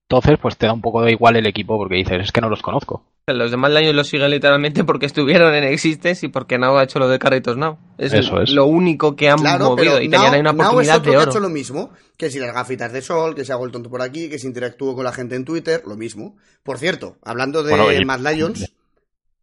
entonces 0.09 0.37
pues 0.41 0.55
te 0.57 0.67
da 0.67 0.73
un 0.73 0.81
poco 0.81 1.01
de 1.01 1.11
igual 1.11 1.35
el 1.35 1.47
equipo 1.47 1.77
porque 1.77 1.95
dices, 1.95 2.21
es 2.21 2.31
que 2.31 2.39
no 2.41 2.47
los 2.49 2.61
conozco. 2.61 3.03
Los 3.27 3.49
demás 3.49 3.71
Lions 3.71 3.95
los 3.95 4.07
siguen 4.07 4.29
literalmente 4.29 4.83
porque 4.85 5.07
estuvieron 5.07 5.53
en 5.55 5.63
Existence 5.65 6.25
y 6.25 6.29
porque 6.29 6.57
Now 6.59 6.77
ha 6.77 6.83
hecho 6.83 6.99
lo 6.99 7.09
de 7.09 7.19
Carritos 7.19 7.57
Now. 7.57 7.77
Es 7.97 8.13
Eso 8.13 8.39
es. 8.39 8.51
lo 8.51 8.65
único 8.67 9.15
que 9.15 9.29
han 9.29 9.39
Claro, 9.39 9.65
movido 9.71 9.99
y 10.01 10.07
tenían 10.07 10.33
ahí 10.33 10.39
una 10.41 10.53
Now 10.53 10.61
es 10.61 10.67
oportunidad 10.67 10.97
otro 10.99 11.11
de 11.11 11.17
que 11.17 11.19
ha 11.19 11.23
oro. 11.23 11.31
hecho 11.31 11.39
lo 11.41 11.49
mismo, 11.49 11.89
que 12.17 12.29
si 12.29 12.39
las 12.39 12.53
gafitas 12.53 12.93
de 12.93 13.01
sol, 13.01 13.33
que 13.35 13.43
se 13.43 13.51
hago 13.51 13.65
el 13.65 13.71
tonto 13.71 13.89
por 13.89 14.01
aquí, 14.03 14.29
que 14.29 14.37
si 14.39 14.45
interactúo 14.47 14.95
con 14.95 15.03
la 15.03 15.11
gente 15.11 15.35
en 15.35 15.43
Twitter, 15.43 15.81
lo 15.87 15.97
mismo. 15.97 16.37
Por 16.63 16.77
cierto, 16.77 17.17
hablando 17.23 17.63
de 17.63 17.71
Bueno, 17.75 17.91
y- 17.91 18.05
Mad 18.05 18.19
Lions, 18.19 18.73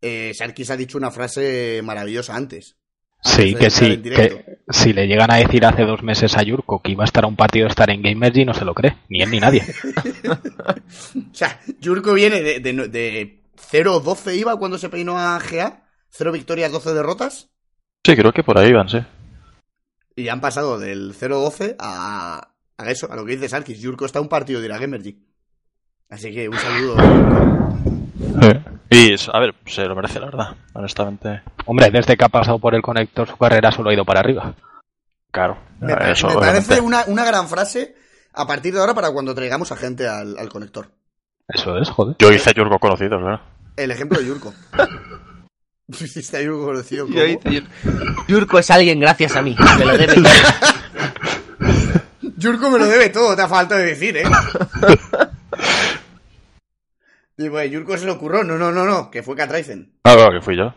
eh, 0.03 0.33
Sarkis 0.35 0.71
ha 0.71 0.77
dicho 0.77 0.99
una 0.99 1.11
frase 1.11 1.81
maravillosa 1.83 2.37
antes. 2.37 2.77
Sí, 3.25 3.55
Antes 3.55 3.57
que 3.59 3.71
sí, 3.71 4.03
que 4.03 4.59
si 4.69 4.93
le 4.93 5.07
llegan 5.07 5.31
a 5.31 5.37
decir 5.37 5.65
hace 5.65 5.85
dos 5.85 6.03
meses 6.03 6.37
a 6.37 6.43
Yurko 6.43 6.83
que 6.83 6.91
iba 6.91 7.05
a 7.05 7.07
estar 7.07 7.23
a 7.23 7.29
un 7.29 7.37
partido 7.37 7.67
de 7.67 7.71
estar 7.71 7.89
en 7.89 8.03
Gamergy, 8.03 8.45
no 8.45 8.53
se 8.53 8.65
lo 8.65 8.75
cree, 8.75 8.97
ni 9.09 9.23
él 9.23 9.31
ni 9.31 9.39
nadie. 9.39 9.63
O 10.27 11.35
sea, 11.35 11.61
Yurko 11.81 12.15
viene 12.15 12.43
de, 12.43 12.61
de, 12.61 12.89
de 12.89 13.43
0-12 13.71 14.37
iba 14.37 14.59
cuando 14.59 14.77
se 14.77 14.89
peinó 14.89 15.19
a 15.19 15.39
GA, 15.39 15.85
0 16.11 16.33
victorias, 16.33 16.73
12 16.73 16.95
derrotas, 16.95 17.49
Sí, 18.05 18.17
creo 18.17 18.33
que 18.33 18.43
por 18.43 18.59
ahí 18.59 18.73
van, 18.73 18.89
sí. 18.89 18.99
y 20.17 20.29
han 20.29 20.41
pasado 20.41 20.81
del 20.81 21.15
0-12 21.15 21.77
a, 21.79 22.49
a 22.77 22.91
eso, 22.91 23.11
a 23.13 23.15
lo 23.15 23.25
que 23.25 23.37
dice 23.37 23.49
Sarkis. 23.49 23.79
Yurko 23.81 24.05
está 24.07 24.19
a 24.19 24.23
un 24.23 24.29
partido 24.29 24.59
de 24.61 24.67
ir 24.67 24.73
a 24.73 24.79
Gamergy. 24.79 25.25
Así 26.09 26.35
que 26.35 26.49
un 26.49 26.59
saludo. 26.59 26.97
Y, 28.93 29.15
a 29.33 29.39
ver, 29.41 29.55
se 29.67 29.85
lo 29.85 29.95
merece, 29.97 30.21
la 30.21 30.27
verdad, 30.27 30.57
honestamente. 30.75 31.43
Hombre, 31.67 31.91
desde 31.91 32.17
que 32.17 32.25
ha 32.25 32.29
pasado 32.29 32.59
por 32.59 32.75
el 32.75 32.83
conector 32.83 33.27
su 33.29 33.37
carrera 33.37 33.73
solo 33.73 33.91
ha 33.91 33.95
ido 33.95 34.05
para 34.05 34.21
arriba. 34.21 34.55
Claro. 35.31 35.57
Me, 35.81 35.95
pa- 35.97 36.11
eso, 36.11 36.29
me 36.29 36.35
parece 36.37 36.81
una, 36.81 37.05
una 37.07 37.25
gran 37.25 37.49
frase 37.49 37.95
a 38.35 38.47
partir 38.47 38.75
de 38.75 38.81
ahora 38.81 38.95
para 38.95 39.11
cuando 39.11 39.35
traigamos 39.35 39.73
a 39.73 39.77
gente 39.77 40.07
al, 40.07 40.37
al 40.39 40.49
conector. 40.49 40.89
Eso 41.49 41.77
es, 41.79 41.89
joder. 41.91 42.17
Yo 42.19 42.31
hice 42.33 42.53
Yurko 42.55 42.79
conocido, 42.79 43.19
claro. 43.19 43.41
El 43.77 43.91
ejemplo 43.91 44.19
de 44.19 44.27
Yurko. 44.27 44.53
Hiciste 45.89 46.37
a 46.39 46.43
Yurko 46.43 46.67
conocido. 46.67 47.07
Yo 47.09 47.25
hice- 47.25 47.65
Yurko 48.29 48.59
es 48.59 48.71
alguien 48.71 49.01
gracias 49.01 49.35
a 49.37 49.43
mí. 49.43 49.57
Me 49.79 49.85
lo 49.85 49.97
debe. 49.99 50.15
Yurko 52.37 52.71
me 52.71 52.79
lo 52.79 52.87
debe 52.87 53.09
todo, 53.11 53.35
te 53.37 53.43
ha 53.43 53.49
faltado 53.49 53.81
de 53.81 53.87
decir, 53.89 54.17
¿eh? 54.17 54.25
Digo, 57.37 57.59
eh, 57.61 57.71
Yurko 57.71 57.97
se 57.97 58.05
le 58.07 58.13
ocurrió. 58.13 58.45
No, 58.45 58.57
no, 58.59 58.71
no, 58.73 58.85
no, 58.85 59.11
que 59.11 59.23
fue 59.23 59.37
Katraisen. 59.37 59.93
Ah, 60.05 60.15
claro, 60.15 60.33
que 60.39 60.45
fui 60.45 60.57
yo. 60.57 60.75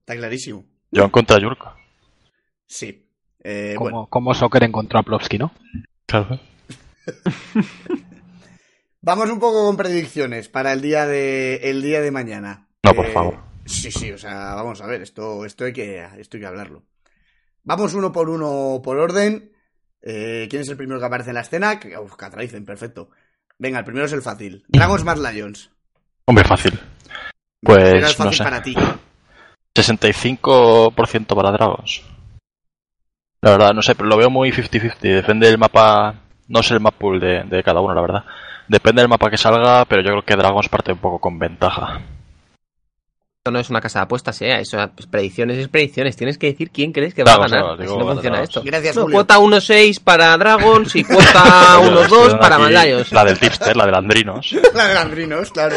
Está 0.00 0.16
clarísimo. 0.16 0.64
Yo 0.90 1.04
en 1.04 1.10
contra 1.10 1.36
de 1.36 1.42
Yurko. 1.42 1.74
Sí. 2.66 3.08
Eh, 3.44 3.74
como, 3.76 3.90
bueno, 3.90 4.06
como 4.10 4.34
Soccer 4.34 4.62
encontró 4.64 4.98
a 4.98 5.02
Plovsky, 5.02 5.38
¿no? 5.38 5.52
Claro. 6.06 6.38
vamos 9.00 9.30
un 9.30 9.38
poco 9.40 9.66
con 9.66 9.76
predicciones 9.76 10.48
para 10.48 10.72
el 10.72 10.80
día 10.80 11.06
de, 11.06 11.56
el 11.70 11.82
día 11.82 12.00
de 12.00 12.10
mañana. 12.10 12.68
No, 12.84 12.94
por 12.94 13.06
Eh, 13.06 13.12
favor. 13.12 13.38
Sí, 13.64 13.90
sí, 13.92 14.10
o 14.12 14.18
sea, 14.18 14.54
vamos 14.54 14.80
a 14.80 14.86
ver, 14.86 15.02
esto, 15.02 15.44
esto, 15.44 15.64
hay, 15.64 15.72
que, 15.72 16.04
esto 16.18 16.36
hay 16.36 16.40
que 16.40 16.46
hablarlo. 16.46 16.82
Vamos 17.64 17.94
uno 17.94 18.10
por 18.10 18.28
uno 18.28 18.80
por 18.82 18.98
orden. 18.98 19.52
Eh, 20.02 20.48
¿Quién 20.50 20.62
es 20.62 20.68
el 20.68 20.76
primero 20.76 20.98
que 20.98 21.06
aparece 21.06 21.30
en 21.30 21.34
la 21.34 21.42
escena? 21.42 21.78
Que- 21.78 21.96
Uf, 21.96 22.16
Catraicen, 22.16 22.64
perfecto. 22.64 23.10
Venga, 23.62 23.78
el 23.78 23.84
primero 23.84 24.06
es 24.06 24.12
el 24.12 24.22
fácil. 24.22 24.64
Dragons 24.66 25.04
más 25.04 25.20
Lions. 25.20 25.70
Hombre, 26.24 26.42
fácil. 26.42 26.80
Pues, 27.60 28.16
fácil 28.16 28.24
no 28.24 28.32
sé. 28.32 28.42
para 28.42 28.60
ti. 28.60 28.74
65% 29.72 31.26
para 31.36 31.52
Dragons. 31.52 32.02
La 33.40 33.52
verdad, 33.52 33.72
no 33.72 33.80
sé, 33.80 33.94
pero 33.94 34.08
lo 34.08 34.16
veo 34.16 34.30
muy 34.30 34.50
50-50. 34.50 34.98
Depende 34.98 35.46
del 35.46 35.58
mapa. 35.58 36.12
No 36.48 36.60
sé 36.60 36.74
el 36.74 36.80
map 36.80 36.94
pool 36.94 37.20
de, 37.20 37.44
de 37.44 37.62
cada 37.62 37.80
uno, 37.80 37.94
la 37.94 38.00
verdad. 38.00 38.24
Depende 38.66 39.00
del 39.00 39.08
mapa 39.08 39.30
que 39.30 39.38
salga, 39.38 39.84
pero 39.84 40.02
yo 40.02 40.10
creo 40.10 40.24
que 40.24 40.34
Dragons 40.34 40.68
parte 40.68 40.90
un 40.90 40.98
poco 40.98 41.20
con 41.20 41.38
ventaja. 41.38 42.00
Esto 43.44 43.50
no 43.50 43.58
es 43.58 43.70
una 43.70 43.80
casa 43.80 43.98
de 43.98 44.02
apuestas, 44.04 44.40
¿eh? 44.42 44.60
Eso, 44.60 44.78
pues, 44.94 45.08
predicciones 45.08 45.58
es 45.58 45.66
predicciones. 45.66 46.14
Tienes 46.14 46.38
que 46.38 46.46
decir 46.46 46.70
quién 46.70 46.92
crees 46.92 47.12
que 47.12 47.24
va 47.24 47.32
a 47.32 47.38
ganar. 47.38 47.76
digo, 47.76 47.94
Así 47.94 47.98
no 47.98 48.04
vale, 48.04 48.12
funciona 48.12 48.40
esto. 48.40 48.62
Gracias, 48.64 48.94
No, 48.94 49.02
Julio. 49.02 49.16
cuota 49.16 49.38
1.6 49.40 49.98
para 49.98 50.36
Dragons 50.38 50.94
y 50.94 51.02
cuota 51.02 51.80
1.2 51.80 52.38
para 52.38 52.54
Aquí, 52.54 52.62
Mandayos. 52.62 53.10
La 53.10 53.24
del 53.24 53.40
tipster, 53.40 53.76
la 53.76 53.86
del 53.86 53.96
Andrinos. 53.96 54.52
La 54.74 54.86
de 54.86 54.96
Andrinos, 54.96 55.50
claro. 55.50 55.74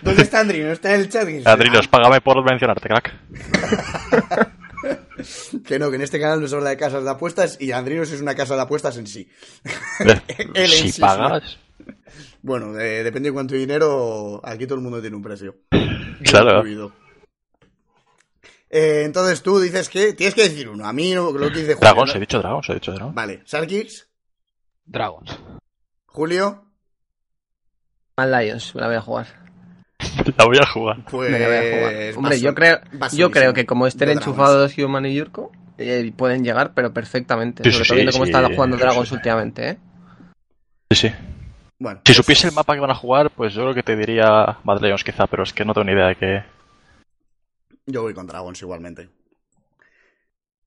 ¿Dónde 0.00 0.22
está 0.22 0.40
Andrinos? 0.40 0.72
Está 0.72 0.94
en 0.94 1.00
el 1.02 1.10
chat. 1.10 1.28
Andrinos, 1.44 1.88
págame 1.88 2.22
por 2.22 2.42
mencionarte, 2.42 2.88
crack. 2.88 3.14
Que 5.66 5.78
no, 5.78 5.90
que 5.90 5.96
en 5.96 6.02
este 6.02 6.18
canal 6.18 6.40
no 6.40 6.48
se 6.48 6.54
habla 6.56 6.70
de 6.70 6.78
casas 6.78 7.04
de 7.04 7.10
apuestas 7.10 7.58
y 7.60 7.70
Andrinos 7.70 8.10
es 8.12 8.22
una 8.22 8.34
casa 8.34 8.54
de 8.56 8.62
apuestas 8.62 8.96
en 8.96 9.06
sí. 9.06 9.28
Sí 9.98 10.66
si 10.66 10.88
es 10.88 10.98
pagas, 10.98 11.58
Bueno, 12.42 12.72
de- 12.72 13.02
depende 13.04 13.28
de 13.30 13.32
cuánto 13.34 13.54
dinero, 13.54 14.40
aquí 14.44 14.66
todo 14.66 14.76
el 14.76 14.82
mundo 14.84 15.00
tiene 15.00 15.16
un 15.16 15.22
precio. 15.22 15.56
claro. 16.24 16.58
Incluido. 16.58 16.92
Eh, 18.70 19.02
entonces 19.04 19.42
tú 19.42 19.58
dices 19.60 19.88
que 19.88 20.12
tienes 20.12 20.34
que 20.34 20.42
decir 20.42 20.68
uno. 20.68 20.86
A 20.86 20.92
mí 20.92 21.12
no- 21.14 21.32
lo 21.32 21.50
que 21.50 21.60
dice 21.60 21.74
Julio. 21.74 21.80
Dragons, 21.80 22.10
¿no? 22.10 22.16
he 22.16 22.20
dicho 22.20 22.38
Dragons, 22.38 22.68
he 22.68 22.74
dicho 22.74 22.92
Dragons. 22.92 23.14
Vale, 23.14 23.42
Sarkix, 23.44 24.08
Dragons. 24.84 25.38
Julio, 26.06 26.64
Mandayos, 28.16 28.74
me 28.74 28.80
la 28.80 28.86
voy 28.88 28.96
a 28.96 29.00
jugar. 29.00 29.26
La 30.36 30.44
voy 30.44 30.58
a 30.58 30.66
jugar. 30.66 31.04
pues. 31.10 31.30
Me 31.30 31.38
la 31.38 31.46
voy 31.48 31.56
a 31.56 31.60
jugar. 31.60 32.16
Hombre, 32.18 32.40
yo 32.40 32.54
creo, 32.54 32.80
yo 33.12 33.30
creo 33.30 33.52
que 33.54 33.64
como 33.66 33.86
estén 33.86 34.10
enchufados 34.10 34.76
Human 34.78 35.06
y 35.06 35.14
Yurko, 35.14 35.50
eh, 35.78 36.12
pueden 36.16 36.44
llegar, 36.44 36.72
pero 36.74 36.92
perfectamente. 36.92 37.62
Sí, 37.64 37.70
Sobre 37.72 37.84
sí, 37.84 37.88
todo 37.88 37.96
viendo 37.96 38.12
sí, 38.12 38.18
cómo 38.18 38.24
sí. 38.26 38.30
está 38.32 38.54
jugando 38.54 38.76
Sí, 38.76 38.82
Dragons 38.82 39.08
sí. 39.08 39.14
últimamente, 39.14 39.68
¿eh? 39.70 39.78
Sí, 40.92 41.08
sí. 41.08 41.14
Bueno, 41.78 42.00
Si 42.00 42.12
pues- 42.12 42.16
supiese 42.16 42.48
el 42.48 42.54
mapa 42.54 42.74
que 42.74 42.80
van 42.80 42.90
a 42.90 42.94
jugar, 42.94 43.30
pues 43.30 43.54
yo 43.54 43.62
creo 43.62 43.74
que 43.74 43.82
te 43.82 43.96
diría 43.96 44.58
Mad 44.64 44.80
Lions 44.80 45.04
quizá, 45.04 45.26
pero 45.26 45.42
es 45.44 45.52
que 45.52 45.64
no 45.64 45.72
tengo 45.74 45.84
ni 45.84 45.92
idea 45.92 46.08
de 46.08 46.16
qué. 46.16 46.42
Yo 47.86 48.02
voy 48.02 48.14
con 48.14 48.26
Dragons 48.26 48.60
igualmente. 48.62 49.08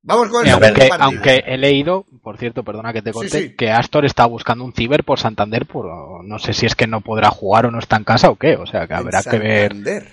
Vamos 0.04 0.30
con 0.30 0.48
el 0.48 0.52
aunque, 0.54 0.90
aunque 1.00 1.44
he 1.46 1.58
leído, 1.58 2.06
por 2.24 2.38
cierto, 2.38 2.64
perdona 2.64 2.92
que 2.92 3.04
te 3.04 3.14
Sí, 3.14 3.30
sí. 3.30 3.56
que 3.56 3.70
Astor 3.70 4.04
está 4.06 4.26
buscando 4.26 4.64
un 4.64 4.74
ciber 4.74 5.04
por 5.04 5.20
Santander, 5.20 5.68
por 5.68 6.26
no 6.26 6.40
sé 6.40 6.54
si 6.54 6.66
es 6.66 6.74
que 6.76 6.88
no 6.88 7.02
podrá 7.02 7.30
jugar 7.30 7.68
o 7.68 7.72
no 7.72 7.78
está 7.78 7.98
en 7.98 8.04
casa 8.04 8.30
o 8.32 8.36
qué, 8.36 8.56
o 8.56 8.66
sea 8.66 8.88
que 8.88 8.94
habrá 8.96 9.22
que 9.22 9.38
ver. 9.38 9.72
Santander. 9.74 10.08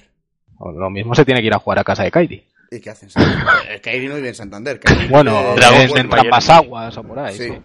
o 0.58 0.72
Lo 0.72 0.90
mismo 0.90 1.14
se 1.14 1.24
tiene 1.24 1.40
que 1.40 1.46
ir 1.46 1.54
a 1.54 1.58
jugar 1.58 1.78
a 1.78 1.84
casa 1.84 2.02
de 2.02 2.10
Kairi. 2.10 2.44
¿Y 2.70 2.80
qué 2.80 2.90
hacen? 2.90 3.08
Kairi 3.82 4.08
no 4.08 4.16
vive 4.16 4.28
en 4.28 4.34
Santander. 4.34 4.78
Kairi 4.78 5.08
Bueno, 5.08 5.30
vive- 5.38 5.54
Dragons 5.56 5.84
es 5.84 5.90
en 5.92 5.98
en 5.98 6.08
Miami. 6.08 6.28
Trampasaguas 6.28 6.98
o 6.98 7.02
por 7.04 7.18
ahí. 7.20 7.34
Sí. 7.38 7.58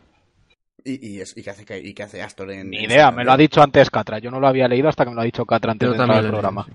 ¿Y, 0.85 1.07
y, 1.15 1.21
es- 1.21 1.35
y 1.37 1.43
qué 1.43 1.49
hace, 1.49 1.65
Kai- 1.65 1.85
y 1.85 1.93
qué 1.93 2.03
hace 2.03 2.21
Astor 2.21 2.51
en 2.51 2.69
Ni 2.69 2.77
en 2.79 2.85
idea, 2.85 3.09
me 3.11 3.23
lo 3.23 3.31
ha 3.31 3.37
dicho 3.37 3.61
antes 3.61 3.89
Catra. 3.89 4.19
Yo 4.19 4.29
no 4.31 4.39
lo 4.39 4.47
había 4.47 4.67
leído 4.67 4.89
hasta 4.89 5.03
que 5.05 5.09
me 5.11 5.15
lo 5.15 5.21
ha 5.21 5.25
dicho 5.25 5.45
Catra 5.45 5.71
antes 5.71 5.87
Yo 5.87 5.93
de 5.93 5.99
entrar 5.99 6.17
al 6.19 6.29
programa. 6.29 6.67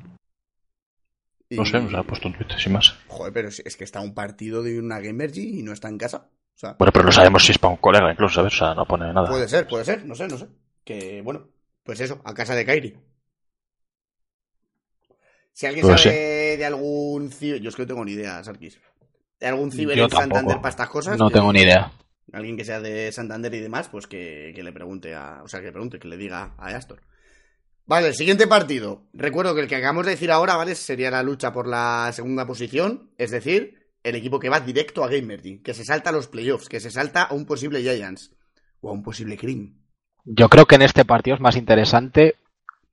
Y- 1.50 1.56
No 1.56 1.64
sé, 1.64 1.80
nos 1.80 1.94
ha 1.94 2.02
puesto 2.02 2.28
un 2.28 2.34
tweet, 2.34 2.58
sin 2.58 2.72
más. 2.72 2.94
Joder, 3.08 3.32
pero 3.32 3.48
es 3.48 3.76
que 3.76 3.84
está 3.84 4.00
un 4.00 4.14
partido 4.14 4.62
de 4.62 4.78
una 4.78 5.00
Gamergy 5.00 5.60
y 5.60 5.62
no 5.62 5.72
está 5.72 5.88
en 5.88 5.98
casa. 5.98 6.28
O 6.54 6.58
sea, 6.58 6.74
Bueno, 6.78 6.92
pero 6.92 7.04
no 7.04 7.12
sabemos 7.12 7.44
si 7.44 7.52
es 7.52 7.58
para 7.58 7.70
un 7.72 7.76
colega 7.78 8.10
incluso, 8.10 8.34
¿sabes? 8.36 8.54
O 8.54 8.56
sea, 8.58 8.74
no 8.74 8.84
pone 8.86 9.12
nada. 9.12 9.28
puede 9.28 9.48
ser, 9.48 9.66
puede 9.68 9.84
ser, 9.84 10.04
no 10.04 10.14
sé, 10.14 10.26
no 10.28 10.36
sé. 10.36 10.48
Que 10.84 11.22
bueno, 11.22 11.48
pues 11.84 12.00
eso, 12.00 12.20
a 12.24 12.34
casa 12.34 12.54
de 12.54 12.64
Kairi. 12.64 12.96
Si 15.52 15.66
alguien 15.66 15.86
Pues 15.86 16.00
sabe 16.02 16.56
de 16.56 16.64
algún 16.66 17.30
ciber, 17.32 17.60
yo 17.60 17.68
es 17.70 17.76
que 17.76 17.82
no 17.82 17.88
tengo 17.88 18.04
ni 18.04 18.12
idea, 18.12 18.42
Sarkis. 18.44 18.78
De 19.40 19.46
algún 19.46 19.70
ciber 19.72 19.96
Yo 19.96 20.04
en 20.04 20.10
Santander 20.10 20.56
para 20.56 20.68
estas 20.70 20.88
cosas. 20.88 21.18
No 21.18 21.28
que- 21.28 21.34
tengo 21.34 21.52
ni 21.52 21.60
idea. 21.60 21.90
Alguien 22.32 22.56
que 22.56 22.64
sea 22.64 22.80
de 22.80 23.10
Santander 23.12 23.52
y 23.54 23.60
demás, 23.60 23.88
pues 23.88 24.06
que, 24.06 24.52
que 24.54 24.62
le 24.62 24.72
pregunte 24.72 25.14
a. 25.14 25.42
O 25.42 25.48
sea, 25.48 25.60
que 25.60 25.66
le 25.66 25.72
pregunte, 25.72 25.98
que 25.98 26.08
le 26.08 26.16
diga 26.16 26.54
a 26.58 26.66
Astor. 26.68 27.00
Vale, 27.86 28.08
el 28.08 28.14
siguiente 28.14 28.46
partido. 28.46 29.04
Recuerdo 29.14 29.54
que 29.54 29.62
el 29.62 29.68
que 29.68 29.76
acabamos 29.76 30.04
de 30.04 30.12
decir 30.12 30.30
ahora, 30.30 30.56
¿vale? 30.56 30.74
Sería 30.74 31.10
la 31.10 31.22
lucha 31.22 31.52
por 31.52 31.66
la 31.66 32.10
segunda 32.12 32.46
posición. 32.46 33.10
Es 33.16 33.30
decir, 33.30 33.78
el 34.02 34.14
equipo 34.14 34.38
que 34.38 34.50
va 34.50 34.60
directo 34.60 35.02
a 35.02 35.08
Gamergy. 35.08 35.60
Que 35.62 35.72
se 35.72 35.84
salta 35.84 36.10
a 36.10 36.12
los 36.12 36.26
playoffs. 36.26 36.68
Que 36.68 36.80
se 36.80 36.90
salta 36.90 37.22
a 37.22 37.32
un 37.34 37.46
posible 37.46 37.80
Giants. 37.80 38.30
O 38.82 38.90
a 38.90 38.92
un 38.92 39.02
posible 39.02 39.38
Cream. 39.38 39.74
Yo 40.26 40.50
creo 40.50 40.66
que 40.66 40.74
en 40.74 40.82
este 40.82 41.06
partido 41.06 41.34
es 41.36 41.40
más 41.40 41.56
interesante 41.56 42.36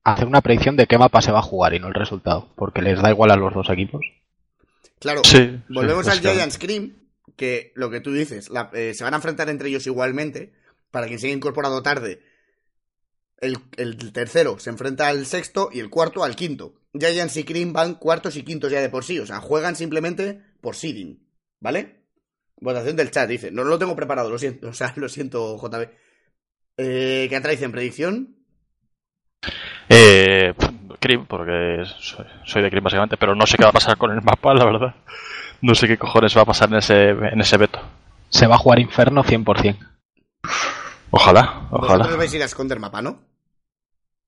hacer 0.06 0.28
una 0.28 0.40
predicción 0.42 0.78
de 0.78 0.88
qué 0.88 0.98
mapa 0.98 1.22
se 1.22 1.32
va 1.34 1.40
a 1.40 1.42
jugar 1.42 1.74
y 1.74 1.80
no 1.80 1.88
el 1.88 1.94
resultado, 1.94 2.48
porque 2.56 2.82
les 2.82 3.02
da 3.02 3.10
igual 3.10 3.32
a 3.32 3.36
los 3.36 3.54
dos 3.54 3.70
equipos. 3.70 4.06
Claro, 5.00 5.22
Sí. 5.26 5.60
volvemos 5.68 6.06
sí, 6.06 6.12
al 6.12 6.20
Giants 6.22 6.58
Cream. 6.58 6.94
Que 7.36 7.72
lo 7.76 7.90
que 7.90 8.00
tú 8.02 8.14
dices, 8.14 8.50
la- 8.50 8.70
eh, 8.74 8.94
se 8.94 9.04
van 9.04 9.14
a 9.14 9.18
enfrentar 9.18 9.50
entre 9.50 9.70
ellos 9.70 9.88
igualmente. 9.88 10.54
para 10.92 11.08
quien 11.08 11.20
se 11.20 11.28
haya 11.28 11.36
incorporado 11.36 11.84
tarde, 11.84 12.22
el, 13.40 13.58
el 13.76 14.14
tercero 14.14 14.58
se 14.60 14.70
enfrenta 14.70 15.08
al 15.10 15.26
sexto 15.26 15.70
y 15.74 15.80
el 15.82 15.90
cuarto 15.90 16.24
al 16.24 16.36
quinto. 16.38 16.76
Giants 16.98 17.36
y 17.36 17.44
Cream 17.44 17.74
van 17.74 17.96
cuartos 17.96 18.38
y 18.38 18.44
quintos 18.44 18.72
ya 18.72 18.80
de 18.80 18.88
por 18.90 19.04
sí, 19.04 19.20
o 19.20 19.26
sea, 19.26 19.42
juegan 19.42 19.76
simplemente 19.76 20.42
por 20.62 20.76
seeding, 20.78 21.28
¿vale? 21.60 22.06
Votación 22.62 22.96
del 22.96 23.12
chat, 23.12 23.28
dice. 23.28 23.52
No 23.52 23.66
lo 23.66 23.78
tengo 23.78 23.94
preparado, 23.98 24.30
lo 24.30 24.40
siento, 24.40 24.68
o 24.70 24.74
sea, 24.74 24.94
lo 24.96 25.10
siento, 25.10 25.58
JB. 25.58 25.90
Eh, 26.78 27.26
¿Qué 27.30 27.36
atrae 27.36 27.62
en 27.62 27.72
predicción? 27.74 28.38
Eh, 29.90 30.54
Cream, 31.00 31.26
porque 31.28 31.84
soy, 32.00 32.26
soy 32.46 32.62
de 32.64 32.70
Cream 32.70 32.84
básicamente, 32.84 33.18
pero 33.18 33.36
no 33.36 33.46
sé 33.46 33.58
qué 33.58 33.64
va 33.64 33.70
a 33.70 33.74
pasar 33.74 33.98
con 33.98 34.12
el 34.12 34.22
mapa, 34.22 34.54
la 34.54 34.66
verdad. 34.66 34.96
No 35.62 35.76
sé 35.76 35.88
qué 35.88 35.98
cojones 35.98 36.36
va 36.38 36.42
a 36.42 36.46
pasar 36.46 36.70
en 36.70 36.76
ese, 36.76 37.10
en 37.10 37.40
ese 37.40 37.58
veto. 37.58 37.80
Se 38.30 38.48
va 38.48 38.56
a 38.56 38.60
jugar 38.60 38.80
Inferno 38.80 39.24
100%. 39.24 39.78
Ojalá, 41.12 41.68
ojalá. 41.72 41.98
Vosotros 41.98 42.18
vais 42.18 42.34
a 42.34 42.36
ir 42.36 42.42
a 42.42 42.46
esconder 42.46 42.80
mapa, 42.80 43.02
¿no? 43.02 43.20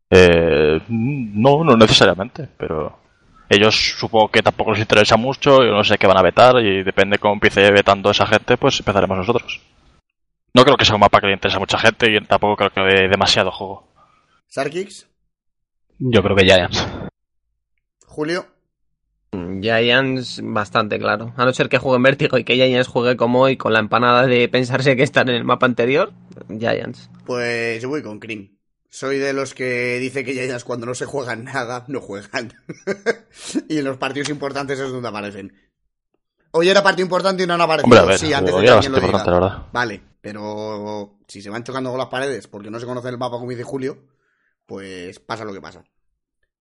Eh, 0.09 0.82
no, 0.88 1.63
no 1.63 1.75
necesariamente, 1.75 2.47
pero 2.57 2.97
ellos 3.49 3.75
supongo 3.97 4.30
que 4.30 4.41
tampoco 4.41 4.71
les 4.71 4.80
interesa 4.82 5.17
mucho, 5.17 5.63
yo 5.63 5.71
no 5.71 5.84
sé 5.84 5.97
qué 5.97 6.07
van 6.07 6.17
a 6.17 6.21
vetar 6.23 6.59
y 6.61 6.84
depende 6.84 7.17
cómo 7.17 7.34
empiece 7.34 7.71
vetando 7.71 8.11
esa 8.11 8.25
gente, 8.25 8.57
pues 8.57 8.80
empezaremos 8.80 9.17
nosotros. 9.17 9.61
No 10.53 10.63
creo 10.63 10.78
que 10.78 10.86
sea 10.86 10.95
un 10.95 11.01
mapa 11.01 11.19
que 11.19 11.28
le 11.28 11.34
interese 11.34 11.57
a 11.57 11.59
mucha 11.59 11.78
gente 11.78 12.11
y 12.11 12.19
tampoco 12.21 12.55
creo 12.55 12.71
que 12.71 12.95
dé 12.95 13.07
demasiado 13.09 13.51
juego. 13.51 13.88
Sarkix, 14.47 15.07
Yo 15.99 16.23
creo 16.23 16.36
que 16.36 16.45
Giants. 16.45 16.88
Julio, 18.05 18.45
Giants 19.32 20.41
bastante 20.43 20.99
claro. 20.99 21.34
A 21.36 21.45
no 21.45 21.53
ser 21.53 21.69
que 21.69 21.78
juegue 21.78 21.97
en 21.97 22.03
vértigo 22.03 22.38
y 22.38 22.43
que 22.43 22.55
Giants 22.55 22.88
juegue 22.88 23.17
como 23.17 23.41
hoy 23.41 23.57
con 23.57 23.73
la 23.73 23.80
empanada 23.80 24.25
de 24.25 24.47
pensarse 24.49 24.95
que 24.95 25.03
están 25.03 25.30
en 25.30 25.36
el 25.36 25.43
mapa 25.43 25.65
anterior. 25.65 26.13
Giants. 26.47 27.09
pues 27.25 27.82
yo 27.82 27.89
voy 27.89 28.01
con 28.01 28.19
Cream. 28.19 28.57
Soy 28.89 29.17
de 29.17 29.34
los 29.34 29.53
que 29.53 29.99
dice 29.99 30.23
que 30.23 30.34
Giants 30.34 30.63
cuando 30.63 30.86
no 30.86 30.95
se 30.95 31.05
juegan 31.05 31.43
nada, 31.43 31.86
no 31.88 31.99
juegan. 32.01 32.53
y 33.69 33.78
en 33.78 33.84
los 33.84 33.97
partidos 33.97 34.30
importantes 34.30 34.80
es 34.80 34.91
donde 34.91 35.09
aparecen. 35.09 35.53
Hoy 36.51 36.69
era 36.69 36.82
partido 36.82 37.05
importante 37.05 37.43
y 37.43 37.47
no 37.47 37.53
han 37.53 37.61
aparecido. 37.61 37.86
Hombre, 37.86 37.99
a 37.99 38.05
ver, 38.05 38.17
sí, 38.17 38.34
antes 38.34 38.55
de 38.55 38.61
que 38.61 38.69
alguien 38.69 38.91
lo 38.91 38.97
bastante 38.97 38.99
diga. 38.99 39.07
importante, 39.07 39.32
la 39.32 39.39
verdad. 39.39 39.67
Vale, 39.73 40.01
pero 40.21 41.19
si 41.28 41.41
se 41.41 41.49
van 41.49 41.63
chocando 41.63 41.89
con 41.89 41.99
las 41.99 42.07
paredes 42.07 42.47
porque 42.47 42.71
no 42.71 42.80
se 42.80 42.86
conoce 42.86 43.09
el 43.09 43.17
mapa 43.17 43.38
como 43.38 43.49
dice 43.49 43.63
Julio, 43.63 43.97
pues 44.65 45.19
pasa 45.19 45.43
lo 45.43 45.53
que 45.53 45.61
pasa. 45.61 45.84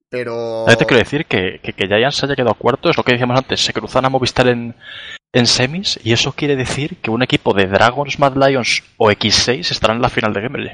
Pero... 0.08 0.64
También 0.66 0.78
te 0.78 0.86
quiero 0.86 1.02
decir 1.02 1.26
que, 1.26 1.60
que, 1.62 1.72
que 1.72 1.86
Giants 1.86 2.22
haya 2.22 2.36
quedado 2.36 2.54
cuarto, 2.54 2.88
es 2.88 2.96
lo 2.96 3.02
que 3.02 3.12
decíamos 3.12 3.38
antes, 3.38 3.64
se 3.64 3.72
cruzan 3.72 4.04
a 4.04 4.08
Movistar 4.08 4.48
en, 4.48 4.74
en 5.32 5.46
semis 5.46 6.00
y 6.02 6.12
eso 6.12 6.32
quiere 6.32 6.56
decir 6.56 6.96
que 6.98 7.10
un 7.10 7.22
equipo 7.22 7.52
de 7.52 7.66
Dragons, 7.66 8.18
Mad 8.18 8.36
Lions 8.36 8.82
o 8.96 9.10
X6 9.10 9.70
estará 9.70 9.94
en 9.94 10.00
la 10.00 10.08
final 10.08 10.32
de 10.32 10.40
Gamerly. 10.40 10.72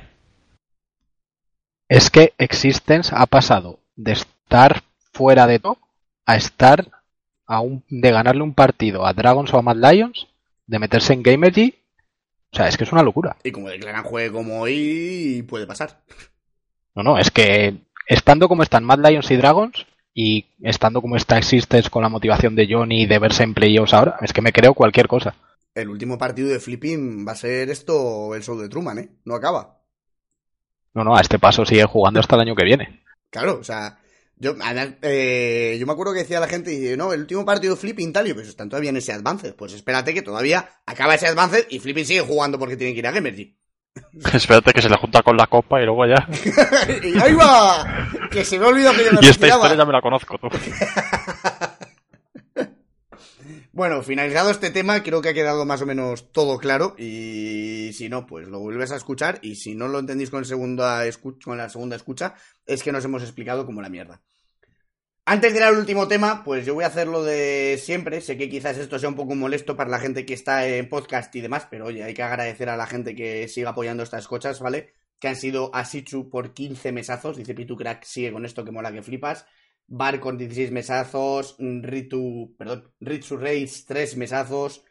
Es 1.89 2.11
que 2.11 2.33
Existence 2.39 3.13
ha 3.15 3.27
pasado 3.27 3.81
de 3.97 4.13
estar 4.13 4.83
fuera 5.13 5.47
de 5.47 5.59
top 5.59 5.79
a 6.27 6.37
estar 6.37 6.87
a 7.47 7.61
un, 7.61 7.85
de 7.89 8.11
ganarle 8.11 8.43
un 8.43 8.55
partido 8.55 9.05
a 9.05 9.13
Dragons 9.13 9.53
o 9.53 9.59
a 9.59 9.63
Mad 9.63 9.77
Lions, 9.77 10.29
de 10.67 10.79
meterse 10.79 11.13
en 11.13 11.23
Gamergy. 11.23 11.75
O 12.53 12.57
sea, 12.57 12.69
es 12.69 12.77
que 12.77 12.85
es 12.85 12.93
una 12.93 13.03
locura. 13.03 13.37
Y 13.43 13.51
como 13.51 13.69
declaran 13.69 14.05
juegue 14.05 14.31
como 14.31 14.61
hoy, 14.61 15.45
puede 15.49 15.67
pasar. 15.67 15.99
No, 16.95 17.03
no, 17.03 17.19
es 17.19 17.31
que 17.31 17.79
estando 18.07 18.49
como 18.49 18.63
están 18.63 18.85
Mad 18.85 19.01
Lions 19.07 19.31
y 19.31 19.37
Dragons 19.37 19.87
y 20.15 20.47
estando 20.63 21.01
como 21.01 21.17
está 21.17 21.39
Existence 21.39 21.91
con 21.91 22.03
la 22.03 22.09
motivación 22.09 22.55
de 22.55 22.69
Johnny 22.71 23.07
de 23.07 23.19
verse 23.19 23.43
en 23.43 23.55
playoffs 23.55 23.95
ahora, 23.95 24.17
es 24.21 24.33
que 24.33 24.43
me 24.43 24.53
creo 24.53 24.75
cualquier 24.75 25.09
cosa. 25.09 25.35
El 25.75 25.89
último 25.89 26.19
partido 26.19 26.49
de 26.49 26.61
Flipping 26.61 27.27
va 27.27 27.33
a 27.33 27.37
ser 27.37 27.71
esto 27.71 28.35
el 28.35 28.43
show 28.43 28.59
de 28.59 28.69
Truman, 28.69 28.99
¿eh? 28.99 29.09
No 29.25 29.35
acaba. 29.35 29.79
No, 30.95 31.05
no, 31.05 31.17
a 31.17 31.21
este 31.21 31.39
paso 31.39 31.65
sigue 31.65 31.85
jugando 31.85 32.21
hasta 32.21 32.35
el 32.35 32.43
año 32.43 32.55
que 32.55 32.65
viene. 32.65 33.03
Claro, 33.31 33.59
o 33.59 33.65
sea, 33.65 33.99
yo, 34.37 34.55
eh, 35.03 35.77
yo 35.81 35.87
me 35.87 35.93
acuerdo 35.93 36.13
que 36.13 36.21
decía 36.21 36.41
la 36.41 36.49
gente, 36.49 36.75
y, 36.75 36.97
no, 36.97 37.15
el 37.15 37.21
último 37.21 37.47
partido 37.47 37.75
de 37.75 37.81
Flipping 37.81 38.13
tal, 38.13 38.29
y 38.29 38.35
pues 38.35 38.49
están 38.49 38.69
todavía 38.69 38.91
en 38.91 38.99
ese 38.99 39.13
Advanced. 39.13 39.55
Pues 39.55 39.73
espérate 39.73 40.13
que 40.13 40.21
todavía 40.21 40.69
acaba 40.85 41.15
ese 41.15 41.29
Advanced 41.29 41.67
y 41.71 41.79
Flipping 41.79 42.05
sigue 42.05 42.21
jugando 42.21 42.59
porque 42.59 42.77
tiene 42.77 42.93
que 42.93 42.99
ir 42.99 43.07
a 43.07 43.13
Gamergy. 43.13 43.57
Espérate 44.33 44.73
que 44.73 44.83
se 44.83 44.89
le 44.89 44.97
junta 44.97 45.23
con 45.23 45.37
la 45.37 45.47
copa 45.47 45.81
y 45.81 45.85
luego 45.85 46.07
ya. 46.07 46.27
y 47.03 47.19
ahí 47.21 47.35
va, 47.35 48.09
que 48.31 48.45
se 48.45 48.59
me 48.59 48.65
ha 48.65 48.69
olvidado 48.69 48.95
que 48.97 49.05
yo 49.05 49.13
me 49.13 49.19
Y 49.23 49.29
esta 49.29 49.47
historia 49.49 49.77
ya 49.77 49.85
me 49.85 49.93
la 49.93 50.01
conozco 50.01 50.39
tú. 50.39 50.49
Bueno, 53.75 54.03
finalizado 54.03 54.51
este 54.51 54.71
tema, 54.71 55.03
creo 55.03 55.23
que 55.23 55.31
ha 55.31 55.35
quedado 55.35 55.65
más 55.65 55.81
o 55.81 55.87
menos 55.87 56.31
todo 56.31 56.59
claro. 56.59 56.95
Y 56.99 57.91
si 57.95 58.11
no, 58.11 58.27
pues 58.27 58.47
lo 58.49 58.59
vuelves 58.59 58.93
a 58.93 58.97
escuchar. 58.97 59.39
Y 59.41 59.57
si 59.57 59.75
no 59.75 59.89
lo 59.89 59.99
entendís 59.99 60.29
con, 60.29 60.41
el 60.41 60.45
segunda 60.45 61.07
escu- 61.07 61.43
con 61.43 61.57
la 61.57 61.71
segunda 61.71 61.97
escucha, 61.97 62.35
es 62.67 62.83
que 62.83 62.93
nos 62.93 63.03
hemos 63.07 63.23
explicado 63.23 63.65
como 63.65 63.81
la 63.81 63.89
mierda. 63.89 64.21
Antes 65.25 65.53
de 65.53 65.59
ir 65.61 65.65
al 65.65 65.77
último 65.79 66.09
tema, 66.09 66.43
pues 66.45 66.67
yo 66.67 66.75
voy 66.75 66.83
a 66.85 66.89
hacer 66.89 67.07
lo 67.07 67.23
de 67.23 67.79
siempre. 67.81 68.21
Sé 68.21 68.37
que 68.37 68.49
quizás 68.49 68.77
esto 68.77 68.99
sea 68.99 69.09
un 69.09 69.15
poco 69.15 69.35
molesto 69.37 69.77
para 69.77 69.89
la 69.91 70.01
gente 70.01 70.27
que 70.27 70.35
está 70.35 70.67
en 70.67 70.89
podcast 70.89 71.35
y 71.37 71.41
demás, 71.41 71.67
pero 71.71 71.87
oye, 71.87 72.03
hay 72.03 72.13
que 72.13 72.23
agradecer 72.25 72.69
a 72.69 72.77
la 72.77 72.87
gente 72.87 73.15
que 73.15 73.47
siga 73.49 73.71
apoyando 73.71 74.03
estas 74.03 74.27
cochas, 74.27 74.59
¿vale? 74.61 74.95
Que 75.21 75.29
han 75.29 75.37
sido 75.37 75.71
Asichu 75.75 76.29
por 76.29 76.53
15 76.55 76.91
mesazos. 76.93 77.37
Dice 77.37 77.55
Pitu 77.55 77.77
Crack, 77.77 78.03
sigue 78.05 78.33
con 78.33 78.45
esto 78.45 78.65
que 78.65 78.73
mola 78.73 78.93
que 78.93 79.03
flipas. 79.03 79.47
Bar 79.87 80.21
con 80.21 80.39
16 80.39 80.73
mesazos, 80.73 81.57
Ritu, 81.59 82.55
perdón, 82.59 82.93
Ritsu 83.01 83.37
Reis 83.37 83.85
3 83.87 84.17
mesazos, 84.17 84.85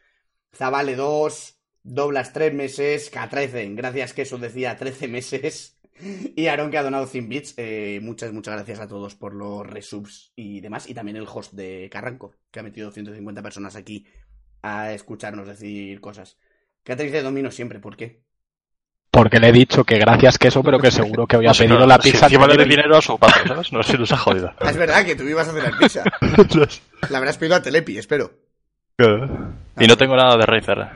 Zavale 0.54 0.96
2, 0.96 1.60
Doblas 1.82 2.32
3 2.32 2.54
meses, 2.54 3.12
K13, 3.12 3.74
gracias 3.74 4.12
que 4.14 4.22
eso 4.22 4.38
decía 4.38 4.76
13 4.76 5.08
meses, 5.08 5.71
y 6.36 6.46
Aaron 6.46 6.70
que 6.70 6.78
ha 6.78 6.82
donado 6.82 7.06
100 7.06 7.28
bits, 7.28 7.54
eh, 7.56 8.00
muchas, 8.02 8.32
muchas 8.32 8.54
gracias 8.54 8.80
a 8.80 8.88
todos 8.88 9.14
por 9.14 9.34
los 9.34 9.66
resubs 9.66 10.32
y 10.36 10.60
demás, 10.60 10.88
y 10.88 10.94
también 10.94 11.16
el 11.16 11.26
host 11.32 11.52
de 11.52 11.88
Carranco, 11.90 12.34
que 12.50 12.60
ha 12.60 12.62
metido 12.62 12.90
150 12.90 13.42
personas 13.42 13.76
aquí 13.76 14.06
a 14.62 14.92
escucharnos 14.92 15.46
decir 15.48 16.00
cosas. 16.00 16.38
K13 16.84 17.10
de 17.10 17.22
domino 17.22 17.50
siempre, 17.50 17.78
¿por 17.78 17.96
qué? 17.96 18.22
Porque 19.10 19.38
le 19.38 19.48
he 19.48 19.52
dicho 19.52 19.84
que 19.84 19.98
gracias 19.98 20.38
que 20.38 20.48
eso, 20.48 20.62
pero 20.62 20.78
que 20.78 20.90
seguro 20.90 21.26
que 21.26 21.36
había 21.36 21.52
No 21.52 21.54
pedido 21.58 21.78
no, 21.80 21.86
la 21.86 21.98
si 22.00 22.10
pizza. 22.12 22.26
encima 22.26 22.46
dé 22.46 22.52
delivery. 22.54 22.70
dinero 22.76 22.96
a 22.96 23.02
su 23.02 23.18
padre, 23.18 23.46
¿sabes? 23.46 23.72
No 23.72 23.82
sé 23.82 23.92
si 23.92 23.98
nos 23.98 24.12
ha 24.12 24.16
jodido. 24.16 24.52
Es 24.60 24.76
verdad 24.76 25.04
que 25.04 25.14
tú 25.16 25.24
ibas 25.24 25.48
a 25.48 25.50
hacer 25.50 25.62
la 25.70 25.78
pizza. 25.78 26.04
La 27.10 27.18
habrás 27.18 27.36
pedido 27.38 27.56
a 27.56 27.62
Telepi, 27.62 27.98
espero. 27.98 28.32
y 28.98 29.86
no 29.86 29.96
tengo 29.96 30.16
nada 30.16 30.36
de 30.38 30.46
Razer. 30.46 30.88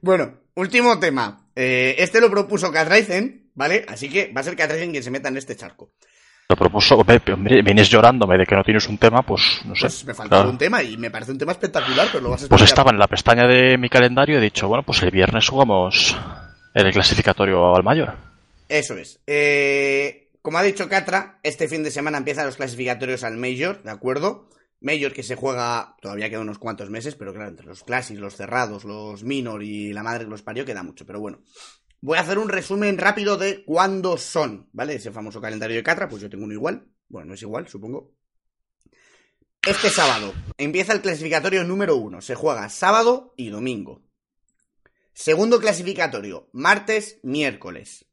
Bueno, 0.00 0.38
último 0.58 0.98
tema. 0.98 1.46
Eh, 1.54 1.96
este 1.98 2.20
lo 2.20 2.30
propuso 2.30 2.70
Katraizen, 2.72 3.50
¿vale? 3.54 3.84
Así 3.88 4.08
que 4.08 4.32
va 4.32 4.40
a 4.40 4.44
ser 4.44 4.56
Katraizen 4.56 4.90
quien 4.90 5.02
se 5.02 5.10
meta 5.10 5.28
en 5.28 5.36
este 5.36 5.56
charco. 5.56 5.92
Lo 6.50 6.56
propuso, 6.56 7.04
vienes 7.04 7.90
llorándome 7.90 8.38
de 8.38 8.46
que 8.46 8.54
no 8.54 8.64
tienes 8.64 8.88
un 8.88 8.96
tema, 8.96 9.20
pues 9.22 9.60
no 9.66 9.74
sé. 9.74 9.82
Pues 9.82 10.04
me 10.06 10.14
faltaba 10.14 10.42
claro. 10.42 10.50
un 10.50 10.58
tema 10.58 10.82
y 10.82 10.96
me 10.96 11.10
parece 11.10 11.32
un 11.32 11.38
tema 11.38 11.52
espectacular, 11.52 12.08
pero 12.10 12.24
lo 12.24 12.30
vas 12.30 12.44
a 12.44 12.48
Pues 12.48 12.62
estaba 12.62 12.90
en 12.90 12.98
la 12.98 13.06
pestaña 13.06 13.46
de 13.46 13.76
mi 13.76 13.90
calendario 13.90 14.36
y 14.36 14.38
he 14.38 14.42
dicho, 14.42 14.66
bueno, 14.66 14.82
pues 14.82 15.02
el 15.02 15.10
viernes 15.10 15.46
jugamos 15.46 16.16
el 16.72 16.90
clasificatorio 16.90 17.76
al 17.76 17.82
mayor. 17.82 18.14
Eso 18.66 18.96
es. 18.96 19.20
Eh, 19.26 20.28
como 20.40 20.56
ha 20.56 20.62
dicho 20.62 20.88
Catra, 20.88 21.38
este 21.42 21.68
fin 21.68 21.84
de 21.84 21.90
semana 21.90 22.16
empiezan 22.16 22.46
los 22.46 22.56
clasificatorios 22.56 23.24
al 23.24 23.36
Major, 23.36 23.82
¿de 23.82 23.90
acuerdo? 23.90 24.48
Major 24.80 25.12
que 25.12 25.22
se 25.22 25.34
juega, 25.34 25.96
todavía 26.00 26.30
quedan 26.30 26.42
unos 26.42 26.58
cuantos 26.58 26.88
meses, 26.90 27.16
pero 27.16 27.32
claro, 27.32 27.50
entre 27.50 27.66
los 27.66 27.82
Classics, 27.82 28.20
los 28.20 28.36
cerrados, 28.36 28.84
los 28.84 29.24
Minor 29.24 29.62
y 29.62 29.92
la 29.92 30.02
madre 30.02 30.24
que 30.24 30.30
los 30.30 30.42
parió 30.42 30.64
queda 30.64 30.82
mucho, 30.82 31.04
pero 31.04 31.20
bueno. 31.20 31.42
Voy 32.00 32.16
a 32.16 32.20
hacer 32.20 32.38
un 32.38 32.48
resumen 32.48 32.96
rápido 32.96 33.36
de 33.36 33.64
cuándo 33.64 34.16
son, 34.18 34.68
¿vale? 34.72 34.94
Ese 34.94 35.10
famoso 35.10 35.40
calendario 35.40 35.76
de 35.76 35.82
Catra, 35.82 36.08
pues 36.08 36.22
yo 36.22 36.30
tengo 36.30 36.44
uno 36.44 36.54
igual. 36.54 36.88
Bueno, 37.08 37.28
no 37.28 37.34
es 37.34 37.42
igual, 37.42 37.66
supongo. 37.66 38.14
Este 39.66 39.90
sábado 39.90 40.32
empieza 40.56 40.92
el 40.92 41.00
clasificatorio 41.00 41.64
número 41.64 41.96
uno. 41.96 42.20
Se 42.20 42.36
juega 42.36 42.68
sábado 42.68 43.34
y 43.36 43.50
domingo. 43.50 44.08
Segundo 45.12 45.58
clasificatorio, 45.58 46.48
martes, 46.52 47.18
miércoles. 47.24 48.06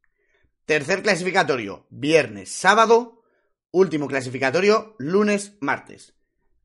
Tercer 0.65 1.03
clasificatorio, 1.03 1.85
viernes, 1.91 2.49
sábado. 2.49 3.21
Último 3.69 4.07
clasificatorio, 4.07 4.95
lunes, 4.97 5.57
martes. 5.61 6.15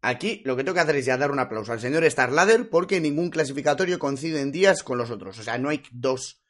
Aquí 0.02 0.40
lo 0.46 0.56
que 0.56 0.64
tengo 0.64 0.74
que 0.74 0.80
hacer 0.80 0.96
es 0.96 1.04
ya 1.06 1.18
dar 1.18 1.30
un 1.30 1.38
aplauso 1.38 1.72
al 1.72 1.80
señor 1.80 2.08
Starladder 2.10 2.70
porque 2.70 3.00
ningún 3.00 3.28
clasificatorio 3.30 3.98
coincide 3.98 4.40
en 4.40 4.50
días 4.52 4.82
con 4.82 4.96
los 4.98 5.10
otros. 5.10 5.38
O 5.38 5.42
sea, 5.42 5.58
no 5.58 5.68
hay 5.68 5.82
dos. 5.90 6.40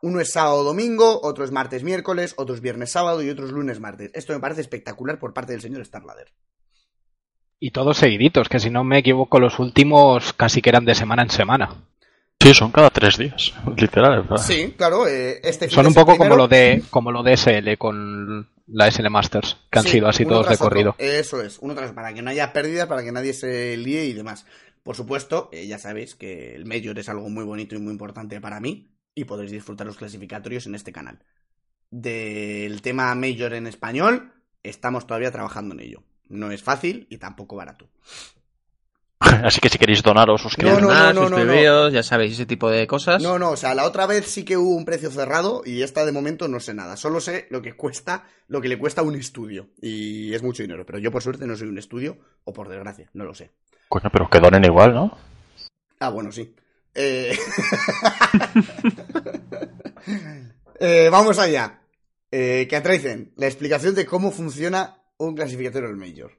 Uno 0.00 0.20
es 0.20 0.30
sábado 0.32 0.62
domingo, 0.64 1.20
otro 1.22 1.44
es 1.44 1.50
martes 1.50 1.82
miércoles, 1.82 2.34
otro 2.38 2.54
es 2.54 2.60
viernes 2.60 2.90
sábado 2.90 3.20
y 3.22 3.28
otro 3.30 3.44
es 3.46 3.52
lunes 3.52 3.80
martes. 3.80 4.10
Esto 4.14 4.32
me 4.32 4.40
parece 4.40 4.60
espectacular 4.62 5.18
por 5.18 5.34
parte 5.34 5.52
del 5.52 5.60
señor 5.60 5.84
Starladder. 5.84 6.32
Y 7.60 7.72
todos 7.72 7.98
seguiditos, 7.98 8.48
que 8.48 8.60
si 8.60 8.70
no 8.70 8.84
me 8.84 8.98
equivoco, 8.98 9.40
los 9.40 9.58
últimos 9.58 10.32
casi 10.32 10.62
que 10.62 10.68
eran 10.70 10.84
de 10.84 10.94
semana 10.94 11.22
en 11.22 11.30
semana. 11.30 11.74
Sí, 12.40 12.54
son 12.54 12.70
cada 12.70 12.88
tres 12.90 13.18
días, 13.18 13.52
literal. 13.76 14.22
¿verdad? 14.22 14.36
Sí, 14.36 14.72
claro, 14.78 15.08
eh, 15.08 15.40
este 15.42 15.66
fin 15.66 15.74
Son 15.74 15.86
un 15.88 15.94
poco 15.94 16.12
primero- 16.12 16.30
como 16.30 16.36
lo 16.36 16.48
de 16.48 16.82
como 16.88 17.10
lo 17.12 17.22
de 17.24 17.32
SL 17.36 17.76
con 17.76 18.48
la 18.68 18.86
SL 18.90 19.10
Masters, 19.10 19.56
que 19.70 19.78
han 19.78 19.84
Sí, 19.84 19.90
sido 19.92 20.08
así 20.08 20.24
todos 20.26 20.48
de 20.48 20.56
otro. 20.56 20.58
corrido. 20.58 20.94
Eso 20.98 21.42
es, 21.42 21.58
uno 21.60 21.74
tras 21.74 21.92
para 21.92 22.12
que 22.14 22.22
no 22.22 22.30
haya 22.30 22.52
pérdidas, 22.52 22.86
para 22.86 23.02
que 23.02 23.12
nadie 23.12 23.32
se 23.32 23.76
líe 23.76 24.04
y 24.06 24.12
demás. 24.12 24.46
Por 24.82 24.96
supuesto, 24.96 25.48
eh, 25.52 25.66
ya 25.66 25.78
sabéis 25.78 26.14
que 26.14 26.54
el 26.54 26.64
Major 26.66 26.98
es 26.98 27.08
algo 27.08 27.28
muy 27.30 27.44
bonito 27.44 27.74
y 27.74 27.78
muy 27.78 27.92
importante 27.92 28.40
para 28.40 28.60
mí. 28.60 28.94
y 29.14 29.24
podréis 29.24 29.50
disfrutar 29.50 29.84
los 29.86 29.96
clasificatorios 29.96 30.66
en 30.68 30.76
este 30.76 30.92
canal. 30.92 31.18
Del 31.90 32.82
tema 32.82 33.14
Major 33.16 33.52
en 33.54 33.66
español, 33.66 34.32
estamos 34.62 35.06
todavía 35.08 35.32
trabajando 35.32 35.74
en 35.74 35.80
ello. 35.80 36.04
No 36.28 36.52
es 36.52 36.62
fácil 36.62 37.06
y 37.10 37.18
tampoco 37.18 37.56
barato. 37.56 37.90
Así 39.20 39.60
que 39.60 39.68
si 39.68 39.78
queréis 39.78 40.02
donar 40.02 40.30
o 40.30 40.38
suscribiros. 40.38 40.82
No, 40.82 41.12
no, 41.12 41.28
suscribiros, 41.28 41.92
ya 41.92 42.02
sabéis, 42.02 42.34
ese 42.34 42.46
tipo 42.46 42.70
de 42.70 42.86
cosas. 42.86 43.22
No, 43.22 43.38
no, 43.38 43.50
o 43.50 43.56
sea, 43.56 43.74
la 43.74 43.84
otra 43.84 44.06
vez 44.06 44.26
sí 44.26 44.44
que 44.44 44.56
hubo 44.56 44.76
un 44.76 44.84
precio 44.84 45.10
cerrado 45.10 45.62
y 45.64 45.82
esta 45.82 46.06
de 46.06 46.12
momento 46.12 46.46
no 46.46 46.60
sé 46.60 46.72
nada. 46.72 46.96
Solo 46.96 47.20
sé 47.20 47.46
lo 47.50 47.60
que 47.60 47.74
cuesta, 47.74 48.24
lo 48.46 48.60
que 48.60 48.68
le 48.68 48.78
cuesta 48.78 49.02
un 49.02 49.16
estudio. 49.16 49.70
Y 49.80 50.32
es 50.34 50.42
mucho 50.42 50.62
dinero, 50.62 50.86
pero 50.86 50.98
yo 50.98 51.10
por 51.10 51.22
suerte 51.22 51.46
no 51.46 51.56
soy 51.56 51.68
un 51.68 51.78
estudio, 51.78 52.16
o 52.44 52.52
por 52.52 52.68
desgracia, 52.68 53.10
no 53.12 53.24
lo 53.24 53.34
sé. 53.34 53.50
Coño, 53.88 54.08
pero 54.12 54.30
que 54.30 54.38
donen 54.38 54.64
igual, 54.64 54.94
¿no? 54.94 55.18
Ah, 55.98 56.10
bueno, 56.10 56.30
sí. 56.30 56.54
Eh... 56.94 57.36
eh, 60.80 61.08
vamos 61.10 61.38
allá. 61.38 61.80
Eh, 62.30 62.66
¿Qué 62.68 62.76
atraicen? 62.76 63.32
La 63.36 63.46
explicación 63.46 63.94
de 63.94 64.06
cómo 64.06 64.30
funciona 64.30 65.02
un 65.16 65.34
clasificatorio 65.34 65.88
del 65.88 65.96
Major. 65.96 66.37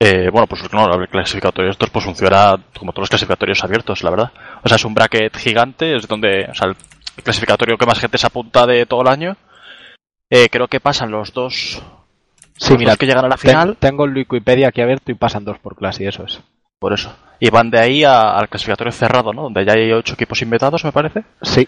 Eh, 0.00 0.28
bueno, 0.30 0.46
pues 0.46 0.60
no, 0.72 0.92
el 1.00 1.08
clasificatorio 1.08 1.70
estos 1.70 1.88
pues 1.90 2.04
funciona 2.04 2.56
como 2.78 2.92
todos 2.92 3.02
los 3.04 3.08
clasificatorios 3.10 3.62
abiertos, 3.64 4.02
la 4.02 4.10
verdad. 4.10 4.32
O 4.62 4.68
sea, 4.68 4.76
es 4.76 4.84
un 4.84 4.94
bracket 4.94 5.36
gigante, 5.36 5.96
es 5.96 6.06
donde, 6.08 6.46
o 6.50 6.54
sea, 6.54 6.68
el 6.68 6.76
clasificatorio 7.22 7.78
que 7.78 7.86
más 7.86 7.98
gente 8.00 8.18
se 8.18 8.26
apunta 8.26 8.66
de 8.66 8.86
todo 8.86 9.02
el 9.02 9.08
año. 9.08 9.36
Eh, 10.30 10.48
creo 10.50 10.68
que 10.68 10.80
pasan 10.80 11.10
los 11.10 11.32
dos, 11.32 11.82
Sí, 12.56 12.70
los 12.70 12.78
mira, 12.78 12.92
dos 12.92 12.98
que 12.98 13.06
llegan 13.06 13.24
a 13.24 13.28
la 13.28 13.36
ten- 13.36 13.50
final, 13.50 13.76
tengo 13.78 14.04
el 14.04 14.14
Wikipedia 14.16 14.68
aquí 14.68 14.80
abierto 14.80 15.10
y 15.12 15.14
pasan 15.14 15.44
dos 15.44 15.58
por 15.58 15.76
clase 15.76 16.04
y 16.04 16.06
eso 16.08 16.24
es. 16.24 16.40
por 16.78 16.92
eso. 16.92 17.14
Y 17.40 17.48
van 17.50 17.70
de 17.70 17.78
ahí 17.78 18.04
a- 18.04 18.32
al 18.36 18.48
clasificatorio 18.50 18.92
cerrado, 18.92 19.32
¿no? 19.32 19.42
Donde 19.44 19.64
ya 19.64 19.72
hay 19.72 19.90
ocho 19.92 20.14
equipos 20.14 20.42
invitados, 20.42 20.84
me 20.84 20.92
parece. 20.92 21.24
Sí, 21.40 21.66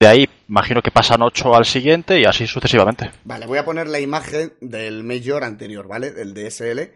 De 0.00 0.06
ahí, 0.08 0.28
imagino 0.48 0.82
que 0.82 0.90
pasan 0.90 1.22
ocho 1.22 1.54
al 1.54 1.64
siguiente 1.64 2.20
y 2.20 2.24
así 2.26 2.46
sucesivamente. 2.46 3.10
Vale, 3.24 3.46
voy 3.46 3.56
a 3.58 3.64
poner 3.64 3.86
la 3.86 4.00
imagen 4.00 4.52
del 4.60 5.02
Major 5.02 5.44
anterior, 5.44 5.88
¿vale? 5.88 6.10
Del 6.10 6.34
DSL, 6.34 6.90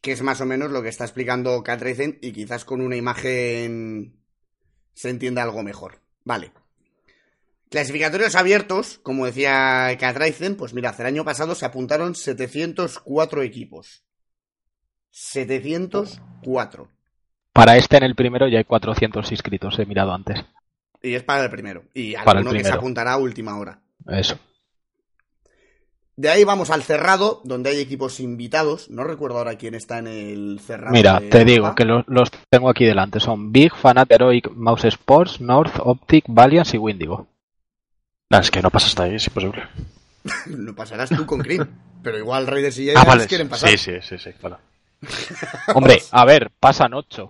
que 0.00 0.12
es 0.12 0.22
más 0.22 0.40
o 0.40 0.46
menos 0.46 0.70
lo 0.70 0.82
que 0.82 0.88
está 0.88 1.04
explicando 1.04 1.62
Catricen 1.62 2.18
y 2.22 2.32
quizás 2.32 2.64
con 2.64 2.80
una 2.80 2.96
imagen 2.96 4.16
se 4.94 5.10
entienda 5.10 5.42
algo 5.42 5.62
mejor. 5.62 6.00
Vale. 6.24 6.52
Clasificatorios 7.70 8.34
abiertos, 8.34 8.98
como 9.02 9.26
decía 9.26 9.96
Catricen, 9.98 10.56
pues 10.56 10.74
mirad, 10.74 10.98
el 11.00 11.06
año 11.06 11.24
pasado 11.24 11.54
se 11.54 11.66
apuntaron 11.66 12.14
704 12.14 13.42
equipos. 13.42 14.02
704. 15.10 16.88
para 17.52 17.76
este 17.76 17.96
en 17.96 18.04
el 18.04 18.14
primero 18.14 18.48
ya 18.48 18.58
hay 18.58 18.64
400 18.64 19.30
inscritos, 19.32 19.78
he 19.78 19.86
mirado 19.86 20.12
antes. 20.12 20.38
Y 21.02 21.14
es 21.14 21.22
para 21.22 21.44
el 21.44 21.50
primero. 21.50 21.84
Y 21.94 22.14
Para 22.14 22.32
el 22.32 22.38
alguno 22.38 22.52
que 22.52 22.58
se 22.58 22.62
primero. 22.64 22.78
apuntará 22.80 23.12
a 23.12 23.16
última 23.18 23.58
hora. 23.58 23.80
Eso. 24.06 24.38
De 26.20 26.28
ahí 26.28 26.44
vamos 26.44 26.68
al 26.68 26.82
cerrado, 26.82 27.40
donde 27.44 27.70
hay 27.70 27.80
equipos 27.80 28.20
invitados. 28.20 28.90
No 28.90 29.04
recuerdo 29.04 29.38
ahora 29.38 29.56
quién 29.56 29.74
está 29.74 30.00
en 30.00 30.06
el 30.06 30.60
cerrado. 30.60 30.92
Mira, 30.92 31.18
te 31.30 31.46
digo 31.46 31.74
que 31.74 31.86
lo- 31.86 32.04
los 32.08 32.30
tengo 32.50 32.68
aquí 32.68 32.84
delante. 32.84 33.20
Son 33.20 33.50
Big, 33.52 33.74
Fanat, 33.74 34.12
Heroic, 34.12 34.50
Mouse 34.54 34.84
Sports, 34.84 35.40
North, 35.40 35.76
Optic, 35.78 36.24
Valiant 36.28 36.74
y 36.74 36.76
Windigo. 36.76 37.26
Nah, 38.28 38.40
es 38.40 38.50
que 38.50 38.60
no 38.60 38.68
pasa 38.70 38.88
hasta 38.88 39.04
ahí, 39.04 39.14
es 39.14 39.26
imposible. 39.28 39.62
Lo 40.46 40.74
pasarás 40.74 41.08
tú 41.08 41.24
con 41.24 41.40
Cream. 41.40 41.66
Pero 42.02 42.18
igual 42.18 42.46
Raiders 42.46 42.76
y 42.78 42.90
Ah, 42.90 42.92
Giants 42.92 43.06
vale. 43.08 43.26
quieren 43.26 43.48
pasar. 43.48 43.70
Sí, 43.70 43.78
sí, 43.78 43.92
sí, 44.02 44.18
sí, 44.18 44.30
vale. 44.42 44.56
Hombre, 45.74 46.02
a 46.10 46.24
ver, 46.26 46.50
pasan 46.60 46.92
8. 46.92 47.28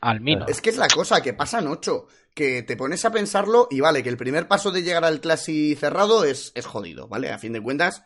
Al 0.00 0.20
menos. 0.20 0.48
Es 0.48 0.60
que 0.60 0.70
es 0.70 0.76
la 0.76 0.88
cosa, 0.88 1.20
que 1.22 1.34
pasan 1.34 1.68
ocho. 1.68 2.06
Que 2.34 2.62
te 2.62 2.76
pones 2.76 3.04
a 3.04 3.10
pensarlo 3.12 3.68
y 3.70 3.80
vale, 3.80 4.02
que 4.02 4.08
el 4.08 4.16
primer 4.16 4.48
paso 4.48 4.70
de 4.70 4.82
llegar 4.82 5.04
al 5.04 5.20
clasi 5.20 5.74
cerrado 5.74 6.24
es, 6.24 6.52
es 6.54 6.64
jodido, 6.66 7.06
¿vale? 7.08 7.30
A 7.30 7.38
fin 7.38 7.52
de 7.52 7.60
cuentas, 7.62 8.04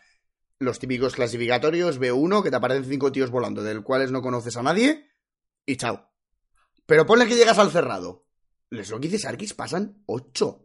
los 0.59 0.79
típicos 0.81 1.15
clasificatorios, 1.15 2.01
B1, 2.01 2.43
que 2.43 2.51
te 2.51 2.57
aparecen 2.57 2.85
cinco 2.87 3.13
tíos 3.13 3.31
volando, 3.31 3.63
del 3.63 3.83
cuales 3.85 4.11
no 4.11 4.23
conoces 4.23 4.57
a 4.57 4.63
nadie, 4.65 5.07
y 5.65 5.77
chao. 5.77 6.09
Pero 6.87 7.07
ponle 7.07 7.27
que 7.27 7.37
llegas 7.37 7.59
al 7.59 7.71
cerrado. 7.71 8.25
Les 8.71 8.91
lo 8.91 8.99
que 8.99 9.07
dices, 9.09 9.27
Arkis, 9.27 9.55
pasan 9.55 10.03
ocho. 10.07 10.63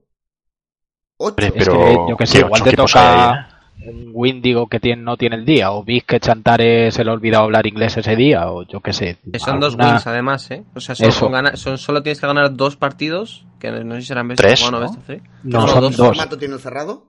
Ocho. 1.17 1.29
Hombre, 1.35 1.47
Es 1.47 1.53
pero 1.53 1.73
que, 1.73 1.93
yo 2.09 2.17
que 2.17 2.25
sé, 2.25 2.39
¿qué 2.39 2.45
igual 2.45 2.63
te 2.63 2.71
toca 2.73 3.47
eh? 3.79 3.89
un 3.89 4.09
Windigo 4.13 4.67
que 4.67 4.79
tiene, 4.79 5.03
no 5.03 5.17
tiene 5.17 5.35
el 5.35 5.45
día, 5.45 5.71
o 5.71 5.83
Big 5.83 6.03
que 6.05 6.19
Chantares 6.19 6.95
se 6.95 7.03
le 7.03 7.11
ha 7.11 7.13
olvidado 7.13 7.43
hablar 7.43 7.67
inglés 7.67 7.95
ese 7.97 8.15
día, 8.15 8.49
o 8.51 8.63
yo 8.63 8.79
que 8.81 8.93
sé. 8.93 9.19
Son 9.37 9.59
dos 9.59 9.75
wins 9.75 10.07
además, 10.07 10.49
¿eh? 10.49 10.63
O 10.73 10.79
sea, 10.79 10.95
solo, 10.95 11.09
Eso. 11.09 11.19
con 11.25 11.33
gana- 11.33 11.55
son- 11.55 11.77
solo 11.77 12.01
tienes 12.01 12.19
que 12.19 12.25
ganar 12.27 12.55
dos 12.55 12.75
partidos, 12.75 13.45
que 13.61 13.71
no 13.71 13.95
sé 13.95 14.01
si 14.01 14.07
serán 14.07 14.27
best 14.27 14.41
Tres, 14.41 14.61
of 14.63 14.67
one 14.67 14.77
o 14.77 14.79
¿no? 14.81 14.85
best 14.87 14.97
of 14.99 15.05
three. 15.05 15.21
No, 15.43 15.59
No, 15.61 15.67
son 15.67 15.81
dos 15.83 15.95
¿Qué 15.95 16.03
formato 16.03 16.37
tiene 16.37 16.55
el 16.55 16.59
cerrado? 16.59 17.05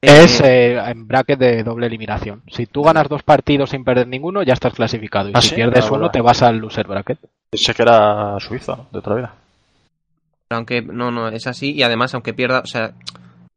Es 0.00 0.40
Eh, 0.40 0.72
eh, 0.74 0.82
en 0.86 1.06
bracket 1.06 1.38
de 1.38 1.62
doble 1.62 1.86
eliminación. 1.86 2.42
Si 2.50 2.66
tú 2.66 2.82
ganas 2.82 3.08
dos 3.08 3.22
partidos 3.22 3.70
sin 3.70 3.84
perder 3.84 4.08
ninguno, 4.08 4.42
ya 4.42 4.54
estás 4.54 4.72
clasificado. 4.74 5.28
Y 5.28 5.32
¿Ah, 5.34 5.40
si 5.42 5.50
sí? 5.50 5.54
pierdes 5.54 5.84
Ah, 5.86 5.92
uno, 5.92 6.10
te 6.10 6.20
vas 6.20 6.42
al 6.42 6.56
loser 6.58 6.86
bracket. 6.88 7.18
Pensé 7.50 7.74
que 7.74 7.82
era 7.82 8.36
Suiza, 8.40 8.76
¿no? 8.76 8.86
De 8.90 8.98
otra 8.98 9.14
vida. 9.16 9.34
aunque 10.50 10.82
no, 10.82 11.10
no, 11.10 11.28
es 11.28 11.46
así. 11.46 11.72
Y 11.72 11.82
además, 11.82 12.12
aunque 12.14 12.34
pierda, 12.34 12.60
o 12.60 12.66
sea, 12.66 12.92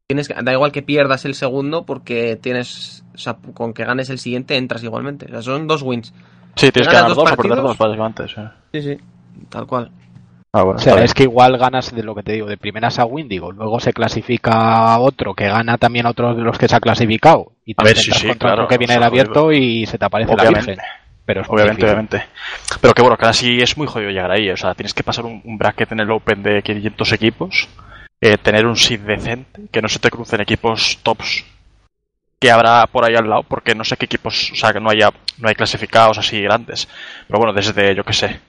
tienes 0.08 0.28
que- 0.30 0.36
da 0.42 0.54
igual 0.54 0.72
que 0.72 0.82
pierdas 0.82 1.26
el 1.26 1.34
segundo 1.36 1.84
porque 1.86 2.38
tienes, 2.42 3.04
o 3.14 3.18
sea, 3.18 3.36
con 3.54 3.74
que 3.74 3.84
ganes 3.84 4.10
el 4.10 4.18
siguiente 4.20 4.56
entras 4.56 4.82
igualmente. 4.84 5.26
O 5.26 5.30
sea, 5.30 5.42
son 5.42 5.68
dos 5.68 5.82
wins. 5.82 6.14
Sí, 6.56 6.72
tienes 6.72 6.88
que 6.88 6.96
ganar 6.96 7.10
dos 7.10 7.18
dos 7.18 7.24
o 7.34 7.36
perder 7.36 7.50
partidos? 7.58 7.64
dos, 7.64 7.78
básicamente. 7.78 8.28
Sí. 8.30 8.42
Sí, 8.74 8.82
sí. 8.82 8.98
Tal 9.50 9.68
cual. 9.68 9.92
Ah, 10.58 10.64
bueno, 10.64 10.80
O 10.80 10.82
sea, 10.82 11.04
es 11.04 11.14
que 11.14 11.24
igual 11.24 11.58
ganas 11.58 11.94
de 11.94 12.02
lo 12.02 12.16
que 12.16 12.24
te 12.24 12.32
digo, 12.32 12.48
de 12.48 12.56
primeras 12.56 12.98
a 12.98 13.04
Windigo, 13.04 13.52
luego 13.52 13.82
se 13.82 13.92
clasifica 13.92 14.98
otro 15.00 15.34
que 15.34 15.50
gana 15.50 15.78
también 15.78 16.06
a 16.06 16.12
otro 16.12 16.34
de 16.34 16.44
los 16.44 16.58
que 16.58 16.70
se 16.70 16.78
ha 16.78 16.80
clasificado. 16.80 17.52
Y 17.66 17.74
te 17.74 17.84
A 17.84 17.84
ver, 17.84 17.98
sí, 17.98 18.10
contra 18.12 18.36
claro, 18.38 18.54
otro 18.64 18.68
que 18.70 18.78
viene 18.78 18.94
o 18.94 18.96
del 18.96 19.04
abierto 19.04 19.52
y 19.52 19.86
se 19.86 19.98
te 19.98 20.06
aparece 20.06 20.34
la 20.34 20.42
Obviamente. 20.44 20.72
Virgen. 20.72 20.86
Pero 21.26 21.42
es 21.42 21.50
Obviamente, 21.50 21.86
difícil. 21.86 21.90
obviamente. 21.90 22.26
Pero 22.80 22.94
que 22.94 23.02
bueno, 23.02 23.34
sí 23.34 23.62
es 23.62 23.78
muy 23.78 23.86
jodido 23.86 24.12
llegar 24.12 24.32
ahí. 24.32 24.50
O 24.50 24.56
sea, 24.56 24.74
tienes 24.76 24.94
que 24.94 25.04
pasar 25.04 25.26
un, 25.26 25.42
un 25.44 25.58
bracket 25.58 25.92
en 25.92 26.00
el 26.00 26.12
Open 26.12 26.42
de 26.42 26.62
500 26.62 27.12
equipos, 27.12 27.68
eh, 28.22 28.38
tener 28.38 28.66
un 28.66 28.78
seed 28.78 29.02
decente, 29.02 29.64
que 29.70 29.82
no 29.82 29.90
se 29.90 30.00
te 30.00 30.10
crucen 30.10 30.40
equipos 30.40 31.00
tops 31.04 31.44
que 32.40 32.50
habrá 32.50 32.88
por 32.88 33.04
ahí 33.04 33.16
al 33.16 33.30
lado, 33.30 33.44
porque 33.44 33.76
no 33.76 33.84
sé 33.84 33.98
qué 33.98 34.06
equipos, 34.06 34.52
o 34.52 34.56
sea, 34.56 34.72
que 34.72 34.80
no 34.80 34.90
haya 34.90 35.10
no 35.38 35.50
hay 35.50 35.56
clasificados 35.56 36.18
así 36.18 36.42
grandes. 36.42 36.88
Pero 37.28 37.40
bueno, 37.40 37.54
desde, 37.54 37.94
yo 37.94 38.04
qué 38.06 38.14
sé, 38.14 38.40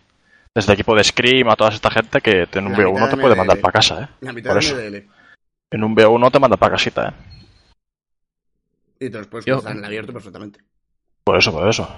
desde 0.56 0.72
el 0.72 0.74
equipo 0.74 0.94
de 0.96 1.04
Scream 1.04 1.48
a 1.50 1.54
toda 1.54 1.70
esta 1.70 1.90
gente 1.90 2.20
que 2.20 2.48
en 2.50 2.66
un 2.66 2.72
La 2.72 2.78
B1 2.78 2.92
mitad 2.94 3.10
te 3.10 3.16
de 3.16 3.22
puede 3.22 3.34
MDL. 3.34 3.38
mandar 3.38 3.60
para 3.60 3.72
casa, 3.72 4.02
¿eh? 4.02 4.08
La 4.22 4.32
mitad 4.32 4.50
Por 4.50 4.58
eso. 4.58 4.74
MDL. 4.74 5.06
En 5.70 5.84
un 5.84 5.94
B1 5.94 6.30
te 6.32 6.38
manda 6.40 6.56
para 6.56 6.72
casita, 6.72 7.08
¿eh? 7.08 7.12
Y 9.00 9.10
te 9.10 9.18
los 9.18 9.26
puedes 9.26 9.44
Yo- 9.44 9.56
cruzar 9.56 9.72
en 9.72 9.78
el 9.78 9.84
abierto 9.84 10.12
perfectamente. 10.12 10.60
Por 11.24 11.36
eso, 11.36 11.52
por 11.52 11.68
eso. 11.68 11.88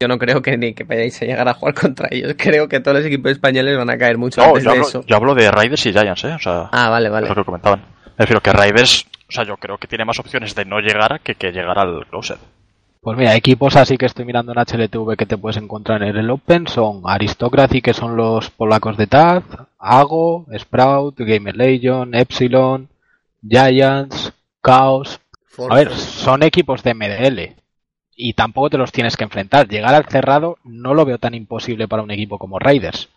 Yo 0.00 0.08
no 0.08 0.18
creo 0.18 0.40
que 0.42 0.56
ni 0.56 0.74
que 0.74 0.84
vayáis 0.84 1.20
a 1.22 1.26
llegar 1.26 1.46
a 1.48 1.54
jugar 1.54 1.74
contra 1.74 2.08
ellos. 2.10 2.34
Creo 2.38 2.68
que 2.68 2.80
todos 2.80 2.96
los 2.98 3.06
equipos 3.06 3.32
españoles 3.32 3.76
van 3.76 3.90
a 3.90 3.98
caer 3.98 4.16
mucho 4.18 4.40
No, 4.40 4.48
antes 4.48 4.64
yo 4.64 4.70
de 4.70 4.76
hablo, 4.76 4.88
eso. 4.88 5.04
yo 5.06 5.16
hablo 5.16 5.34
de 5.34 5.50
Raiders 5.50 5.86
y 5.86 5.92
Giants, 5.92 6.24
¿eh? 6.24 6.32
O 6.34 6.38
sea, 6.38 6.68
Ah, 6.72 6.88
vale, 6.88 7.08
vale. 7.10 7.26
es 7.26 7.30
lo 7.30 7.42
que 7.42 7.44
comentaban. 7.44 7.80
Me 7.80 8.24
refiero 8.24 8.40
que 8.40 8.52
Raiders, 8.52 9.06
o 9.28 9.32
sea, 9.32 9.44
yo 9.44 9.56
creo 9.58 9.76
que 9.76 9.86
tiene 9.88 10.04
más 10.04 10.18
opciones 10.18 10.54
de 10.54 10.64
no 10.64 10.80
llegar 10.80 11.20
que, 11.20 11.34
que 11.34 11.52
llegar 11.52 11.78
al 11.78 12.06
closer. 12.06 12.38
Pues 13.04 13.18
mira, 13.18 13.36
equipos 13.36 13.76
así 13.76 13.98
que 13.98 14.06
estoy 14.06 14.24
mirando 14.24 14.52
en 14.52 14.58
HLTV 14.58 15.14
que 15.18 15.26
te 15.26 15.36
puedes 15.36 15.58
encontrar 15.58 16.02
en 16.02 16.16
el 16.16 16.30
Open 16.30 16.66
son 16.66 17.02
Aristocracy, 17.04 17.82
que 17.82 17.92
son 17.92 18.16
los 18.16 18.48
polacos 18.48 18.96
de 18.96 19.06
Taz, 19.06 19.44
Ago, 19.78 20.46
Sprout, 20.58 21.14
Gamer 21.18 21.54
Legion, 21.54 22.14
Epsilon, 22.14 22.88
Giants, 23.46 24.32
Chaos. 24.62 25.20
A 25.68 25.74
ver, 25.74 25.90
son 25.90 26.42
equipos 26.42 26.82
de 26.82 26.94
MDL 26.94 27.56
y 28.16 28.32
tampoco 28.32 28.70
te 28.70 28.78
los 28.78 28.90
tienes 28.90 29.18
que 29.18 29.24
enfrentar. 29.24 29.68
Llegar 29.68 29.94
al 29.94 30.06
cerrado 30.06 30.56
no 30.64 30.94
lo 30.94 31.04
veo 31.04 31.18
tan 31.18 31.34
imposible 31.34 31.86
para 31.86 32.02
un 32.02 32.10
equipo 32.10 32.38
como 32.38 32.58
Raiders. 32.58 33.10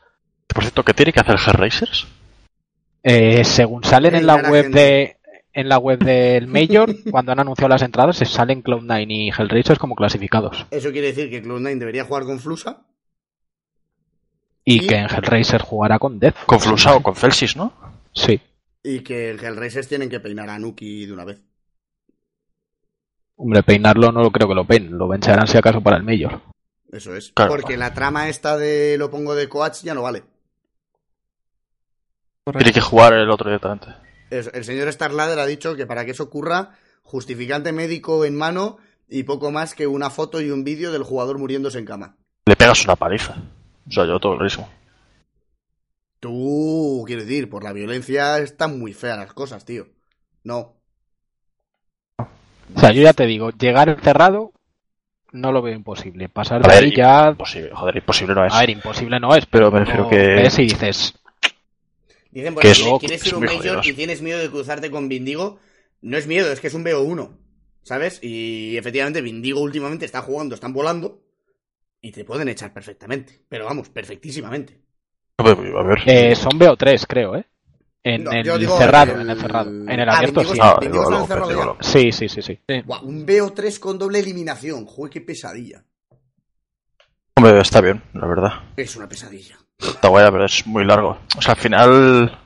Por 0.47 0.63
cierto, 0.63 0.83
¿qué 0.83 0.93
tiene 0.93 1.13
que 1.13 1.21
hacer 1.21 1.37
Hellraisers? 1.39 2.07
Eh, 3.03 3.45
según 3.45 3.85
salen 3.85 4.15
en 4.15 4.27
la 4.27 4.35
web 4.35 4.63
gente. 4.63 4.79
de 4.79 5.16
en 5.57 5.67
la 5.69 5.77
web 5.77 5.99
del 5.99 6.47
Major, 6.47 6.89
cuando 7.11 7.31
han 7.33 7.39
anunciado 7.39 7.69
las 7.69 7.81
entradas, 7.81 8.15
se 8.17 8.25
salen 8.25 8.63
Cloud9 8.63 9.05
y 9.09 9.29
Hellraisers 9.29 9.79
como 9.79 9.95
clasificados. 9.95 10.65
Eso 10.71 10.91
quiere 10.91 11.07
decir 11.07 11.29
que 11.29 11.43
Cloud9 11.43 11.77
debería 11.79 12.05
jugar 12.05 12.23
con 12.23 12.39
Flusa. 12.39 12.85
Y 14.63 14.83
Y- 14.83 14.87
que 14.87 14.95
en 14.95 15.05
Hellraiser 15.09 15.61
jugará 15.61 15.97
con 15.99 16.19
Death. 16.19 16.35
Con 16.45 16.59
Flusa 16.59 16.95
o 16.95 17.01
con 17.01 17.15
Celsius, 17.15 17.55
¿no? 17.55 17.73
Sí. 18.13 18.39
Y 18.83 18.99
que 19.01 19.29
el 19.31 19.43
Hellraisers 19.43 19.87
tienen 19.87 20.09
que 20.09 20.19
peinar 20.19 20.49
a 20.49 20.59
Nuki 20.59 21.05
de 21.05 21.13
una 21.13 21.25
vez. 21.25 21.41
Hombre, 23.35 23.61
peinarlo 23.63 24.11
no 24.11 24.21
lo 24.23 24.31
creo 24.31 24.47
que 24.47 24.55
lo 24.55 24.65
peinen. 24.65 24.97
Lo 24.97 25.07
vencharán 25.07 25.47
si 25.47 25.57
acaso 25.57 25.81
para 25.81 25.97
el 25.97 26.03
Major. 26.03 26.41
Eso 26.91 27.15
es. 27.15 27.31
Claro. 27.33 27.51
Porque 27.51 27.77
la 27.77 27.93
trama 27.93 28.29
esta 28.29 28.57
de 28.57 28.95
lo 28.97 29.09
pongo 29.11 29.35
de 29.35 29.47
coach 29.49 29.83
ya 29.83 29.93
no 29.93 30.01
vale. 30.01 30.23
Tiene 32.45 32.71
que 32.73 32.81
jugar 32.81 33.13
el 33.13 33.29
otro 33.29 33.49
directamente. 33.49 33.87
El 34.29 34.63
señor 34.65 34.91
Starladder 34.91 35.39
ha 35.39 35.45
dicho 35.45 35.75
que 35.75 35.85
para 35.85 36.03
que 36.05 36.11
eso 36.11 36.23
ocurra, 36.23 36.71
justificante 37.03 37.71
médico 37.71 38.25
en 38.25 38.35
mano 38.35 38.77
y 39.09 39.23
poco 39.23 39.51
más 39.51 39.73
que 39.73 39.87
una 39.87 40.09
foto 40.09 40.41
y 40.41 40.51
un 40.51 40.63
vídeo 40.63 40.91
del 40.91 41.03
jugador 41.03 41.37
muriéndose 41.37 41.79
en 41.79 41.85
cama. 41.85 42.17
Le 42.45 42.55
pegas 42.55 42.83
una 42.83 42.95
paliza. 42.95 43.35
O 43.87 43.91
sea, 43.91 44.05
yo 44.05 44.19
todo 44.19 44.35
lo 44.35 44.43
mismo. 44.43 44.69
Tú, 46.19 47.03
quiero 47.05 47.21
decir, 47.23 47.49
por 47.49 47.63
la 47.63 47.73
violencia 47.73 48.39
están 48.39 48.79
muy 48.79 48.93
feas 48.93 49.17
las 49.17 49.33
cosas, 49.33 49.63
tío. 49.65 49.87
No. 50.43 50.73
O 52.19 52.79
sea, 52.79 52.91
yo 52.91 53.01
ya 53.03 53.13
te 53.13 53.25
digo, 53.25 53.51
llegar 53.51 53.87
encerrado 53.89 54.51
no 55.31 55.51
lo 55.51 55.61
veo 55.61 55.75
imposible. 55.75 56.27
Pasar 56.27 56.61
de 56.63 56.73
ahí 56.73 56.93
ya. 56.95 57.29
Imposible, 57.29 57.69
joder, 57.73 57.97
imposible 57.97 58.35
no 58.35 58.45
es. 58.45 58.53
A 58.53 58.59
ver, 58.59 58.69
imposible 58.71 59.19
no 59.19 59.35
es, 59.35 59.45
Pero 59.45 59.69
pero 59.69 59.71
me 59.71 59.79
refiero 59.79 60.03
no 60.03 60.09
que- 60.09 60.17
ves 60.17 60.59
y 60.59 60.63
dices, 60.63 61.13
Dicen 62.41 62.53
aquí, 62.59 62.67
es- 62.69 62.99
quieres 62.99 63.21
es 63.21 63.27
ir 63.27 63.35
un 63.35 63.47
jodido. 63.47 63.81
y 63.83 63.93
tienes 63.93 64.21
miedo 64.21 64.39
de 64.39 64.49
cruzarte 64.49 64.91
con 64.91 65.09
Vindigo. 65.09 65.59
No 66.01 66.17
es 66.17 66.27
miedo, 66.27 66.51
es 66.51 66.59
que 66.59 66.67
es 66.67 66.73
un 66.73 66.83
BO1. 66.83 67.37
¿Sabes? 67.83 68.19
Y 68.21 68.77
efectivamente, 68.77 69.21
Vindigo 69.21 69.61
últimamente 69.61 70.05
está 70.05 70.21
jugando, 70.21 70.53
están 70.55 70.73
volando. 70.73 71.23
Y 72.01 72.11
te 72.11 72.23
pueden 72.25 72.47
echar 72.49 72.73
perfectamente. 72.73 73.41
Pero 73.49 73.65
vamos, 73.65 73.89
perfectísimamente. 73.89 74.79
A 75.37 75.43
ver, 75.43 75.57
eh, 76.05 76.35
son 76.35 76.59
BO3, 76.59 77.05
creo, 77.07 77.35
¿eh? 77.35 77.45
En, 78.03 78.23
No, 78.23 78.31
el 78.31 78.43
digo 78.59 78.77
cerrado, 78.77 79.15
el- 79.15 79.21
en 79.21 79.29
el 79.31 79.39
cerrado. 79.39 79.69
En 79.69 79.89
el 79.99 80.09
Ah, 80.09 80.17
abierto 80.17 80.43
sí. 80.43 80.57
Ah, 80.61 80.77
digo, 80.79 81.03
digo. 81.49 81.77
Sí, 81.81 82.11
sí, 82.11 82.29
sí, 82.29 82.41
sí. 82.41 82.59
Buah, 82.85 83.01
un 83.01 83.25
BO3 83.25 83.79
con 83.79 83.97
doble 83.97 84.19
eliminación. 84.19 84.85
Joder, 84.85 85.11
qué 85.11 85.21
pesadilla. 85.21 85.83
Hombre, 87.35 87.59
está 87.59 87.81
bien, 87.81 88.01
la 88.13 88.27
verdad. 88.27 88.51
Es 88.77 88.95
una 88.95 89.07
pesadilla. 89.09 89.57
Está 89.79 90.07
guay, 90.09 90.25
pero 90.31 90.45
es 90.45 90.65
muy 90.67 90.85
largo. 90.85 91.17
O 91.37 91.41
sea, 91.41 91.53
al 91.53 91.59
final. 91.59 92.39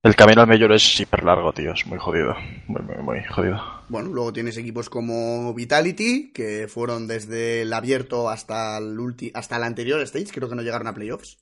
El 0.00 0.14
camino 0.14 0.40
al 0.42 0.46
mayor 0.46 0.72
es 0.72 1.00
hiper 1.00 1.24
largo, 1.24 1.52
tío. 1.52 1.72
Es 1.72 1.84
muy 1.86 1.98
jodido. 1.98 2.34
Muy, 2.68 2.80
muy, 2.82 2.96
muy 3.02 3.24
jodido. 3.24 3.60
Bueno, 3.88 4.10
luego 4.10 4.32
tienes 4.32 4.56
equipos 4.56 4.88
como 4.88 5.52
Vitality, 5.54 6.32
que 6.32 6.68
fueron 6.68 7.08
desde 7.08 7.62
el 7.62 7.72
abierto 7.72 8.28
hasta 8.30 8.78
el, 8.78 8.96
ulti- 8.96 9.32
hasta 9.34 9.56
el 9.56 9.64
anterior 9.64 10.00
stage, 10.02 10.30
creo 10.32 10.48
que 10.48 10.54
no 10.54 10.62
llegaron 10.62 10.86
a 10.86 10.94
playoffs. 10.94 11.38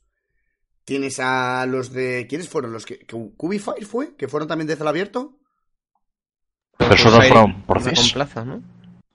Tienes 0.84 1.20
a 1.20 1.66
los 1.66 1.92
de... 1.92 2.26
¿Quiénes 2.28 2.48
fueron 2.48 2.72
los 2.72 2.86
que... 2.86 3.06
Cubify 3.06 3.84
fue? 3.84 4.16
¿Que 4.16 4.26
fueron 4.28 4.48
también 4.48 4.68
desde 4.68 4.82
el 4.82 4.88
abierto? 4.88 5.38
Pero 6.78 6.94
eso 6.94 7.10
no 7.10 7.16
fueron 7.22 7.62
por 7.62 7.78
Una 7.78 7.90
CIS. 7.90 8.12
plaza, 8.14 8.44
¿no? 8.44 8.62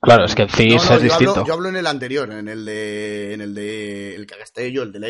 Claro, 0.02 0.26
es 0.26 0.36
que 0.36 0.44
el 0.44 0.50
CIS 0.52 0.76
no, 0.76 0.76
no, 0.76 0.82
es 0.84 0.90
yo 0.90 1.00
distinto. 1.00 1.32
hablo, 1.32 1.46
yo 1.48 1.54
hablo 1.54 1.70
en 1.70 1.76
el 1.78 1.88
anterior, 1.88 2.32
en 2.32 2.48
el 2.48 2.66
de... 2.66 3.34
En 3.34 3.42
el 3.42 3.56
de... 3.56 4.16
El 4.16 4.28
que 4.28 4.38
gasté 4.38 4.72
yo, 4.72 4.84
el 4.84 4.92
de 4.92 5.00
la. 5.00 5.08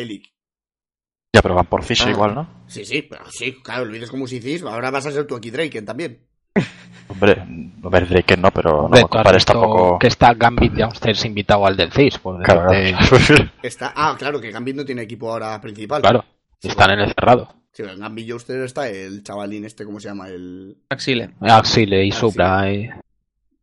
Ya, 1.34 1.40
pero 1.40 1.54
van 1.54 1.66
por 1.66 1.82
CIS 1.82 2.06
Ah. 2.06 2.10
igual, 2.10 2.34
¿no? 2.34 2.46
Sí, 2.66 2.84
sí, 2.84 3.02
pero 3.02 3.24
sí, 3.30 3.54
claro, 3.62 3.86
lo 3.86 3.92
dices 3.92 4.10
como 4.10 4.26
si 4.26 4.36
hicís, 4.36 4.62
ahora 4.62 4.90
vas 4.90 5.06
a 5.06 5.12
ser 5.12 5.26
tú 5.26 5.34
aquí 5.34 5.50
Draken 5.50 5.84
también. 5.86 6.18
Hombre, 7.08 7.42
a 7.82 7.88
ver, 7.88 8.08
Drake 8.08 8.36
no, 8.36 8.50
pero 8.50 8.88
no 8.88 9.08
compares 9.08 9.44
tampoco. 9.44 9.98
Que 9.98 10.06
está 10.08 10.34
Gambit 10.34 10.72
Downstairs 10.74 11.24
invitado 11.24 11.66
al 11.66 11.76
del 11.76 11.90
CIS. 11.90 12.18
Por 12.18 12.42
Claro, 12.42 12.70
decirte- 12.70 13.50
Está... 13.62 13.92
Ah, 13.96 14.14
claro, 14.18 14.40
que 14.40 14.50
Gambit 14.50 14.76
no 14.76 14.84
tiene 14.84 15.02
equipo 15.02 15.30
ahora 15.32 15.58
principal. 15.60 16.02
claro, 16.02 16.24
Sí, 16.60 16.68
están 16.68 16.90
en 16.90 16.96
bueno. 16.98 17.08
el 17.10 17.14
cerrado. 17.14 17.54
Sí, 17.72 17.82
en 17.82 17.98
Gambit 18.00 18.30
está 18.50 18.88
el 18.88 19.22
chavalín 19.24 19.64
este, 19.64 19.84
¿cómo 19.86 19.98
se 20.00 20.08
llama? 20.08 20.28
El... 20.28 20.76
Axile. 20.90 21.30
Axile 21.40 22.04
y 22.04 22.10
Axile. 22.10 22.12
Supra. 22.12 22.70
y- 22.72 22.90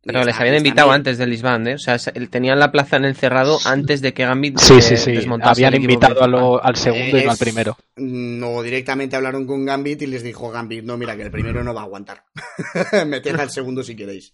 Pero 0.02 0.24
les 0.24 0.34
habían 0.40 0.56
invitado 0.56 0.90
antes 0.92 1.18
del 1.18 1.28
Lisband, 1.28 1.68
¿eh? 1.68 1.74
O 1.74 1.78
sea, 1.78 1.98
se- 1.98 2.12
tenían 2.28 2.58
la 2.58 2.72
plaza 2.72 2.96
en 2.96 3.04
el 3.04 3.14
cerrado 3.16 3.58
antes 3.66 4.00
de 4.00 4.14
que 4.14 4.24
Gambit 4.24 4.58
Sí, 4.58 4.74
eh, 4.78 4.82
sí, 4.82 4.96
sí. 4.96 5.12
desmontase 5.12 5.64
Habían 5.66 5.80
invitado 5.82 6.12
a 6.12 6.24
principal. 6.24 6.30
lo- 6.30 6.64
al 6.64 6.76
segundo 6.76 7.18
y 7.18 7.24
no 7.24 7.30
al 7.30 7.36
primero. 7.36 7.76
No, 7.96 8.62
directamente 8.62 9.16
hablaron 9.16 9.46
con 9.46 9.66
Gambit 9.66 10.00
y 10.02 10.06
les 10.06 10.22
dijo 10.22 10.50
Gambit, 10.50 10.84
no, 10.84 10.96
mira, 10.96 11.16
que 11.16 11.22
el 11.24 11.30
primero 11.30 11.62
no 11.62 11.74
va 11.74 11.82
a 11.82 11.84
aguantar. 11.84 12.24
Meted 13.06 13.38
al 13.38 13.50
segundo 13.50 13.82
si 13.82 13.94
queréis. 13.94 14.32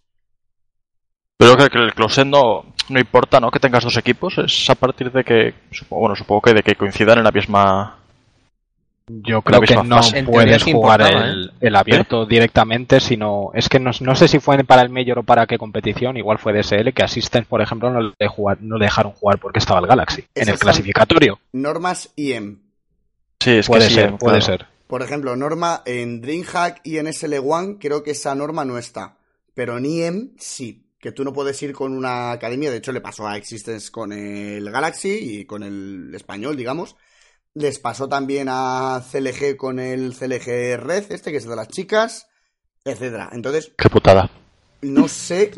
Pero 1.39 1.55
creo 1.57 1.69
que 1.69 1.79
el 1.79 1.95
close 1.95 2.25
no, 2.25 2.73
no 2.89 2.99
importa, 3.01 3.41
¿no? 3.41 3.51
Que 3.51 3.59
tengas 3.61 3.85
dos 3.85 3.97
equipos. 3.97 4.39
Es 4.39 4.71
a 4.71 4.75
partir 4.75 5.13
de 5.13 5.23
que. 5.23 5.55
Supongo, 5.71 6.01
bueno, 6.03 6.17
supongo 6.17 6.41
que 6.43 6.55
de 6.55 6.63
que 6.63 6.77
coincidan 6.77 7.19
en 7.19 7.25
la 7.25 7.31
misma. 7.33 7.99
Yo 9.09 9.41
creo 9.43 9.61
que 9.61 9.77
no 9.77 10.01
puedes 10.25 10.65
jugar 10.65 11.01
el, 11.03 11.53
el 11.61 11.77
abierto 11.77 12.27
directamente, 12.27 12.99
sino 12.99 13.51
es 13.55 13.69
que 13.69 13.79
no, 13.79 13.93
no 14.01 14.17
sé 14.17 14.27
si 14.27 14.41
fue 14.41 14.63
para 14.65 14.83
el 14.83 14.89
Major 14.89 15.21
o 15.21 15.23
para 15.23 15.47
qué 15.47 15.59
competición, 15.59 16.17
igual 16.17 16.39
fue 16.39 16.53
DSL, 16.53 16.93
que 16.93 17.05
Assistance, 17.05 17.47
por 17.49 17.63
ejemplo, 17.63 17.91
no 17.91 18.13
le, 18.19 18.29
jugar, 18.29 18.59
no 18.61 18.79
le 18.79 18.87
dejaron 18.87 19.13
jugar 19.13 19.39
porque 19.39 19.61
estaba 19.61 19.79
el 19.79 19.87
Galaxy. 19.87 20.25
En 20.35 20.49
el 20.49 20.59
clasificatorio. 20.59 21.39
Normas 21.53 22.11
IM. 22.17 22.59
Sí, 23.39 23.51
es 23.51 23.67
Puede 23.69 23.85
que 23.85 23.89
sí, 23.89 23.95
ser, 23.95 24.17
puede 24.17 24.41
ser. 24.41 24.67
Por 24.89 25.03
ejemplo, 25.03 25.37
norma 25.37 25.83
en 25.85 26.21
DreamHack 26.21 26.81
y 26.83 26.99
en 26.99 27.07
SL1 27.07 27.79
creo 27.81 28.03
que 28.03 28.13
esa 28.13 28.35
norma 28.35 28.65
no 28.65 28.79
está. 28.79 29.19
Pero 29.55 29.79
en 29.79 29.87
IM 29.87 30.31
sí. 30.39 30.83
Que 30.99 31.13
tú 31.13 31.23
no 31.23 31.33
puedes 31.33 31.63
ir 31.63 31.73
con 31.73 31.93
una 31.93 32.33
academia. 32.33 32.71
De 32.71 32.79
hecho, 32.79 32.91
le 32.91 33.01
pasó 33.01 33.29
a 33.29 33.37
Existence 33.37 33.91
con 33.93 34.13
el 34.13 34.69
Galaxy 34.71 35.19
y 35.21 35.45
con 35.45 35.63
el 35.63 36.13
español, 36.15 36.57
digamos. 36.57 36.97
Les 37.59 37.79
pasó 37.79 38.07
también 38.07 38.49
a 38.51 39.03
CLG 39.11 39.57
con 39.57 39.79
el 39.79 40.15
CLG 40.15 40.77
Red, 40.79 41.11
este 41.11 41.31
que 41.31 41.39
es 41.39 41.49
de 41.49 41.57
las 41.57 41.69
chicas, 41.69 42.29
etcétera. 42.85 43.31
Entonces, 43.33 43.73
Qué 43.79 43.89
putada. 43.89 44.31
no 44.83 45.09
sé 45.09 45.53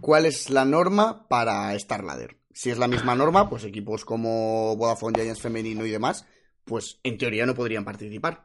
cuál 0.00 0.26
es 0.26 0.50
la 0.50 0.64
norma 0.64 1.26
para 1.26 1.74
Star 1.74 2.04
Ladder. 2.04 2.36
Si 2.54 2.70
es 2.70 2.78
la 2.78 2.86
misma 2.86 3.16
norma, 3.16 3.50
pues 3.50 3.64
equipos 3.64 4.04
como 4.04 4.76
Vodafone 4.76 5.18
Giants 5.18 5.40
femenino 5.42 5.84
y 5.84 5.90
demás, 5.90 6.26
pues 6.64 7.00
en 7.02 7.18
teoría 7.18 7.44
no 7.44 7.56
podrían 7.56 7.84
participar. 7.84 8.44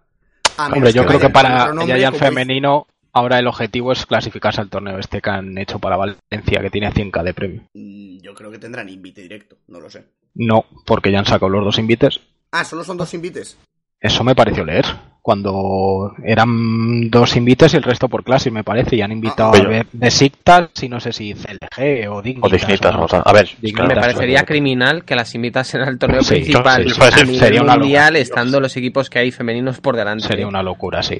A 0.58 0.70
Hombre, 0.70 0.92
yo 0.92 1.06
creo 1.06 1.20
que 1.20 1.30
para 1.30 1.66
otro 1.66 1.76
nombre, 1.76 1.98
Giant 1.98 2.16
como 2.16 2.26
femenino, 2.26 2.88
ahora 3.14 3.38
el 3.38 3.46
objetivo 3.46 3.92
es 3.92 4.08
clasificarse 4.08 4.60
al 4.60 4.72
torneo 4.72 4.98
este 4.98 5.22
que 5.22 5.30
han 5.30 5.56
hecho 5.60 5.78
para 5.78 5.98
Valencia, 5.98 6.62
que 6.62 6.72
tiene 6.72 6.90
100k 6.92 7.24
de 7.24 7.34
premio. 7.36 7.62
Mm, 7.76 8.18
Yo 8.22 8.34
creo 8.34 8.50
que 8.50 8.58
tendrán 8.58 8.90
invite 8.90 9.22
directo, 9.22 9.60
no 9.68 9.80
lo 9.80 9.88
sé. 9.88 10.04
No, 10.34 10.66
porque 10.84 11.12
ya 11.12 11.20
han 11.20 11.26
sacado 11.28 11.50
los 11.50 11.64
dos 11.64 11.78
invites. 11.78 12.20
Ah, 12.52 12.64
solo 12.64 12.84
son 12.84 12.98
dos 12.98 13.14
invites. 13.14 13.58
Eso 14.00 14.24
me 14.24 14.36
pareció 14.36 14.64
leer. 14.64 14.86
Cuando 15.22 16.14
eran 16.24 17.10
dos 17.10 17.36
invites 17.36 17.74
y 17.74 17.78
el 17.78 17.84
resto 17.84 18.08
por 18.08 18.24
clase, 18.24 18.50
me 18.50 18.64
parece. 18.64 18.96
Y 18.96 19.02
han 19.02 19.12
invitado 19.12 19.54
Ah, 19.54 19.58
a 19.58 19.68
ver 19.68 19.88
Besiktas 19.92 20.70
y 20.82 20.88
no 20.88 21.02
sé 21.02 21.12
si 21.12 21.34
CLG 21.34 22.08
o 22.10 22.22
Dignitas. 22.22 22.50
O 22.50 22.56
dignitas, 22.56 22.96
o-. 22.96 23.24
A 23.26 23.34
ver, 23.34 23.50
Dignitas, 23.62 23.88
Me 23.90 23.96
parecería 23.96 24.38
claro. 24.38 24.48
criminal 24.48 25.04
que 25.04 25.16
las 25.16 25.36
invitasen 25.36 25.82
al 25.82 25.98
torneo 26.00 26.24
Sí, 26.24 26.36
principal 26.36 26.84
sí, 26.88 26.94
sí, 26.96 27.02
a 27.02 27.12
sí, 27.12 27.26
nivel 27.26 27.40
sería 27.40 27.62
una 27.62 27.76
mundial, 27.76 28.06
locura. 28.14 28.22
estando 28.22 28.60
los 28.62 28.78
equipos 28.78 29.10
que 29.10 29.20
hay 29.20 29.32
femeninos 29.32 29.82
por 29.82 29.98
delante. 29.98 30.28
Sería 30.28 30.48
una 30.48 30.64
locura, 30.64 31.04
sí. 31.04 31.20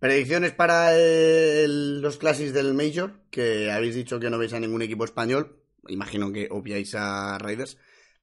Predicciones 0.00 0.52
para 0.52 0.96
el- 0.96 2.00
los 2.00 2.18
clases 2.18 2.52
del 2.52 2.72
Major, 2.74 3.20
que 3.30 3.70
habéis 3.70 3.94
dicho 3.96 4.20
que 4.20 4.30
no 4.30 4.38
veis 4.38 4.52
a 4.52 4.60
ningún 4.60 4.82
equipo 4.82 5.04
español. 5.04 5.56
Imagino 5.88 6.32
que 6.32 6.48
obviáis 6.50 6.94
a 6.94 7.36
Raiders. 7.38 7.78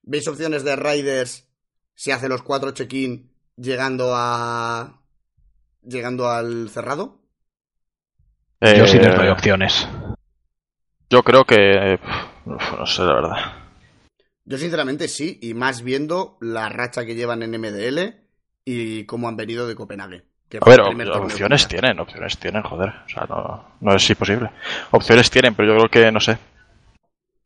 ¿Veis 0.06 0.26
opciones 0.28 0.62
de 0.64 0.76
Raiders 0.76 1.48
si 1.94 2.12
hace 2.12 2.28
los 2.28 2.42
cuatro 2.42 2.70
check-in 2.70 3.30
llegando 3.56 4.12
a. 4.14 5.02
llegando 5.82 6.28
al 6.28 6.70
cerrado? 6.70 7.20
Yo 8.60 8.86
sí 8.86 8.98
les 8.98 9.08
Eh, 9.08 9.16
doy 9.16 9.28
opciones. 9.28 9.86
Yo 11.10 11.22
creo 11.22 11.44
que. 11.44 11.56
eh, 11.94 11.98
uf, 12.46 12.78
No 12.78 12.86
sé, 12.86 13.02
la 13.02 13.14
verdad. 13.14 13.36
Yo 14.44 14.58
sinceramente 14.58 15.08
sí, 15.08 15.38
y 15.42 15.54
más 15.54 15.82
viendo 15.82 16.38
la 16.40 16.68
racha 16.68 17.04
que 17.04 17.16
llevan 17.16 17.42
en 17.42 17.60
MDL 17.60 18.14
y 18.64 19.04
cómo 19.04 19.28
han 19.28 19.36
venido 19.36 19.66
de 19.66 19.74
Copenhague. 19.74 20.24
que 20.48 20.58
A 20.58 20.68
ver, 20.70 20.80
opciones 20.80 21.66
tienen, 21.66 21.98
opciones 21.98 22.38
tienen, 22.38 22.62
joder. 22.62 22.90
O 22.90 23.08
sea, 23.08 23.26
no, 23.28 23.74
no 23.80 23.94
es 23.96 24.08
imposible. 24.08 24.50
Opciones 24.92 25.30
tienen, 25.30 25.54
pero 25.56 25.72
yo 25.72 25.78
creo 25.78 25.90
que, 25.90 26.12
no 26.12 26.20
sé. 26.20 26.38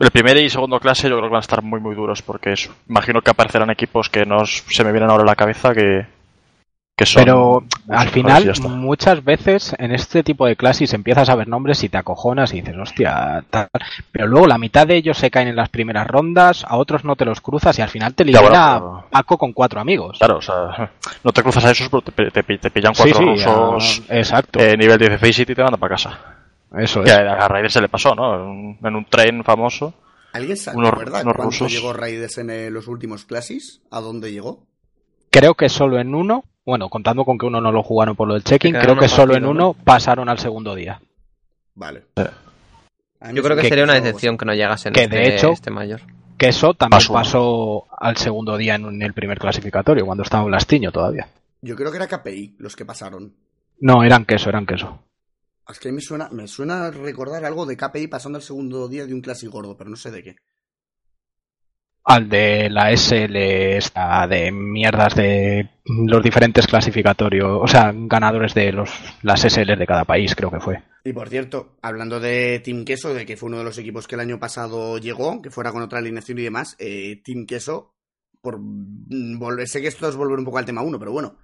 El 0.01 0.11
primer 0.11 0.37
y 0.39 0.49
segundo 0.51 0.81
clase 0.81 1.09
yo 1.09 1.17
creo 1.17 1.29
que 1.29 1.33
van 1.35 1.37
a 1.37 1.41
estar 1.41 1.63
muy, 1.63 1.79
muy 1.79 1.95
duros 1.95 2.23
porque 2.23 2.53
es- 2.55 2.71
imagino 2.89 3.21
que 3.21 3.31
aparecerán 3.31 3.71
equipos 3.71 4.09
que 4.09 4.25
no 4.27 4.45
se 4.47 4.83
me 4.83 4.91
vienen 4.93 5.11
ahora 5.11 5.23
a 5.23 5.27
la 5.27 5.37
cabeza 5.37 5.73
que, 5.75 6.07
que 6.97 7.05
son. 7.07 7.23
Pero 7.23 7.65
al 7.91 8.09
final, 8.09 8.51
muchas 8.69 9.23
veces 9.23 9.75
en 9.79 9.93
este 9.93 10.23
tipo 10.23 10.47
de 10.47 10.57
clases 10.57 10.93
empiezas 10.95 11.29
a 11.29 11.35
ver 11.35 11.49
nombres 11.49 11.83
y 11.85 11.91
te 11.91 11.99
acojonas 11.99 12.53
y 12.55 12.63
dices, 12.63 12.77
hostia, 12.79 13.45
tal. 13.51 13.69
Pero 14.11 14.27
luego 14.27 14.47
la 14.47 14.57
mitad 14.59 14.87
de 14.87 14.97
ellos 14.97 15.19
se 15.19 15.31
caen 15.31 15.49
en 15.49 15.57
las 15.57 15.69
primeras 15.69 16.07
rondas, 16.07 16.65
a 16.67 16.77
otros 16.79 17.05
no 17.05 17.15
te 17.17 17.27
los 17.27 17.43
cruzas 17.43 17.79
y 17.79 17.83
al 17.83 17.89
final 17.91 18.15
te 18.15 18.25
pero- 18.25 19.05
Paco 19.11 19.37
con 19.37 19.53
cuatro 19.53 19.81
amigos. 19.81 20.17
Claro, 20.19 20.39
o 20.39 20.43
sea, 20.43 20.91
no 21.25 21.33
te 21.33 21.43
cruzas 21.43 21.65
a 21.67 21.71
esos, 21.73 21.89
pero 21.91 22.01
te, 22.03 22.31
te- 22.43 22.59
te- 22.59 22.71
pillan 22.71 22.95
Sí, 22.95 23.03
cuatro 23.03 23.19
sí, 23.19 23.25
rusos 23.45 24.03
ah, 24.09 24.17
exacto. 24.17 24.61
eh, 24.61 24.77
nivel 24.79 24.99
16 24.99 25.39
y 25.41 25.47
te 25.47 25.63
mandan 25.63 25.79
para 25.81 25.95
casa. 25.95 26.30
Eso 26.79 27.03
Que 27.03 27.11
es. 27.11 27.17
a 27.19 27.33
a 27.45 27.49
Raiden 27.49 27.71
se 27.71 27.81
le 27.81 27.89
pasó, 27.89 28.15
¿no? 28.15 28.35
En 28.35 28.41
un, 28.43 28.79
en 28.83 28.97
un 28.97 29.05
tren 29.07 29.43
famoso. 29.45 29.95
¿Alguien 30.33 30.57
se 30.57 30.71
unos- 30.71 30.93
acuerda 30.93 31.23
unos 31.23 31.35
cuánto 31.35 31.43
rusos. 31.43 31.73
llegó 31.73 31.93
Raiders 31.93 32.39
en 32.39 32.51
eh, 32.51 32.71
los 32.71 32.87
últimos 32.87 33.25
clases? 33.25 33.83
¿A 33.91 34.01
dónde 34.01 34.31
llegó? 34.33 34.67
Creo 35.31 35.55
que 35.55 35.69
solo 35.69 35.99
en 35.99 36.15
uno, 36.15 36.45
bueno, 36.65 36.89
contando 36.89 37.25
con 37.25 37.39
que 37.39 37.47
uno 37.47 37.61
no 37.61 37.73
lo 37.73 37.83
jugaron 37.83 38.15
por 38.17 38.29
lo 38.29 38.35
del 38.35 38.45
check-in, 38.45 38.75
creo 38.75 38.97
que 38.97 39.09
solo 39.09 39.35
en 39.37 39.45
uno 39.47 39.75
pasaron 39.75 40.29
al 40.29 40.39
segundo 40.39 40.75
día. 40.75 41.01
Vale. 41.75 42.05
Yo 43.35 43.43
creo 43.43 43.57
que 43.57 43.69
sería 43.69 43.85
una 43.85 43.95
decepción 43.95 44.39
que 44.39 44.45
no 44.45 44.55
llegasen 44.55 44.93
Que, 44.93 45.05
este, 45.05 45.17
de 45.17 45.35
hecho- 45.35 45.51
este 45.51 45.71
mayor. 45.71 46.01
Que 46.39 46.49
eso 46.49 46.73
también 46.73 47.03
uno. 47.09 47.19
pasó 47.19 47.85
al 47.99 48.17
segundo 48.17 48.57
día 48.57 48.75
en, 48.77 48.87
en 48.87 49.03
el 49.03 49.13
primer 49.13 49.39
clasificatorio, 49.39 50.07
cuando 50.07 50.23
estaba 50.23 50.45
en 50.45 50.53
Lastiño 50.53 50.91
todavía. 50.91 51.29
Yo 51.61 51.77
creo 51.77 51.91
que 51.91 51.99
era 51.99 52.07
KPI 52.09 52.57
los 52.59 52.77
que 52.77 52.87
pasaron. 52.87 53.35
No, 53.81 54.03
eran 54.03 54.25
queso, 54.25 54.49
eran 54.49 54.65
queso. 54.65 55.03
Es 55.71 55.79
que 55.79 55.93
me 55.93 56.01
suena, 56.01 56.29
me 56.31 56.49
suena 56.49 56.91
recordar 56.91 57.45
algo 57.45 57.67
de 57.67 57.77
KPI 57.77 58.09
pasando 58.09 58.37
al 58.39 58.43
segundo 58.43 58.89
día 58.89 59.07
de 59.07 59.15
un 59.15 59.21
clásico 59.21 59.53
gordo, 59.53 59.77
pero 59.77 59.91
no 59.91 59.97
sé 59.97 60.11
de 60.11 60.23
qué. 60.23 60.37
al 62.05 62.29
de 62.29 62.69
la 62.71 62.91
SL 62.97 63.37
esta 63.37 64.27
de 64.27 64.51
mierdas 64.51 65.15
de 65.15 65.71
los 65.85 66.23
diferentes 66.23 66.67
clasificatorios, 66.67 67.61
o 67.63 67.69
sea, 67.69 67.93
ganadores 67.95 68.55
de 68.55 68.73
los 68.73 68.91
las 69.23 69.45
SL 69.45 69.77
de 69.77 69.87
cada 69.87 70.05
país, 70.05 70.35
creo 70.35 70.51
que 70.51 70.61
fue. 70.61 70.83
Y 71.05 71.13
por 71.13 71.29
cierto, 71.29 71.77
hablando 71.83 72.19
de 72.21 72.61
Team 72.65 72.85
Queso, 72.85 73.15
de 73.15 73.25
que 73.25 73.37
fue 73.37 73.49
uno 73.49 73.59
de 73.59 73.65
los 73.65 73.79
equipos 73.79 74.09
que 74.09 74.17
el 74.17 74.23
año 74.23 74.39
pasado 74.39 74.99
llegó, 74.99 75.41
que 75.41 75.51
fuera 75.51 75.73
con 75.73 75.83
otra 75.83 75.99
alineación 75.99 76.39
y 76.39 76.43
demás, 76.43 76.77
eh, 76.79 77.23
Team 77.25 77.47
Queso, 77.47 77.95
por 78.41 78.59
volver, 78.59 79.69
sé 79.69 79.81
que 79.81 79.89
esto 79.89 80.09
es 80.09 80.17
volver 80.17 80.39
un 80.39 80.45
poco 80.45 80.59
al 80.59 80.65
tema 80.65 80.83
1, 80.83 80.99
pero 80.99 81.13
bueno, 81.13 81.39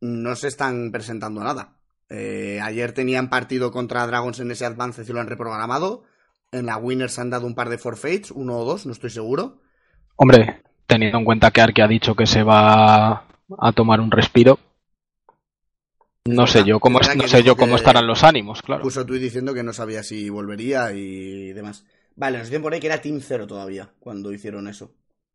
no 0.00 0.34
se 0.34 0.48
están 0.48 0.90
presentando 0.90 1.42
nada. 1.42 1.78
Eh, 2.10 2.60
ayer 2.62 2.92
tenían 2.92 3.30
partido 3.30 3.70
contra 3.70 4.06
Dragons 4.06 4.40
en 4.40 4.50
ese 4.50 4.66
Advance 4.66 5.02
y 5.02 5.12
lo 5.12 5.20
han 5.20 5.26
reprogramado. 5.26 6.04
En 6.52 6.66
la 6.66 6.76
Winners 6.76 7.18
han 7.18 7.30
dado 7.30 7.46
un 7.46 7.54
par 7.54 7.68
de 7.68 7.78
forfeits, 7.78 8.30
uno 8.30 8.58
o 8.58 8.64
dos, 8.64 8.86
no 8.86 8.92
estoy 8.92 9.10
seguro. 9.10 9.60
Hombre, 10.16 10.62
teniendo 10.86 11.18
en 11.18 11.24
cuenta 11.24 11.50
que 11.50 11.60
Arki 11.60 11.80
ha 11.80 11.88
dicho 11.88 12.14
que 12.14 12.26
se 12.26 12.42
va 12.42 13.24
a 13.58 13.72
tomar 13.74 14.00
un 14.00 14.10
respiro, 14.10 14.58
no 16.26 16.46
sé 16.46 16.64
yo 16.64 16.80
cómo, 16.80 17.00
no 17.00 17.28
sé 17.28 17.42
yo 17.42 17.54
cómo 17.54 17.76
estarán 17.76 18.06
los 18.06 18.24
ánimos, 18.24 18.62
claro. 18.62 18.82
Puso 18.82 19.04
tú 19.04 19.12
diciendo 19.14 19.52
que 19.52 19.62
no 19.62 19.74
sabía 19.74 20.02
si 20.02 20.30
volvería 20.30 20.90
y 20.92 21.52
demás. 21.52 21.84
Vale, 22.16 22.38
nos 22.38 22.46
dicen 22.46 22.62
por 22.62 22.72
ahí 22.72 22.80
que 22.80 22.86
era 22.86 23.02
Team 23.02 23.20
Zero 23.20 23.46
todavía 23.46 23.90
cuando 23.98 24.32
hicieron 24.32 24.66
eso. 24.66 24.90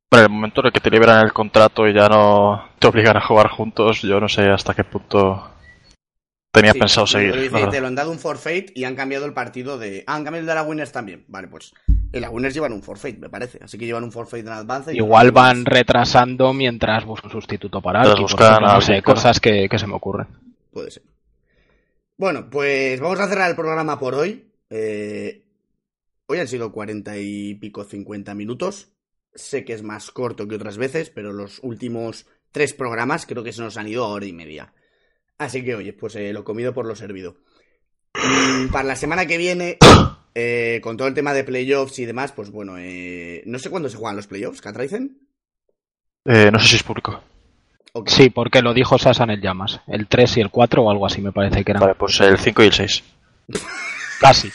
Bueno, 0.10 0.26
el 0.26 0.32
momento 0.32 0.62
en 0.62 0.68
el 0.68 0.74
que 0.74 0.80
te 0.80 0.90
liberan 0.90 1.24
el 1.24 1.32
contrato 1.32 1.88
y 1.88 1.94
ya 1.94 2.10
no 2.10 2.70
te 2.80 2.88
obligan 2.88 3.18
a 3.18 3.22
jugar 3.22 3.50
juntos, 3.50 4.02
yo 4.02 4.20
no 4.20 4.28
sé 4.28 4.50
hasta 4.50 4.74
qué 4.74 4.84
punto 4.84 5.52
tenía 6.52 6.74
Sí, 6.74 6.80
pensado 6.80 7.08
seguir. 7.08 7.36
dice, 7.40 7.68
te 7.68 7.80
lo 7.82 7.88
han 7.88 7.96
dado 7.96 8.12
un 8.12 8.20
forfeit 8.20 8.72
y 8.76 8.84
han 8.84 8.96
cambiado 8.96 9.26
el 9.26 9.34
partido 9.34 9.78
de. 9.78 10.04
Ah, 10.08 10.16
han 10.16 10.24
cambiado 10.24 10.42
el 10.42 10.48
de 10.48 10.56
la 10.56 10.64
Winners 10.64 10.92
también. 10.92 11.26
Vale, 11.28 11.48
pues. 11.48 11.74
En 12.12 12.22
la 12.22 12.30
Winners 12.32 12.56
llevan 12.56 12.74
un 12.74 12.82
forfeit, 12.82 13.20
me 13.20 13.30
parece. 13.30 13.60
Así 13.62 13.78
que 13.78 13.86
llevan 13.86 14.04
un 14.04 14.12
forfeit 14.12 14.46
en 14.46 14.52
Advance. 14.54 14.94
y 14.94 14.98
Igual 14.98 15.32
van 15.32 15.58
Winners. 15.60 15.78
retrasando 15.78 16.54
mientras 16.54 17.06
buscan 17.06 17.28
un 17.28 17.32
sustituto 17.34 17.82
para 17.82 18.00
Mientras 18.00 18.20
Arki, 18.20 18.22
por 18.24 18.32
buscan 18.32 18.52
ejemplo, 18.52 18.70
a 18.72 18.76
no 18.76 18.82
sé, 18.82 19.02
cosas 19.04 19.40
que, 19.40 19.68
que 19.70 19.80
se 19.80 19.88
me 19.88 19.94
ocurren. 19.94 20.28
Puede 20.72 20.92
ser. 20.92 21.04
Bueno, 22.18 22.50
pues 22.50 23.00
vamos 23.00 23.20
a 23.20 23.28
cerrar 23.28 23.50
el 23.50 23.56
programa 23.56 24.00
por 24.00 24.16
hoy. 24.16 24.46
Eh, 24.70 25.44
hoy 26.26 26.40
han 26.40 26.48
sido 26.48 26.72
cuarenta 26.72 27.18
y 27.18 27.56
pico, 27.56 27.84
cincuenta 27.84 28.34
minutos. 28.34 28.90
Sé 29.34 29.64
que 29.64 29.74
es 29.74 29.84
más 29.84 30.12
corto 30.12 30.48
que 30.48 30.56
otras 30.56 30.78
veces, 30.78 31.12
pero 31.12 31.32
los 31.32 31.60
últimos 31.62 32.26
tres 32.52 32.74
programas 32.74 33.26
creo 33.26 33.44
que 33.44 33.54
se 33.54 33.62
nos 33.62 33.78
han 33.78 33.88
ido 33.88 34.04
a 34.04 34.08
hora 34.10 34.26
y 34.26 34.34
media. 34.34 34.74
Así 35.40 35.64
que, 35.64 35.74
oye, 35.74 35.94
pues 35.94 36.16
eh, 36.16 36.32
lo 36.34 36.44
comido 36.44 36.74
por 36.74 36.86
lo 36.86 36.96
servido. 36.96 37.38
Mm, 38.14 38.68
Para 38.72 38.84
la 38.90 38.96
semana 38.96 39.26
que 39.26 39.38
viene, 39.38 39.78
eh, 40.36 40.80
con 40.84 40.98
todo 40.98 41.08
el 41.08 41.14
tema 41.14 41.34
de 41.34 41.44
playoffs 41.44 41.98
y 42.00 42.06
demás, 42.06 42.34
pues 42.34 42.52
bueno, 42.52 42.78
eh, 42.78 43.42
no 43.46 43.58
sé 43.58 43.70
cuándo 43.70 43.90
se 43.90 43.98
juegan 43.98 44.18
los 44.18 44.28
playoffs, 44.28 44.62
¿Catraicen? 44.62 45.18
Eh, 46.26 46.50
no 46.52 46.60
sé 46.60 46.68
si 46.68 46.76
es 46.76 46.84
público. 46.84 47.24
¿O 47.94 48.04
qué? 48.04 48.12
Sí, 48.12 48.30
porque 48.30 48.62
lo 48.62 48.74
dijo 48.74 48.98
Sasan 49.00 49.32
el 49.32 49.42
Llamas. 49.42 49.80
El 49.88 50.08
3 50.08 50.38
y 50.38 50.42
el 50.42 50.50
4 50.52 50.84
o 50.84 50.92
algo 50.92 51.06
así 51.06 51.22
me 51.22 51.32
parece 51.32 51.64
que 51.64 51.72
eran. 51.72 51.82
Vale, 51.82 51.96
pues 51.96 52.20
el 52.20 52.38
5 52.38 52.64
y 52.64 52.66
el 52.68 52.74
6. 52.74 53.04
Casi. 54.20 54.52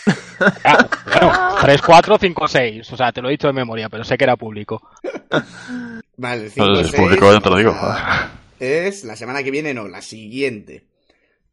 Ah, 0.63 0.87
bueno, 1.07 1.33
3, 1.63 1.81
4, 1.81 2.19
5, 2.21 2.49
6. 2.49 2.93
O 2.93 2.97
sea, 2.97 3.11
te 3.11 3.23
lo 3.23 3.29
he 3.29 3.33
dicho 3.33 3.47
de 3.47 3.55
memoria, 3.55 3.89
pero 3.89 4.05
sé 4.05 4.19
que 4.19 4.25
era 4.25 4.37
público. 4.37 4.83
Vale, 6.17 6.45
el 6.45 6.51
cinco, 6.51 6.67
No, 6.69 6.81
es 6.81 6.91
seis, 6.91 7.01
público, 7.01 7.33
ya 7.33 7.41
te 7.41 7.51
lo 7.51 7.57
digo. 7.57 7.75
Es 8.65 9.05
la 9.05 9.17
semana 9.17 9.43
que 9.43 9.51
viene, 9.51 9.75
no, 9.75 9.89
la 9.89 10.03
siguiente. 10.03 10.87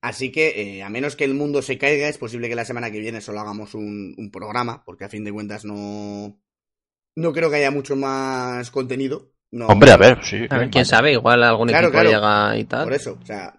Así 0.02 0.32
que, 0.32 0.78
eh, 0.78 0.84
a 0.84 0.90
menos 0.90 1.16
que 1.16 1.26
el 1.26 1.36
mundo 1.36 1.62
se 1.62 1.78
caiga, 1.78 2.08
es 2.08 2.18
posible 2.18 2.50
que 2.50 2.56
la 2.56 2.66
semana 2.66 2.90
que 2.92 3.00
viene 3.00 3.22
solo 3.22 3.40
hagamos 3.40 3.76
un, 3.76 4.16
un 4.18 4.32
programa, 4.32 4.84
porque 4.84 5.06
a 5.06 5.10
fin 5.10 5.24
de 5.24 5.32
cuentas 5.32 5.64
no. 5.66 6.40
No 7.16 7.34
creo 7.34 7.50
que 7.50 7.58
haya 7.58 7.72
mucho 7.72 7.96
más 7.96 8.72
contenido. 8.72 9.32
No, 9.52 9.68
Hombre, 9.68 9.92
a 9.92 9.98
ver, 9.98 10.24
sí. 10.24 10.46
A 10.50 10.58
ver, 10.58 10.70
quién 10.70 10.86
sabe, 10.86 11.12
igual 11.12 11.44
algún 11.44 11.68
Claro, 11.68 11.88
equipo 11.90 12.02
claro. 12.02 12.10
llega 12.10 12.58
y 12.58 12.64
tal. 12.64 12.84
Por 12.86 12.94
eso, 12.94 13.18
o 13.22 13.26
sea. 13.26 13.54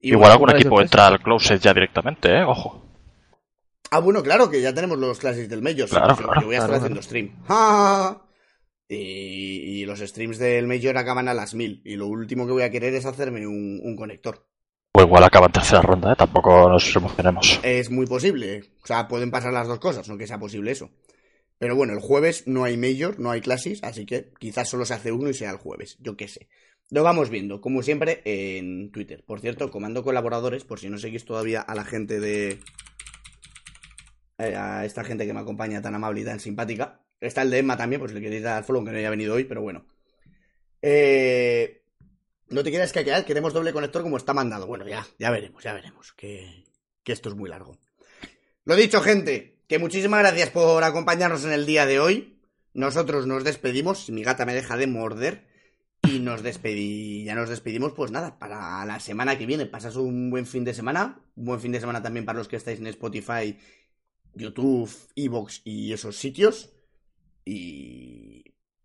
Igual 0.00 0.30
algún 0.30 0.50
equipo 0.50 0.80
entra 0.80 1.08
al 1.08 1.20
closet 1.20 1.60
ya 1.60 1.74
directamente, 1.74 2.28
¿eh? 2.30 2.44
Ojo. 2.44 2.84
Ah, 3.90 3.98
bueno, 3.98 4.22
claro, 4.22 4.48
que 4.48 4.60
ya 4.60 4.72
tenemos 4.72 4.96
los 4.98 5.18
clases 5.18 5.48
del 5.48 5.60
Major. 5.62 5.88
Claro, 5.88 6.14
sí, 6.14 6.22
claro, 6.22 6.40
Yo 6.40 6.46
voy 6.46 6.54
a 6.54 6.58
estar 6.58 6.70
claro, 6.70 6.82
haciendo 6.84 7.02
stream. 7.02 7.42
¡Ja! 7.48 8.22
Y, 8.88 9.82
y 9.82 9.86
los 9.86 10.00
streams 10.00 10.38
del 10.38 10.66
Major 10.66 10.96
acaban 10.96 11.28
a 11.28 11.34
las 11.34 11.54
1000. 11.54 11.82
Y 11.84 11.96
lo 11.96 12.06
último 12.06 12.46
que 12.46 12.52
voy 12.52 12.62
a 12.62 12.70
querer 12.70 12.94
es 12.94 13.04
hacerme 13.06 13.46
un, 13.46 13.80
un 13.82 13.96
conector. 13.96 14.46
O 14.94 15.02
igual 15.02 15.24
acaba 15.24 15.46
en 15.46 15.52
tercera 15.52 15.82
ronda, 15.82 16.12
¿eh? 16.12 16.16
Tampoco 16.16 16.68
nos 16.68 16.96
emocionemos. 16.96 17.60
Es 17.62 17.90
muy 17.90 18.06
posible. 18.06 18.64
O 18.82 18.86
sea, 18.86 19.08
pueden 19.08 19.30
pasar 19.30 19.52
las 19.52 19.68
dos 19.68 19.78
cosas, 19.78 20.08
no 20.08 20.16
que 20.18 20.26
sea 20.26 20.38
posible 20.38 20.70
eso. 20.72 20.90
Pero 21.58 21.76
bueno, 21.76 21.92
el 21.92 22.00
jueves 22.00 22.46
no 22.46 22.64
hay 22.64 22.76
Major, 22.76 23.18
no 23.18 23.30
hay 23.30 23.40
clases, 23.40 23.82
así 23.84 24.06
que 24.06 24.32
quizás 24.38 24.68
solo 24.68 24.84
se 24.86 24.94
hace 24.94 25.12
uno 25.12 25.28
y 25.28 25.34
sea 25.34 25.50
el 25.50 25.56
jueves. 25.58 25.96
Yo 26.00 26.16
qué 26.16 26.28
sé. 26.28 26.48
Lo 26.90 27.02
vamos 27.02 27.30
viendo, 27.30 27.60
como 27.60 27.82
siempre, 27.82 28.22
en 28.24 28.90
Twitter. 28.92 29.24
Por 29.26 29.40
cierto, 29.40 29.70
comando 29.70 30.02
colaboradores, 30.02 30.64
por 30.64 30.80
si 30.80 30.88
no 30.88 30.98
seguís 30.98 31.24
todavía 31.24 31.60
a 31.60 31.74
la 31.74 31.84
gente 31.84 32.20
de. 32.20 32.60
eh, 34.38 34.54
a 34.56 34.84
esta 34.84 35.04
gente 35.04 35.26
que 35.26 35.34
me 35.34 35.40
acompaña 35.40 35.82
tan 35.82 35.94
amable 35.94 36.20
y 36.20 36.24
tan 36.24 36.40
simpática. 36.40 37.02
Está 37.20 37.42
el 37.42 37.50
de 37.50 37.58
Emma 37.58 37.76
también, 37.76 38.06
si 38.06 38.14
le 38.14 38.20
queréis 38.20 38.42
dar 38.42 38.64
follow, 38.64 38.80
aunque 38.80 38.92
no 38.92 38.98
haya 38.98 39.10
venido 39.10 39.34
hoy, 39.34 39.44
pero 39.44 39.62
bueno. 39.62 39.86
Eh, 40.82 41.82
no 42.48 42.62
te 42.62 42.70
quieras 42.70 42.92
caquear, 42.92 43.24
queremos 43.24 43.52
doble 43.52 43.72
conector 43.72 44.02
como 44.02 44.16
está 44.16 44.32
mandado. 44.32 44.66
Bueno, 44.66 44.86
ya, 44.86 45.06
ya 45.18 45.30
veremos, 45.30 45.62
ya 45.62 45.72
veremos. 45.72 46.12
Que, 46.12 46.64
que 47.02 47.12
esto 47.12 47.28
es 47.28 47.34
muy 47.34 47.48
largo. 47.48 47.78
Lo 48.64 48.76
dicho, 48.76 49.00
gente, 49.00 49.58
que 49.66 49.78
muchísimas 49.78 50.20
gracias 50.20 50.50
por 50.50 50.82
acompañarnos 50.84 51.44
en 51.44 51.52
el 51.52 51.66
día 51.66 51.86
de 51.86 52.00
hoy. 52.00 52.40
Nosotros 52.72 53.26
nos 53.26 53.44
despedimos, 53.44 54.08
mi 54.10 54.22
gata 54.22 54.46
me 54.46 54.54
deja 54.54 54.76
de 54.76 54.86
morder. 54.86 55.48
Y 56.04 56.20
nos 56.20 56.42
despedí, 56.42 57.24
ya 57.24 57.34
nos 57.34 57.48
despedimos, 57.48 57.92
pues 57.92 58.12
nada, 58.12 58.38
para 58.38 58.84
la 58.86 59.00
semana 59.00 59.36
que 59.36 59.46
viene. 59.46 59.66
Pasas 59.66 59.96
un 59.96 60.30
buen 60.30 60.46
fin 60.46 60.64
de 60.64 60.72
semana. 60.72 61.20
Un 61.34 61.44
buen 61.44 61.60
fin 61.60 61.72
de 61.72 61.80
semana 61.80 62.02
también 62.02 62.24
para 62.24 62.38
los 62.38 62.46
que 62.46 62.56
estáis 62.56 62.78
en 62.78 62.86
Spotify, 62.86 63.58
YouTube, 64.32 64.90
Evox 65.16 65.60
y 65.64 65.92
esos 65.92 66.16
sitios. 66.16 66.70
Y 67.50 68.44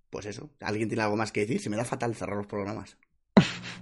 pues 0.10 0.26
eso, 0.26 0.50
¿alguien 0.62 0.88
tiene 0.88 1.04
algo 1.04 1.18
más 1.18 1.34
que 1.34 1.42
decir? 1.42 1.60
Se 1.60 1.70
me 1.70 1.76
da 1.76 1.84
fatal 1.84 2.16
cerrar 2.16 2.38
los 2.38 2.48
programas. 2.48 2.96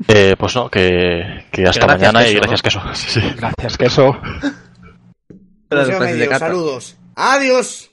Eh, 0.07 0.35
pues 0.39 0.55
no, 0.55 0.71
que, 0.71 1.45
que 1.51 1.67
hasta 1.67 1.85
gracias, 1.85 2.13
mañana 2.13 2.27
y 2.27 2.33
queso, 2.33 2.39
gracias 2.39 2.61
que 2.63 2.67
eso. 2.69 2.81
Sí, 2.95 3.19
sí. 3.19 3.33
Gracias, 3.37 3.77
que 3.77 3.85
eso. 3.85 4.17
Pero 5.69 5.81
Museo 5.81 5.85
después 5.85 6.09
de 6.09 6.15
Medio, 6.15 6.29
Cata. 6.29 6.47
saludos. 6.47 6.97
Adiós. 7.15 7.90